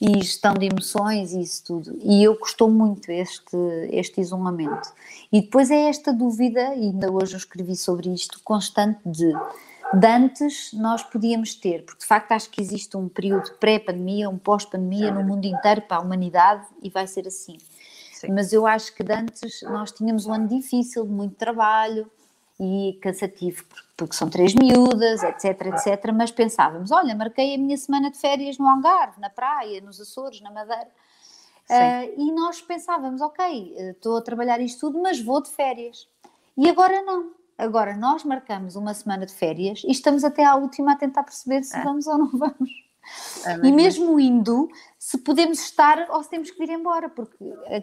E 0.00 0.22
gestão 0.22 0.54
de 0.54 0.66
emoções 0.66 1.32
e 1.32 1.42
isso 1.42 1.62
tudo. 1.64 1.98
E 2.02 2.24
eu 2.24 2.34
custou 2.36 2.70
muito 2.70 3.10
este, 3.12 3.56
este 3.90 4.22
isolamento. 4.22 4.92
E 5.30 5.42
depois 5.42 5.70
é 5.70 5.88
esta 5.88 6.10
dúvida, 6.10 6.74
e 6.74 6.86
ainda 6.86 7.12
hoje 7.12 7.34
eu 7.34 7.38
escrevi 7.38 7.76
sobre 7.76 8.08
isto, 8.12 8.40
constante 8.42 8.98
de 9.04 9.30
de 9.94 10.06
antes 10.06 10.72
nós 10.72 11.02
podíamos 11.02 11.54
ter, 11.54 11.84
porque 11.84 12.00
de 12.00 12.06
facto 12.06 12.32
acho 12.32 12.50
que 12.50 12.60
existe 12.60 12.96
um 12.96 13.08
período 13.08 13.52
pré-pandemia, 13.54 14.28
um 14.28 14.38
pós-pandemia 14.38 15.10
no 15.10 15.22
mundo 15.22 15.44
inteiro 15.46 15.82
para 15.82 15.98
a 15.98 16.00
humanidade 16.00 16.66
e 16.82 16.90
vai 16.90 17.06
ser 17.06 17.26
assim. 17.26 17.58
Sim. 18.12 18.32
Mas 18.32 18.52
eu 18.52 18.66
acho 18.66 18.94
que 18.94 19.02
de 19.02 19.12
antes 19.12 19.62
nós 19.62 19.92
tínhamos 19.92 20.26
um 20.26 20.32
ano 20.32 20.48
difícil, 20.48 21.04
de 21.04 21.10
muito 21.10 21.34
trabalho 21.36 22.10
e 22.58 22.98
cansativo, 23.02 23.64
porque 23.96 24.14
são 24.14 24.30
três 24.30 24.54
miúdas, 24.54 25.22
etc, 25.22 25.66
etc. 25.66 26.12
Mas 26.14 26.30
pensávamos: 26.30 26.90
olha, 26.90 27.14
marquei 27.14 27.54
a 27.54 27.58
minha 27.58 27.76
semana 27.76 28.10
de 28.10 28.18
férias 28.18 28.58
no 28.58 28.68
Algarve, 28.68 29.20
na 29.20 29.30
praia, 29.30 29.80
nos 29.80 30.00
Açores, 30.00 30.40
na 30.40 30.50
Madeira. 30.50 30.88
Uh, 31.68 32.20
e 32.20 32.32
nós 32.32 32.60
pensávamos: 32.60 33.20
ok, 33.20 33.74
estou 33.90 34.16
a 34.16 34.22
trabalhar 34.22 34.60
isto 34.60 34.80
tudo, 34.80 35.02
mas 35.02 35.20
vou 35.20 35.42
de 35.42 35.50
férias. 35.50 36.08
E 36.56 36.68
agora 36.68 37.02
não 37.02 37.32
Agora, 37.56 37.96
nós 37.96 38.24
marcamos 38.24 38.74
uma 38.76 38.92
semana 38.94 39.26
de 39.26 39.32
férias 39.32 39.82
e 39.84 39.92
estamos 39.92 40.24
até 40.24 40.44
à 40.44 40.56
última 40.56 40.92
a 40.92 40.96
tentar 40.96 41.22
perceber 41.22 41.62
se 41.62 41.76
é. 41.76 41.82
vamos 41.82 42.06
ou 42.06 42.18
não 42.18 42.30
vamos. 42.32 42.84
É 43.46 43.66
e 43.66 43.70
mesmo 43.70 44.18
indo, 44.18 44.68
se 44.98 45.18
podemos 45.18 45.60
estar 45.60 46.06
ou 46.10 46.22
se 46.22 46.30
temos 46.30 46.50
que 46.50 46.58
vir 46.58 46.70
embora, 46.70 47.08
porque 47.08 47.36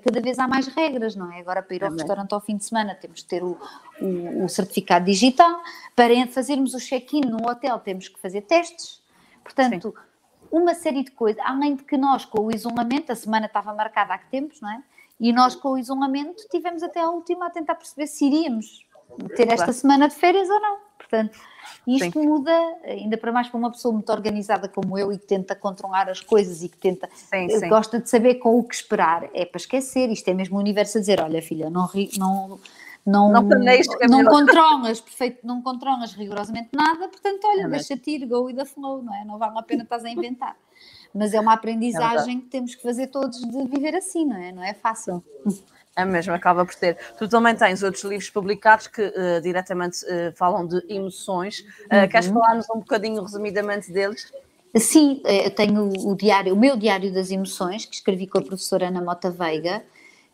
cada 0.03 0.19
vez 0.19 0.39
há 0.39 0.47
mais 0.47 0.67
regras, 0.67 1.15
não 1.15 1.31
é? 1.31 1.39
Agora, 1.39 1.61
para 1.61 1.75
ir 1.75 1.83
ao 1.83 1.91
é 1.91 1.93
restaurante 1.93 2.33
ao 2.33 2.41
fim 2.41 2.57
de 2.57 2.65
semana, 2.65 2.95
temos 2.95 3.21
que 3.21 3.27
ter 3.27 3.43
o, 3.43 3.57
o, 4.01 4.45
o 4.45 4.49
certificado 4.49 5.05
digital, 5.05 5.61
para 5.95 6.25
fazermos 6.27 6.73
o 6.73 6.79
check-in 6.79 7.21
no 7.21 7.47
hotel, 7.47 7.79
temos 7.79 8.07
que 8.07 8.19
fazer 8.19 8.41
testes. 8.41 9.01
Portanto, 9.43 9.93
Sim. 9.95 10.47
uma 10.51 10.73
série 10.73 11.03
de 11.03 11.11
coisas, 11.11 11.41
além 11.45 11.75
de 11.75 11.83
que 11.83 11.97
nós, 11.97 12.25
com 12.25 12.47
o 12.47 12.51
isolamento, 12.51 13.11
a 13.11 13.15
semana 13.15 13.45
estava 13.45 13.73
marcada 13.73 14.15
há 14.15 14.17
que 14.17 14.29
tempos, 14.29 14.59
não 14.59 14.71
é? 14.71 14.83
E 15.19 15.31
nós, 15.31 15.55
com 15.55 15.73
o 15.73 15.77
isolamento, 15.77 16.47
tivemos 16.49 16.81
até 16.81 16.99
à 16.99 17.09
última 17.09 17.45
a 17.45 17.49
tentar 17.51 17.75
perceber 17.75 18.07
se 18.07 18.25
iríamos 18.25 18.87
ter 19.35 19.43
esta 19.43 19.65
claro. 19.65 19.73
semana 19.73 20.07
de 20.07 20.15
férias 20.15 20.49
ou 20.49 20.59
não. 20.59 20.77
Portanto, 20.97 21.37
isto 21.87 22.19
sim. 22.19 22.27
muda, 22.27 22.51
ainda 22.83 23.17
para 23.17 23.31
mais 23.31 23.49
para 23.49 23.57
uma 23.57 23.71
pessoa 23.71 23.93
muito 23.93 24.11
organizada 24.11 24.69
como 24.69 24.97
eu 24.97 25.11
e 25.11 25.17
que 25.17 25.25
tenta 25.25 25.55
controlar 25.55 26.09
as 26.09 26.21
coisas 26.21 26.63
e 26.63 26.69
que 26.69 26.77
tenta, 26.77 27.09
sim, 27.13 27.49
sim. 27.49 27.69
gosta 27.69 27.99
de 27.99 28.09
saber 28.09 28.35
com 28.35 28.57
o 28.57 28.63
que 28.63 28.75
esperar. 28.75 29.29
É 29.33 29.45
para 29.45 29.57
esquecer, 29.57 30.09
isto 30.09 30.27
é 30.27 30.33
mesmo 30.33 30.57
o 30.57 30.59
universo 30.59 30.97
a 30.97 31.01
dizer: 31.01 31.19
olha, 31.19 31.41
filha, 31.41 31.69
não, 31.69 31.89
não, 32.17 32.59
não, 33.05 33.29
não, 33.31 33.43
não 34.09 34.25
controlas 34.25 35.01
perfeito, 35.01 35.45
não 35.45 35.61
controlas 35.61 36.13
rigorosamente 36.13 36.69
nada, 36.71 37.07
portanto, 37.07 37.45
olha, 37.45 37.63
é 37.63 37.67
deixa-te 37.67 38.11
ir, 38.11 38.25
go 38.27 38.43
with 38.43 38.55
the 38.55 38.65
flow, 38.65 39.01
não 39.01 39.13
é? 39.13 39.25
Não 39.25 39.37
vale 39.37 39.57
a 39.57 39.63
pena 39.63 39.83
estás 39.83 40.05
a 40.05 40.09
inventar. 40.09 40.55
Mas 41.13 41.33
é 41.33 41.39
uma 41.39 41.53
aprendizagem 41.53 42.37
é 42.37 42.41
que 42.41 42.47
temos 42.47 42.75
que 42.75 42.81
fazer 42.81 43.07
todos 43.07 43.41
de 43.41 43.67
viver 43.67 43.95
assim, 43.95 44.25
não 44.25 44.37
é? 44.37 44.51
Não 44.51 44.63
é 44.63 44.73
fácil. 44.73 45.23
É 45.95 46.05
mesmo, 46.05 46.33
acaba 46.33 46.65
por 46.65 46.73
ter. 46.73 46.97
Tu 47.17 47.27
também 47.27 47.55
tens 47.55 47.83
outros 47.83 48.03
livros 48.03 48.29
publicados 48.29 48.87
que 48.87 49.01
uh, 49.01 49.41
diretamente 49.41 50.05
uh, 50.05 50.31
falam 50.35 50.65
de 50.65 50.81
emoções. 50.87 51.59
Uh, 51.59 52.03
uhum. 52.03 52.07
Queres 52.07 52.27
falar-nos 52.27 52.69
um 52.69 52.79
bocadinho 52.79 53.21
resumidamente 53.21 53.91
deles? 53.91 54.31
Sim, 54.73 55.21
eu 55.25 55.51
tenho 55.51 55.91
o 56.07 56.15
diário, 56.15 56.53
o 56.53 56.57
meu 56.57 56.77
diário 56.77 57.13
das 57.13 57.29
emoções, 57.29 57.85
que 57.85 57.93
escrevi 57.93 58.25
com 58.25 58.37
a 58.37 58.41
professora 58.41 58.87
Ana 58.87 59.01
Mota 59.01 59.29
Veiga, 59.29 59.83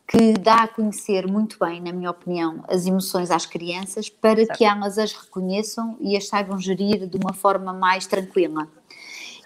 que 0.07 0.33
dá 0.33 0.57
a 0.57 0.67
conhecer 0.67 1.25
muito 1.25 1.57
bem, 1.59 1.81
na 1.81 1.91
minha 1.91 2.11
opinião, 2.11 2.63
as 2.67 2.85
emoções 2.85 3.31
às 3.31 3.47
crianças 3.47 4.11
para 4.11 4.45
certo. 4.45 4.55
que 4.55 4.63
elas 4.63 4.99
as 4.99 5.11
reconheçam 5.11 5.97
e 5.99 6.15
as 6.15 6.27
saibam 6.27 6.59
gerir 6.59 7.07
de 7.07 7.17
uma 7.17 7.33
forma 7.33 7.73
mais 7.73 8.05
tranquila 8.05 8.67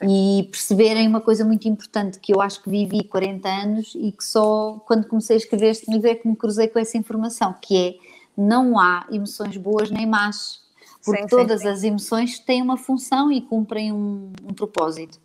e 0.03 0.47
perceberem 0.49 1.07
uma 1.07 1.21
coisa 1.21 1.45
muito 1.45 1.67
importante 1.67 2.19
que 2.19 2.33
eu 2.33 2.41
acho 2.41 2.61
que 2.61 2.69
vivi 2.69 3.03
40 3.03 3.47
anos 3.47 3.93
e 3.95 4.11
que 4.11 4.23
só 4.23 4.81
quando 4.85 5.07
comecei 5.07 5.35
a 5.35 5.37
escrever 5.37 5.69
este 5.69 5.91
livro 5.91 6.07
é 6.07 6.15
que 6.15 6.27
me 6.27 6.35
cruzei 6.35 6.67
com 6.67 6.79
essa 6.79 6.97
informação, 6.97 7.55
que 7.61 7.77
é 7.77 7.95
não 8.35 8.79
há 8.79 9.05
emoções 9.11 9.57
boas 9.57 9.91
nem 9.91 10.05
más, 10.05 10.61
porque 11.03 11.23
sim, 11.23 11.27
todas 11.27 11.61
sim, 11.61 11.67
sim. 11.67 11.73
as 11.73 11.83
emoções 11.83 12.39
têm 12.39 12.61
uma 12.61 12.77
função 12.77 13.31
e 13.31 13.41
cumprem 13.41 13.91
um, 13.91 14.31
um 14.43 14.53
propósito. 14.53 15.19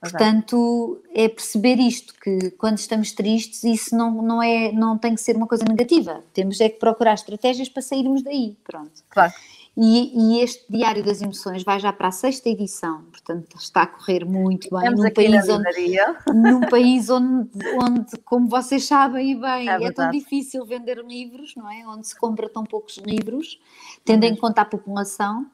Portanto, 0.00 1.02
é 1.12 1.28
perceber 1.28 1.76
isto, 1.80 2.14
que 2.22 2.52
quando 2.52 2.78
estamos 2.78 3.10
tristes, 3.10 3.64
isso 3.64 3.96
não, 3.96 4.22
não, 4.22 4.40
é, 4.40 4.70
não 4.70 4.96
tem 4.96 5.14
que 5.14 5.20
ser 5.20 5.34
uma 5.36 5.46
coisa 5.46 5.64
negativa. 5.64 6.22
Temos 6.32 6.60
é 6.60 6.68
que 6.68 6.78
procurar 6.78 7.14
estratégias 7.14 7.68
para 7.68 7.82
sairmos 7.82 8.22
daí. 8.22 8.56
Pronto. 8.62 9.02
Claro. 9.10 9.32
E, 9.80 10.10
e, 10.12 10.40
este 10.42 10.64
Diário 10.68 11.04
das 11.04 11.22
Emoções 11.22 11.62
vai 11.62 11.78
já 11.78 11.92
para 11.92 12.08
a 12.08 12.10
sexta 12.10 12.48
edição, 12.48 13.04
portanto 13.12 13.56
está 13.56 13.82
a 13.82 13.86
correr 13.86 14.24
muito 14.24 14.68
bem. 14.70 14.80
Estamos 14.80 15.04
num 15.04 15.12
país, 15.12 15.48
onde, 15.48 16.34
num 16.34 16.60
país 16.62 17.10
onde, 17.10 17.48
onde, 17.80 18.18
como 18.24 18.48
vocês 18.48 18.84
sabem 18.84 19.30
e 19.30 19.34
bem, 19.36 19.68
é, 19.68 19.84
é 19.84 19.92
tão 19.92 20.10
difícil 20.10 20.66
vender 20.66 20.98
livros, 21.04 21.54
não 21.54 21.70
é? 21.70 21.86
Onde 21.86 22.08
se 22.08 22.18
compra 22.18 22.48
tão 22.48 22.64
poucos 22.64 22.96
livros, 22.96 23.60
tendo 24.04 24.24
uhum. 24.24 24.30
em 24.30 24.36
conta 24.36 24.62
a 24.62 24.64
população. 24.64 25.46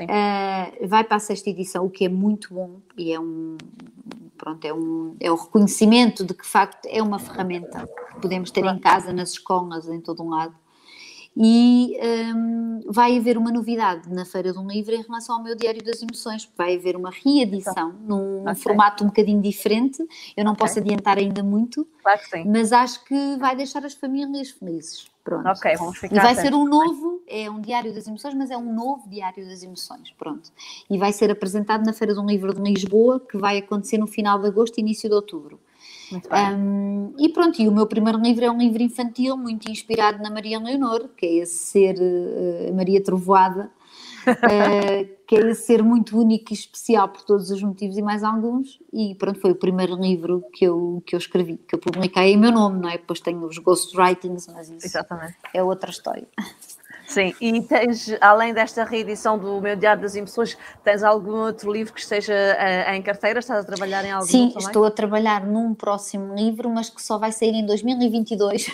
Uh, 0.00 0.86
vai 0.86 1.04
para 1.04 1.16
a 1.16 1.20
sexta 1.20 1.48
edição, 1.48 1.84
o 1.84 1.90
que 1.90 2.04
é 2.04 2.08
muito 2.08 2.52
bom 2.52 2.80
e 2.98 3.14
é 3.14 3.20
um, 3.20 3.56
pronto, 4.36 4.62
é 4.66 4.72
um, 4.72 5.16
é 5.18 5.32
um 5.32 5.36
reconhecimento 5.36 6.22
de 6.22 6.34
que, 6.34 6.42
de 6.42 6.48
facto, 6.48 6.86
é 6.86 7.02
uma 7.02 7.18
ferramenta 7.18 7.86
que 8.12 8.20
podemos 8.20 8.50
ter 8.50 8.64
em 8.64 8.78
casa, 8.78 9.12
nas 9.12 9.30
escolas, 9.32 9.88
em 9.88 10.00
todo 10.00 10.22
um 10.22 10.28
lado 10.28 10.54
e 11.36 11.98
um, 12.34 12.80
vai 12.86 13.18
haver 13.18 13.36
uma 13.36 13.50
novidade 13.50 14.08
na 14.10 14.24
Feira 14.24 14.52
do 14.52 14.66
Livro 14.66 14.94
em 14.94 15.02
relação 15.02 15.36
ao 15.36 15.42
meu 15.42 15.54
Diário 15.54 15.84
das 15.84 16.00
Emoções, 16.00 16.48
vai 16.56 16.76
haver 16.76 16.96
uma 16.96 17.10
reedição 17.10 17.92
num, 18.00 18.42
okay. 18.42 18.54
formato 18.54 19.04
um 19.04 19.08
bocadinho 19.08 19.42
diferente, 19.42 20.02
eu 20.36 20.44
não 20.44 20.52
okay. 20.52 20.66
posso 20.66 20.78
adiantar 20.78 21.18
ainda 21.18 21.42
muito, 21.42 21.86
claro 22.02 22.20
mas 22.46 22.72
acho 22.72 23.04
que 23.04 23.36
vai 23.36 23.54
deixar 23.54 23.84
as 23.84 23.94
famílias 23.94 24.50
felizes. 24.50 25.06
Pronto. 25.22 25.48
Ok, 25.48 25.76
vamos 25.76 25.98
ficar. 25.98 26.14
E 26.14 26.20
vai 26.20 26.34
ser 26.36 26.54
um 26.54 26.64
novo, 26.64 27.20
é 27.26 27.50
um 27.50 27.60
Diário 27.60 27.92
das 27.92 28.06
Emoções, 28.06 28.32
mas 28.34 28.48
é 28.48 28.56
um 28.56 28.72
novo 28.72 29.08
Diário 29.10 29.44
das 29.44 29.60
Emoções, 29.60 30.12
pronto. 30.16 30.52
E 30.88 30.96
vai 30.96 31.12
ser 31.12 31.32
apresentado 31.32 31.84
na 31.84 31.92
Feira 31.92 32.14
do 32.14 32.24
Livro 32.24 32.54
de 32.54 32.62
Lisboa, 32.62 33.18
que 33.18 33.36
vai 33.36 33.58
acontecer 33.58 33.98
no 33.98 34.06
final 34.06 34.38
de 34.38 34.46
agosto 34.46 34.78
e 34.78 34.80
início 34.82 35.08
de 35.08 35.16
outubro. 35.16 35.58
Um, 36.12 37.14
e 37.18 37.28
pronto, 37.30 37.60
e 37.60 37.68
o 37.68 37.72
meu 37.72 37.86
primeiro 37.86 38.18
livro 38.18 38.44
é 38.44 38.50
um 38.50 38.58
livro 38.58 38.82
infantil 38.82 39.36
muito 39.36 39.70
inspirado 39.70 40.22
na 40.22 40.30
Maria 40.30 40.58
Leonor, 40.58 41.08
que 41.16 41.26
é 41.26 41.34
esse 41.36 41.56
ser 41.56 41.96
uh, 41.98 42.74
Maria 42.74 43.02
Trovoada, 43.02 43.70
uh, 44.26 45.16
que 45.26 45.36
é 45.36 45.50
esse 45.50 45.66
ser 45.66 45.82
muito 45.82 46.18
único 46.18 46.52
e 46.52 46.54
especial 46.54 47.08
por 47.08 47.22
todos 47.22 47.50
os 47.50 47.60
motivos 47.62 47.98
e 47.98 48.02
mais 48.02 48.22
alguns. 48.22 48.80
E 48.92 49.14
pronto, 49.16 49.40
foi 49.40 49.50
o 49.50 49.56
primeiro 49.56 49.96
livro 49.96 50.44
que 50.52 50.64
eu, 50.64 51.02
que 51.04 51.16
eu 51.16 51.18
escrevi, 51.18 51.56
que 51.56 51.74
eu 51.74 51.78
publiquei 51.78 52.32
em 52.32 52.36
meu 52.36 52.52
nome, 52.52 52.80
não 52.80 52.88
é? 52.88 52.98
Depois 52.98 53.20
tenho 53.20 53.44
os 53.44 53.58
ghostwritings, 53.58 54.46
mas 54.48 54.70
isso 54.70 54.86
Exatamente. 54.86 55.36
é 55.52 55.62
outra 55.62 55.90
história. 55.90 56.28
Sim, 57.06 57.34
e 57.40 57.62
tens, 57.62 58.10
além 58.20 58.52
desta 58.52 58.84
reedição 58.84 59.38
do 59.38 59.60
meu 59.60 59.76
Diário 59.76 60.02
das 60.02 60.16
Emoções, 60.16 60.58
tens 60.82 61.02
algum 61.02 61.36
outro 61.36 61.72
livro 61.72 61.92
que 61.92 62.00
esteja 62.00 62.34
uh, 62.34 62.92
em 62.92 63.02
carteira? 63.02 63.38
Estás 63.38 63.60
a 63.60 63.66
trabalhar 63.66 64.04
em 64.04 64.10
algum 64.10 64.26
Sim, 64.26 64.48
também? 64.48 64.66
estou 64.66 64.84
a 64.84 64.90
trabalhar 64.90 65.46
num 65.46 65.74
próximo 65.74 66.34
livro, 66.34 66.68
mas 66.68 66.90
que 66.90 67.00
só 67.02 67.18
vai 67.18 67.32
sair 67.32 67.54
em 67.54 67.64
2022. 67.64 68.70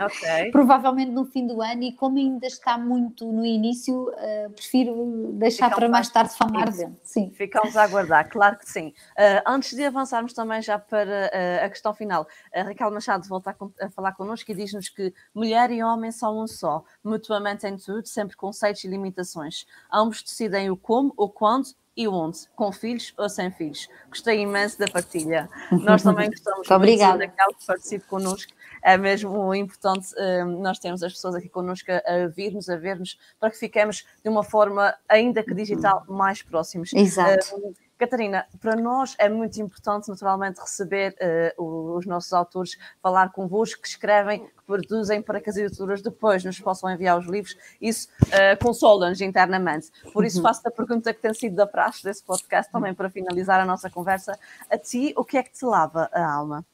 Ok. 0.00 0.50
Provavelmente 0.52 1.10
no 1.10 1.24
fim 1.24 1.46
do 1.46 1.62
ano, 1.62 1.82
e 1.82 1.92
como 1.92 2.18
ainda 2.18 2.46
está 2.46 2.78
muito 2.78 3.30
no 3.30 3.44
início, 3.44 4.10
uh, 4.10 4.50
prefiro 4.50 5.30
deixar 5.34 5.66
Ficamos 5.66 5.78
para 5.78 5.88
mais 5.88 6.08
tarde 6.08 6.34
falar 6.34 6.70
dele. 6.70 6.94
Sim. 7.02 7.30
Ficamos 7.30 7.76
a 7.76 7.84
aguardar, 7.84 8.28
claro 8.28 8.58
que 8.58 8.68
sim. 8.68 8.88
Uh, 8.88 9.42
antes 9.46 9.74
de 9.74 9.84
avançarmos 9.84 10.32
também 10.32 10.62
já 10.62 10.78
para 10.78 11.30
a 11.64 11.68
questão 11.68 11.94
final, 11.94 12.26
a 12.54 12.62
Raquel 12.62 12.90
Machado 12.90 13.26
volta 13.28 13.50
a, 13.50 13.86
a 13.86 13.90
falar 13.90 14.12
connosco 14.12 14.50
e 14.50 14.54
diz-nos 14.54 14.88
que 14.88 15.12
mulher 15.34 15.70
e 15.70 15.82
homem 15.82 16.10
são 16.10 16.42
um 16.42 16.46
só, 16.46 16.84
mutuamente 17.02 17.66
em 17.66 17.76
tudo, 17.76 18.06
sempre 18.06 18.36
conceitos 18.36 18.84
e 18.84 18.88
limitações. 18.88 19.66
Ambos 19.92 20.22
decidem 20.22 20.70
o 20.70 20.76
como, 20.76 21.12
o 21.16 21.28
quando 21.28 21.68
e 21.98 22.06
onde, 22.06 22.38
com 22.54 22.70
filhos 22.70 23.12
ou 23.16 23.28
sem 23.28 23.50
filhos. 23.50 23.88
Gostei 24.08 24.40
imenso 24.40 24.78
da 24.78 24.86
partilha. 24.86 25.50
Nós 25.82 26.00
também 26.04 26.30
gostamos 26.30 26.58
muito 26.58 26.74
obrigada. 26.74 27.18
daquela 27.18 27.52
que 27.52 27.66
participe 27.66 28.06
connosco. 28.06 28.52
É 28.82 28.96
mesmo 28.96 29.54
importante 29.54 30.08
um, 30.18 30.60
nós 30.60 30.78
termos 30.78 31.02
as 31.02 31.12
pessoas 31.12 31.34
aqui 31.34 31.48
connosco 31.48 31.90
a, 31.90 32.26
virmos, 32.28 32.68
a 32.68 32.76
vermos, 32.76 33.18
para 33.38 33.50
que 33.50 33.58
fiquemos 33.58 34.06
de 34.22 34.28
uma 34.28 34.42
forma, 34.42 34.94
ainda 35.08 35.42
que 35.42 35.54
digital, 35.54 36.04
mais 36.08 36.42
próximos. 36.42 36.92
Exato. 36.92 37.56
Um, 37.56 37.74
Catarina, 37.98 38.46
para 38.60 38.76
nós 38.76 39.16
é 39.18 39.28
muito 39.28 39.60
importante, 39.60 40.08
naturalmente, 40.08 40.60
receber 40.60 41.16
uh, 41.58 41.96
os 41.96 42.06
nossos 42.06 42.32
autores, 42.32 42.78
falar 43.02 43.32
convosco, 43.32 43.82
que 43.82 43.88
escrevem, 43.88 44.46
que 44.46 44.64
produzem, 44.64 45.20
para 45.20 45.40
que 45.40 45.50
as 45.50 45.56
editoras 45.56 46.00
depois 46.00 46.44
nos 46.44 46.60
possam 46.60 46.88
enviar 46.88 47.18
os 47.18 47.26
livros. 47.26 47.56
Isso 47.80 48.08
uh, 48.26 48.64
consola-nos 48.64 49.20
internamente. 49.20 49.90
Por 50.12 50.24
isso, 50.24 50.36
uhum. 50.38 50.44
faço 50.44 50.62
a 50.64 50.70
pergunta 50.70 51.12
que 51.12 51.20
tem 51.20 51.34
sido 51.34 51.56
da 51.56 51.66
praxe 51.66 52.04
desse 52.04 52.22
podcast, 52.22 52.70
também 52.70 52.94
para 52.94 53.10
finalizar 53.10 53.60
a 53.60 53.64
nossa 53.64 53.90
conversa. 53.90 54.38
A 54.70 54.78
ti, 54.78 55.12
o 55.16 55.24
que 55.24 55.36
é 55.36 55.42
que 55.42 55.50
te 55.50 55.64
lava 55.64 56.08
a 56.12 56.24
alma? 56.24 56.64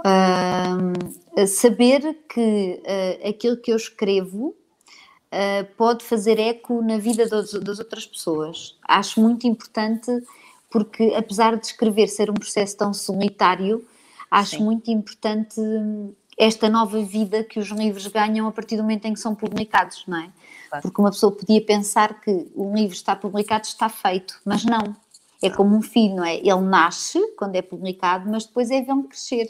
Uh, 0.00 1.46
saber 1.46 2.18
que 2.28 2.82
uh, 2.82 3.28
aquilo 3.28 3.56
que 3.56 3.72
eu 3.72 3.76
escrevo 3.76 4.54
uh, 5.30 5.64
pode 5.76 6.04
fazer 6.04 6.38
eco 6.38 6.82
na 6.82 6.98
vida 6.98 7.26
das, 7.28 7.52
das, 7.52 7.78
outras 7.78 8.06
pessoas. 8.06 8.76
Acho 8.86 9.20
muito 9.20 9.46
importante 9.46 10.10
porque, 10.70 11.14
apesar 11.16 11.56
de 11.56 11.66
escrever 11.66 12.08
ser 12.08 12.30
um 12.30 12.34
processo 12.34 12.76
tão 12.76 12.94
solitário, 12.94 13.84
acho 14.30 14.56
Sim. 14.56 14.64
muito 14.64 14.90
importante 14.90 15.60
esta 16.38 16.68
nova 16.68 17.02
vida 17.02 17.44
que 17.44 17.58
os 17.58 17.68
livros 17.68 18.06
ganham 18.06 18.46
a 18.46 18.52
partir 18.52 18.76
do 18.76 18.82
momento 18.82 19.04
em 19.04 19.12
que 19.12 19.20
são 19.20 19.34
publicados, 19.34 20.04
não 20.06 20.16
é? 20.16 20.30
Claro. 20.70 20.82
Porque 20.82 21.00
uma 21.00 21.10
pessoa 21.10 21.32
podia 21.32 21.60
pensar 21.60 22.20
que 22.20 22.50
um 22.56 22.74
livro 22.74 22.94
está 22.94 23.14
publicado, 23.14 23.66
está 23.66 23.88
feito, 23.88 24.40
mas 24.44 24.64
não. 24.64 24.96
É 25.42 25.50
como 25.50 25.74
um 25.74 25.82
filho, 25.82 26.16
não 26.16 26.24
é? 26.24 26.36
Ele 26.36 26.60
nasce 26.60 27.18
quando 27.36 27.56
é 27.56 27.62
publicado, 27.62 28.30
mas 28.30 28.44
depois 28.44 28.70
é 28.70 28.80
vê-lo 28.80 29.04
crescer. 29.04 29.46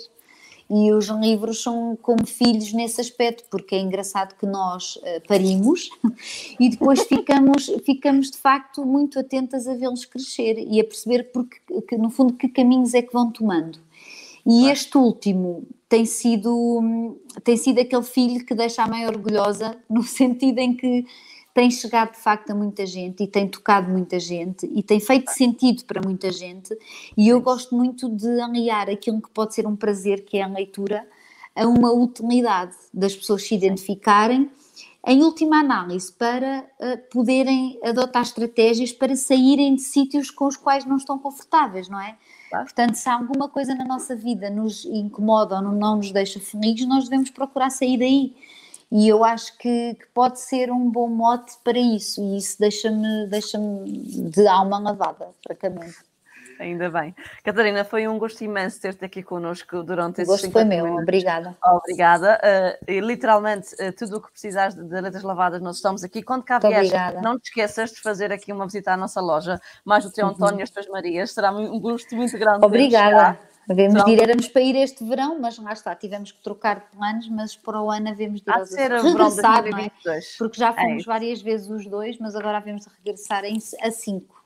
E 0.71 0.93
os 0.93 1.09
livros 1.09 1.63
são 1.65 1.99
como 2.01 2.25
filhos 2.25 2.73
nesse 2.73 3.01
aspecto, 3.01 3.43
porque 3.51 3.75
é 3.75 3.81
engraçado 3.81 4.37
que 4.37 4.47
nós 4.47 4.97
uh, 4.97 5.21
parimos 5.27 5.91
e 6.61 6.69
depois 6.69 7.03
ficamos, 7.03 7.67
ficamos 7.85 8.31
de 8.31 8.39
facto 8.39 8.87
muito 8.87 9.19
atentas 9.19 9.67
a 9.67 9.75
vê-los 9.75 10.05
crescer 10.05 10.59
e 10.59 10.81
a 10.81 10.85
perceber 10.85 11.33
porque, 11.33 11.59
que, 11.89 11.99
no 11.99 12.09
fundo 12.09 12.35
que 12.35 12.49
caminhos 12.49 12.95
é 12.95 13.03
que 13.03 13.13
vão 13.13 13.33
tomando. 13.33 13.81
E 14.47 14.61
claro. 14.61 14.73
este 14.73 14.97
último 14.97 15.65
tem 15.89 16.07
sido, 16.07 17.17
tem 17.43 17.57
sido 17.57 17.81
aquele 17.81 18.05
filho 18.05 18.47
que 18.47 18.55
deixa 18.55 18.85
a 18.85 18.89
mãe 18.89 19.07
orgulhosa, 19.09 19.77
no 19.91 20.05
sentido 20.05 20.59
em 20.61 20.77
que 20.77 21.05
tem 21.53 21.71
chegado 21.71 22.13
de 22.13 22.19
facto 22.19 22.51
a 22.51 22.55
muita 22.55 22.87
gente 22.87 23.23
e 23.23 23.27
tem 23.27 23.49
tocado 23.49 23.91
muita 23.91 24.21
gente 24.21 24.67
e 24.67 24.83
tem 24.83 25.01
feito 25.01 25.31
sentido 25.31 25.85
para 25.85 26.01
muita 26.01 26.31
gente. 26.31 26.77
E 27.17 27.29
eu 27.29 27.41
gosto 27.41 27.75
muito 27.75 28.09
de 28.09 28.41
aliar 28.41 28.89
aquilo 28.89 29.21
que 29.21 29.31
pode 29.31 29.55
ser 29.55 29.67
um 29.67 29.77
prazer, 29.77 30.25
que 30.25 30.39
é 30.39 30.43
a 30.43 30.47
leitura, 30.47 31.07
a 31.55 31.67
uma 31.67 31.93
utilidade 31.93 32.75
das 32.95 33.15
pessoas 33.15 33.43
se 33.43 33.55
identificarem. 33.55 34.51
Em 35.07 35.23
última 35.25 35.61
análise, 35.61 36.13
para 36.13 36.67
uh, 36.79 37.11
poderem 37.11 37.81
adotar 37.83 38.23
estratégias 38.23 38.93
para 38.93 39.17
saírem 39.17 39.75
de 39.75 39.81
sítios 39.81 40.31
com 40.31 40.47
os 40.47 40.57
quais 40.57 40.85
não 40.85 40.99
estão 40.99 41.19
confortáveis, 41.19 41.89
não 41.89 41.99
é? 41.99 42.17
Claro. 42.51 42.65
Portanto, 42.67 42.95
se 42.97 43.09
alguma 43.09 43.49
coisa 43.49 43.75
na 43.75 43.85
nossa 43.85 44.15
vida 44.15 44.51
nos 44.51 44.85
incomoda 44.85 45.57
ou 45.57 45.63
não 45.63 45.97
nos 45.97 46.13
deixa 46.13 46.39
felizes, 46.39 46.87
nós 46.87 47.05
devemos 47.05 47.31
procurar 47.31 47.71
sair 47.71 47.97
daí. 47.97 48.35
E 48.91 49.09
eu 49.09 49.23
acho 49.23 49.57
que, 49.57 49.95
que, 49.95 50.07
pode 50.13 50.41
ser 50.41 50.71
um 50.71 50.91
bom 50.91 51.09
mote 51.09 51.53
para 51.63 51.79
isso, 51.79 52.21
e 52.21 52.39
isso 52.39 52.59
deixa-me 52.59 53.27
deixa 53.29 53.57
de 53.59 54.47
alma 54.49 54.79
lavada, 54.81 55.29
francamente. 55.47 56.11
Ainda 56.61 56.91
bem. 56.91 57.15
Catarina, 57.43 57.85
foi 57.85 58.07
um 58.07 58.19
gosto 58.19 58.45
imenso 58.45 58.79
ter-te 58.83 59.03
aqui 59.03 59.23
connosco 59.23 59.83
durante 59.83 60.21
esses 60.21 60.29
gosto 60.29 60.51
foi 60.51 60.63
meu, 60.65 60.85
minutos. 60.85 61.05
obrigada. 61.05 61.57
Obrigada. 61.65 62.39
Uh, 62.39 62.85
e, 62.91 63.01
literalmente, 63.01 63.75
uh, 63.77 63.93
tudo 63.97 64.19
o 64.19 64.21
que 64.21 64.31
precisares 64.31 64.75
de, 64.75 64.85
de 64.85 65.01
letras 65.01 65.23
lavadas, 65.23 65.63
nós 65.63 65.77
estamos 65.77 66.05
aqui. 66.05 66.23
Quando 66.23 66.45
cá 66.45 66.59
vieres, 66.59 66.93
não 67.23 67.39
te 67.39 67.47
esqueças 67.49 67.93
de 67.93 68.01
fazer 68.03 68.31
aqui 68.31 68.53
uma 68.53 68.67
visita 68.67 68.93
à 68.93 68.97
nossa 68.97 69.23
loja, 69.23 69.59
mais 69.87 70.05
o 70.05 70.13
teu 70.13 70.27
uhum. 70.27 70.33
António 70.33 70.61
e 70.61 70.63
as 70.63 70.71
tuas 70.71 70.87
Marias. 70.89 71.33
Será 71.33 71.51
um 71.51 71.81
gosto 71.81 72.15
muito 72.15 72.39
grande. 72.39 72.63
Obrigada. 72.63 73.39
Devemos 73.71 74.05
de 74.05 74.11
ir, 74.11 74.21
éramos 74.21 74.49
para 74.49 74.63
ir 74.63 74.75
este 74.75 75.05
verão, 75.05 75.39
mas 75.41 75.57
lá 75.59 75.73
está, 75.73 75.95
tivemos 75.95 76.33
que 76.33 76.43
trocar 76.43 76.91
planos, 76.91 77.29
mas 77.29 77.55
para 77.55 77.81
o 77.81 77.89
ano 77.89 78.09
havemos 78.09 78.41
de 78.41 78.51
ir 78.51 78.65
de 78.65 79.09
regressar, 79.09 79.65
não 79.71 79.79
é? 79.79 79.91
Porque 80.37 80.59
já 80.59 80.71
é 80.71 80.73
fomos 80.73 81.05
é 81.05 81.07
várias 81.07 81.41
vezes 81.41 81.71
os 81.71 81.87
dois, 81.87 82.19
mas 82.19 82.35
agora 82.35 82.59
havemos 82.59 82.85
de 82.85 82.91
regressar 82.99 83.45
a 83.45 83.91
cinco. 83.93 84.40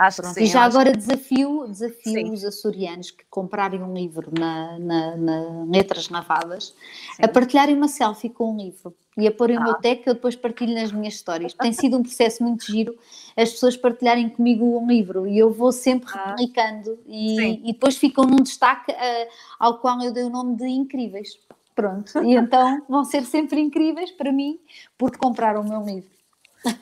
Acho 0.00 0.22
Pronto, 0.22 0.32
que 0.34 0.40
sim, 0.40 0.46
e 0.46 0.50
já 0.50 0.62
agora 0.62 0.96
desafio, 0.96 1.66
desafio 1.68 2.32
os 2.32 2.42
açorianos 2.42 3.10
que 3.10 3.22
comprarem 3.28 3.82
um 3.82 3.92
livro 3.92 4.32
na, 4.32 4.78
na, 4.78 5.16
na 5.18 5.64
letras 5.70 6.08
lavadas 6.08 6.74
sim. 7.16 7.22
a 7.22 7.28
partilharem 7.28 7.76
uma 7.76 7.86
selfie 7.86 8.30
com 8.30 8.54
um 8.54 8.56
livro 8.56 8.96
e 9.18 9.26
a 9.26 9.30
pôr 9.30 9.50
em 9.50 9.58
ah. 9.58 9.60
meu 9.62 9.74
tag 9.74 9.96
que 9.96 10.08
eu 10.08 10.14
depois 10.14 10.34
partilho 10.34 10.74
nas 10.74 10.90
minhas 10.90 11.12
histórias. 11.12 11.52
Tem 11.52 11.70
sido 11.74 11.98
um 11.98 12.02
processo 12.02 12.42
muito 12.42 12.64
giro 12.64 12.96
as 13.36 13.50
pessoas 13.50 13.76
partilharem 13.76 14.30
comigo 14.30 14.64
um 14.64 14.86
livro 14.86 15.26
e 15.26 15.38
eu 15.38 15.52
vou 15.52 15.70
sempre 15.70 16.10
ah. 16.14 16.30
replicando 16.30 16.98
e, 17.06 17.68
e, 17.68 17.72
depois 17.74 17.98
ficam 17.98 18.24
num 18.24 18.42
destaque 18.42 18.90
uh, 18.92 19.28
ao 19.58 19.80
qual 19.80 20.00
eu 20.00 20.14
dei 20.14 20.22
o 20.22 20.30
nome 20.30 20.56
de 20.56 20.66
incríveis. 20.66 21.38
Pronto, 21.74 22.22
e 22.24 22.36
então 22.36 22.82
vão 22.88 23.04
ser 23.04 23.22
sempre 23.26 23.60
incríveis 23.60 24.10
para 24.10 24.32
mim 24.32 24.58
porque 24.96 25.18
compraram 25.18 25.60
o 25.60 25.68
meu 25.68 25.84
livro. 25.84 26.19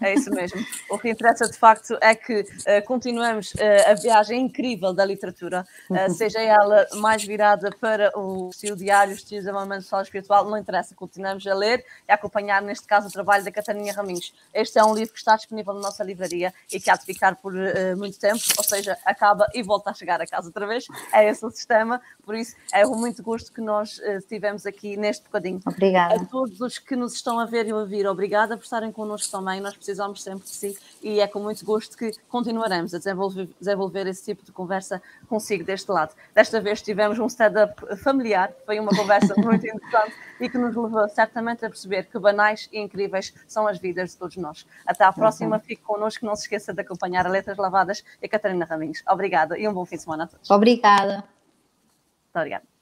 É 0.01 0.15
isso 0.15 0.31
mesmo. 0.31 0.61
O 0.91 0.99
que 0.99 1.11
interessa 1.11 1.49
de 1.49 1.57
facto 1.57 1.97
é 2.01 2.15
que 2.15 2.41
uh, 2.41 2.85
continuamos 2.87 3.53
uh, 3.55 3.91
a 3.91 3.95
viagem 3.95 4.41
incrível 4.41 4.93
da 4.93 5.05
literatura, 5.05 5.67
uh, 5.91 6.11
seja 6.13 6.41
ela 6.41 6.87
mais 6.95 7.25
virada 7.25 7.71
para 7.81 8.11
o 8.19 8.51
estilo 8.51 8.77
diário, 8.77 9.13
o 9.13 9.17
estilo 9.17 9.43
de 9.43 9.51
amamento 9.51 9.83
social 9.83 10.03
espiritual, 10.03 10.45
não 10.45 10.59
interessa, 10.59 10.95
continuamos 10.95 11.47
a 11.47 11.55
ler 11.55 11.85
e 12.09 12.13
a 12.13 12.15
acompanhar, 12.15 12.61
neste 12.63 12.87
caso, 12.87 13.09
o 13.09 13.11
trabalho 13.11 13.45
da 13.45 13.53
Catarina 13.53 13.93
Raminhos. 13.93 14.33
Este 14.53 14.79
é 14.79 14.85
um 14.85 14.95
livro 14.95 15.13
que 15.13 15.19
está 15.19 15.37
disponível 15.37 15.75
na 15.75 15.81
nossa 15.81 16.03
livraria 16.03 16.53
e 16.73 16.81
que 16.81 16.91
há 16.91 16.97
de 16.97 17.05
ficar 17.05 17.37
por 17.37 17.53
muito 17.97 18.19
tempo, 18.19 18.41
ou 18.57 18.65
seja, 18.65 18.97
acaba 19.05 19.47
e 19.55 19.63
volta 19.63 19.91
a 19.91 19.95
chegar 19.95 20.21
a 20.21 20.27
casa 20.27 20.49
outra 20.49 20.67
vez. 20.67 20.87
É 21.13 21.29
esse 21.29 21.45
o 21.45 21.51
sistema, 21.51 22.01
por 22.25 22.35
isso 22.35 22.57
é 22.73 22.87
um 22.87 22.97
muito 22.97 23.23
gosto 23.23 23.53
que 23.53 23.61
nós 23.61 24.01
tivemos 24.29 24.67
aqui 24.67 24.97
neste 24.97 25.25
bocadinho. 25.25 25.61
Obrigada. 25.65 26.17
A 26.17 26.25
todos 26.25 26.61
os 26.61 26.79
que 26.79 26.97
nos 26.97 27.15
estão 27.15 27.39
a 27.39 27.47
ver 27.47 27.67
e 27.67 27.71
a 27.71 27.77
ouvir, 27.77 28.07
obrigada 28.07 28.57
por 28.57 28.65
estarem 28.65 28.91
connosco 28.91 29.31
também 29.31 29.61
nós 29.69 29.77
precisamos 29.77 30.23
sempre 30.23 30.45
de 30.45 30.51
si 30.51 30.79
e 31.03 31.21
é 31.21 31.27
com 31.27 31.41
muito 31.41 31.65
gosto 31.65 31.97
que 31.97 32.11
continuaremos 32.29 32.95
a 32.95 32.99
desenvolver, 32.99 33.49
desenvolver 33.61 34.07
esse 34.07 34.25
tipo 34.25 34.43
de 34.45 34.51
conversa 34.51 35.03
consigo 35.29 35.63
deste 35.63 35.91
lado. 35.91 36.15
Desta 36.35 36.61
vez 36.61 36.81
tivemos 36.81 37.19
um 37.19 37.27
stand-up 37.27 37.97
familiar, 37.99 38.51
foi 38.65 38.81
uma 38.81 38.91
conversa 38.97 39.35
muito 39.37 39.67
interessante 39.67 40.15
e 40.41 40.49
que 40.49 40.57
nos 40.57 40.75
levou 40.75 41.07
certamente 41.11 41.67
a 41.67 41.69
perceber 41.69 42.05
que 42.05 42.19
banais 42.19 42.69
e 42.73 42.81
incríveis 42.81 43.35
são 43.47 43.67
as 43.67 43.79
vidas 43.79 44.13
de 44.13 44.17
todos 44.17 44.37
nós. 44.39 44.67
Até 44.87 45.05
à 45.05 45.13
próxima, 45.13 45.57
uhum. 45.57 45.63
fique 45.63 45.83
connosco, 45.83 46.25
não 46.25 46.35
se 46.35 46.43
esqueça 46.43 46.73
de 46.73 46.81
acompanhar 46.81 47.27
a 47.27 47.31
Letras 47.31 47.59
Lavadas 47.59 48.03
e 48.23 48.27
a 48.27 48.29
Catarina 48.29 48.65
Raminhos. 48.65 49.03
Obrigada 49.07 49.59
e 49.59 49.69
um 49.69 49.75
bom 49.75 49.85
fim 49.85 49.97
de 49.97 50.03
semana 50.03 50.25
a 50.25 50.27
todos. 50.27 50.51
Obrigada. 50.51 51.17
Muito 51.17 52.37
obrigada. 52.37 52.78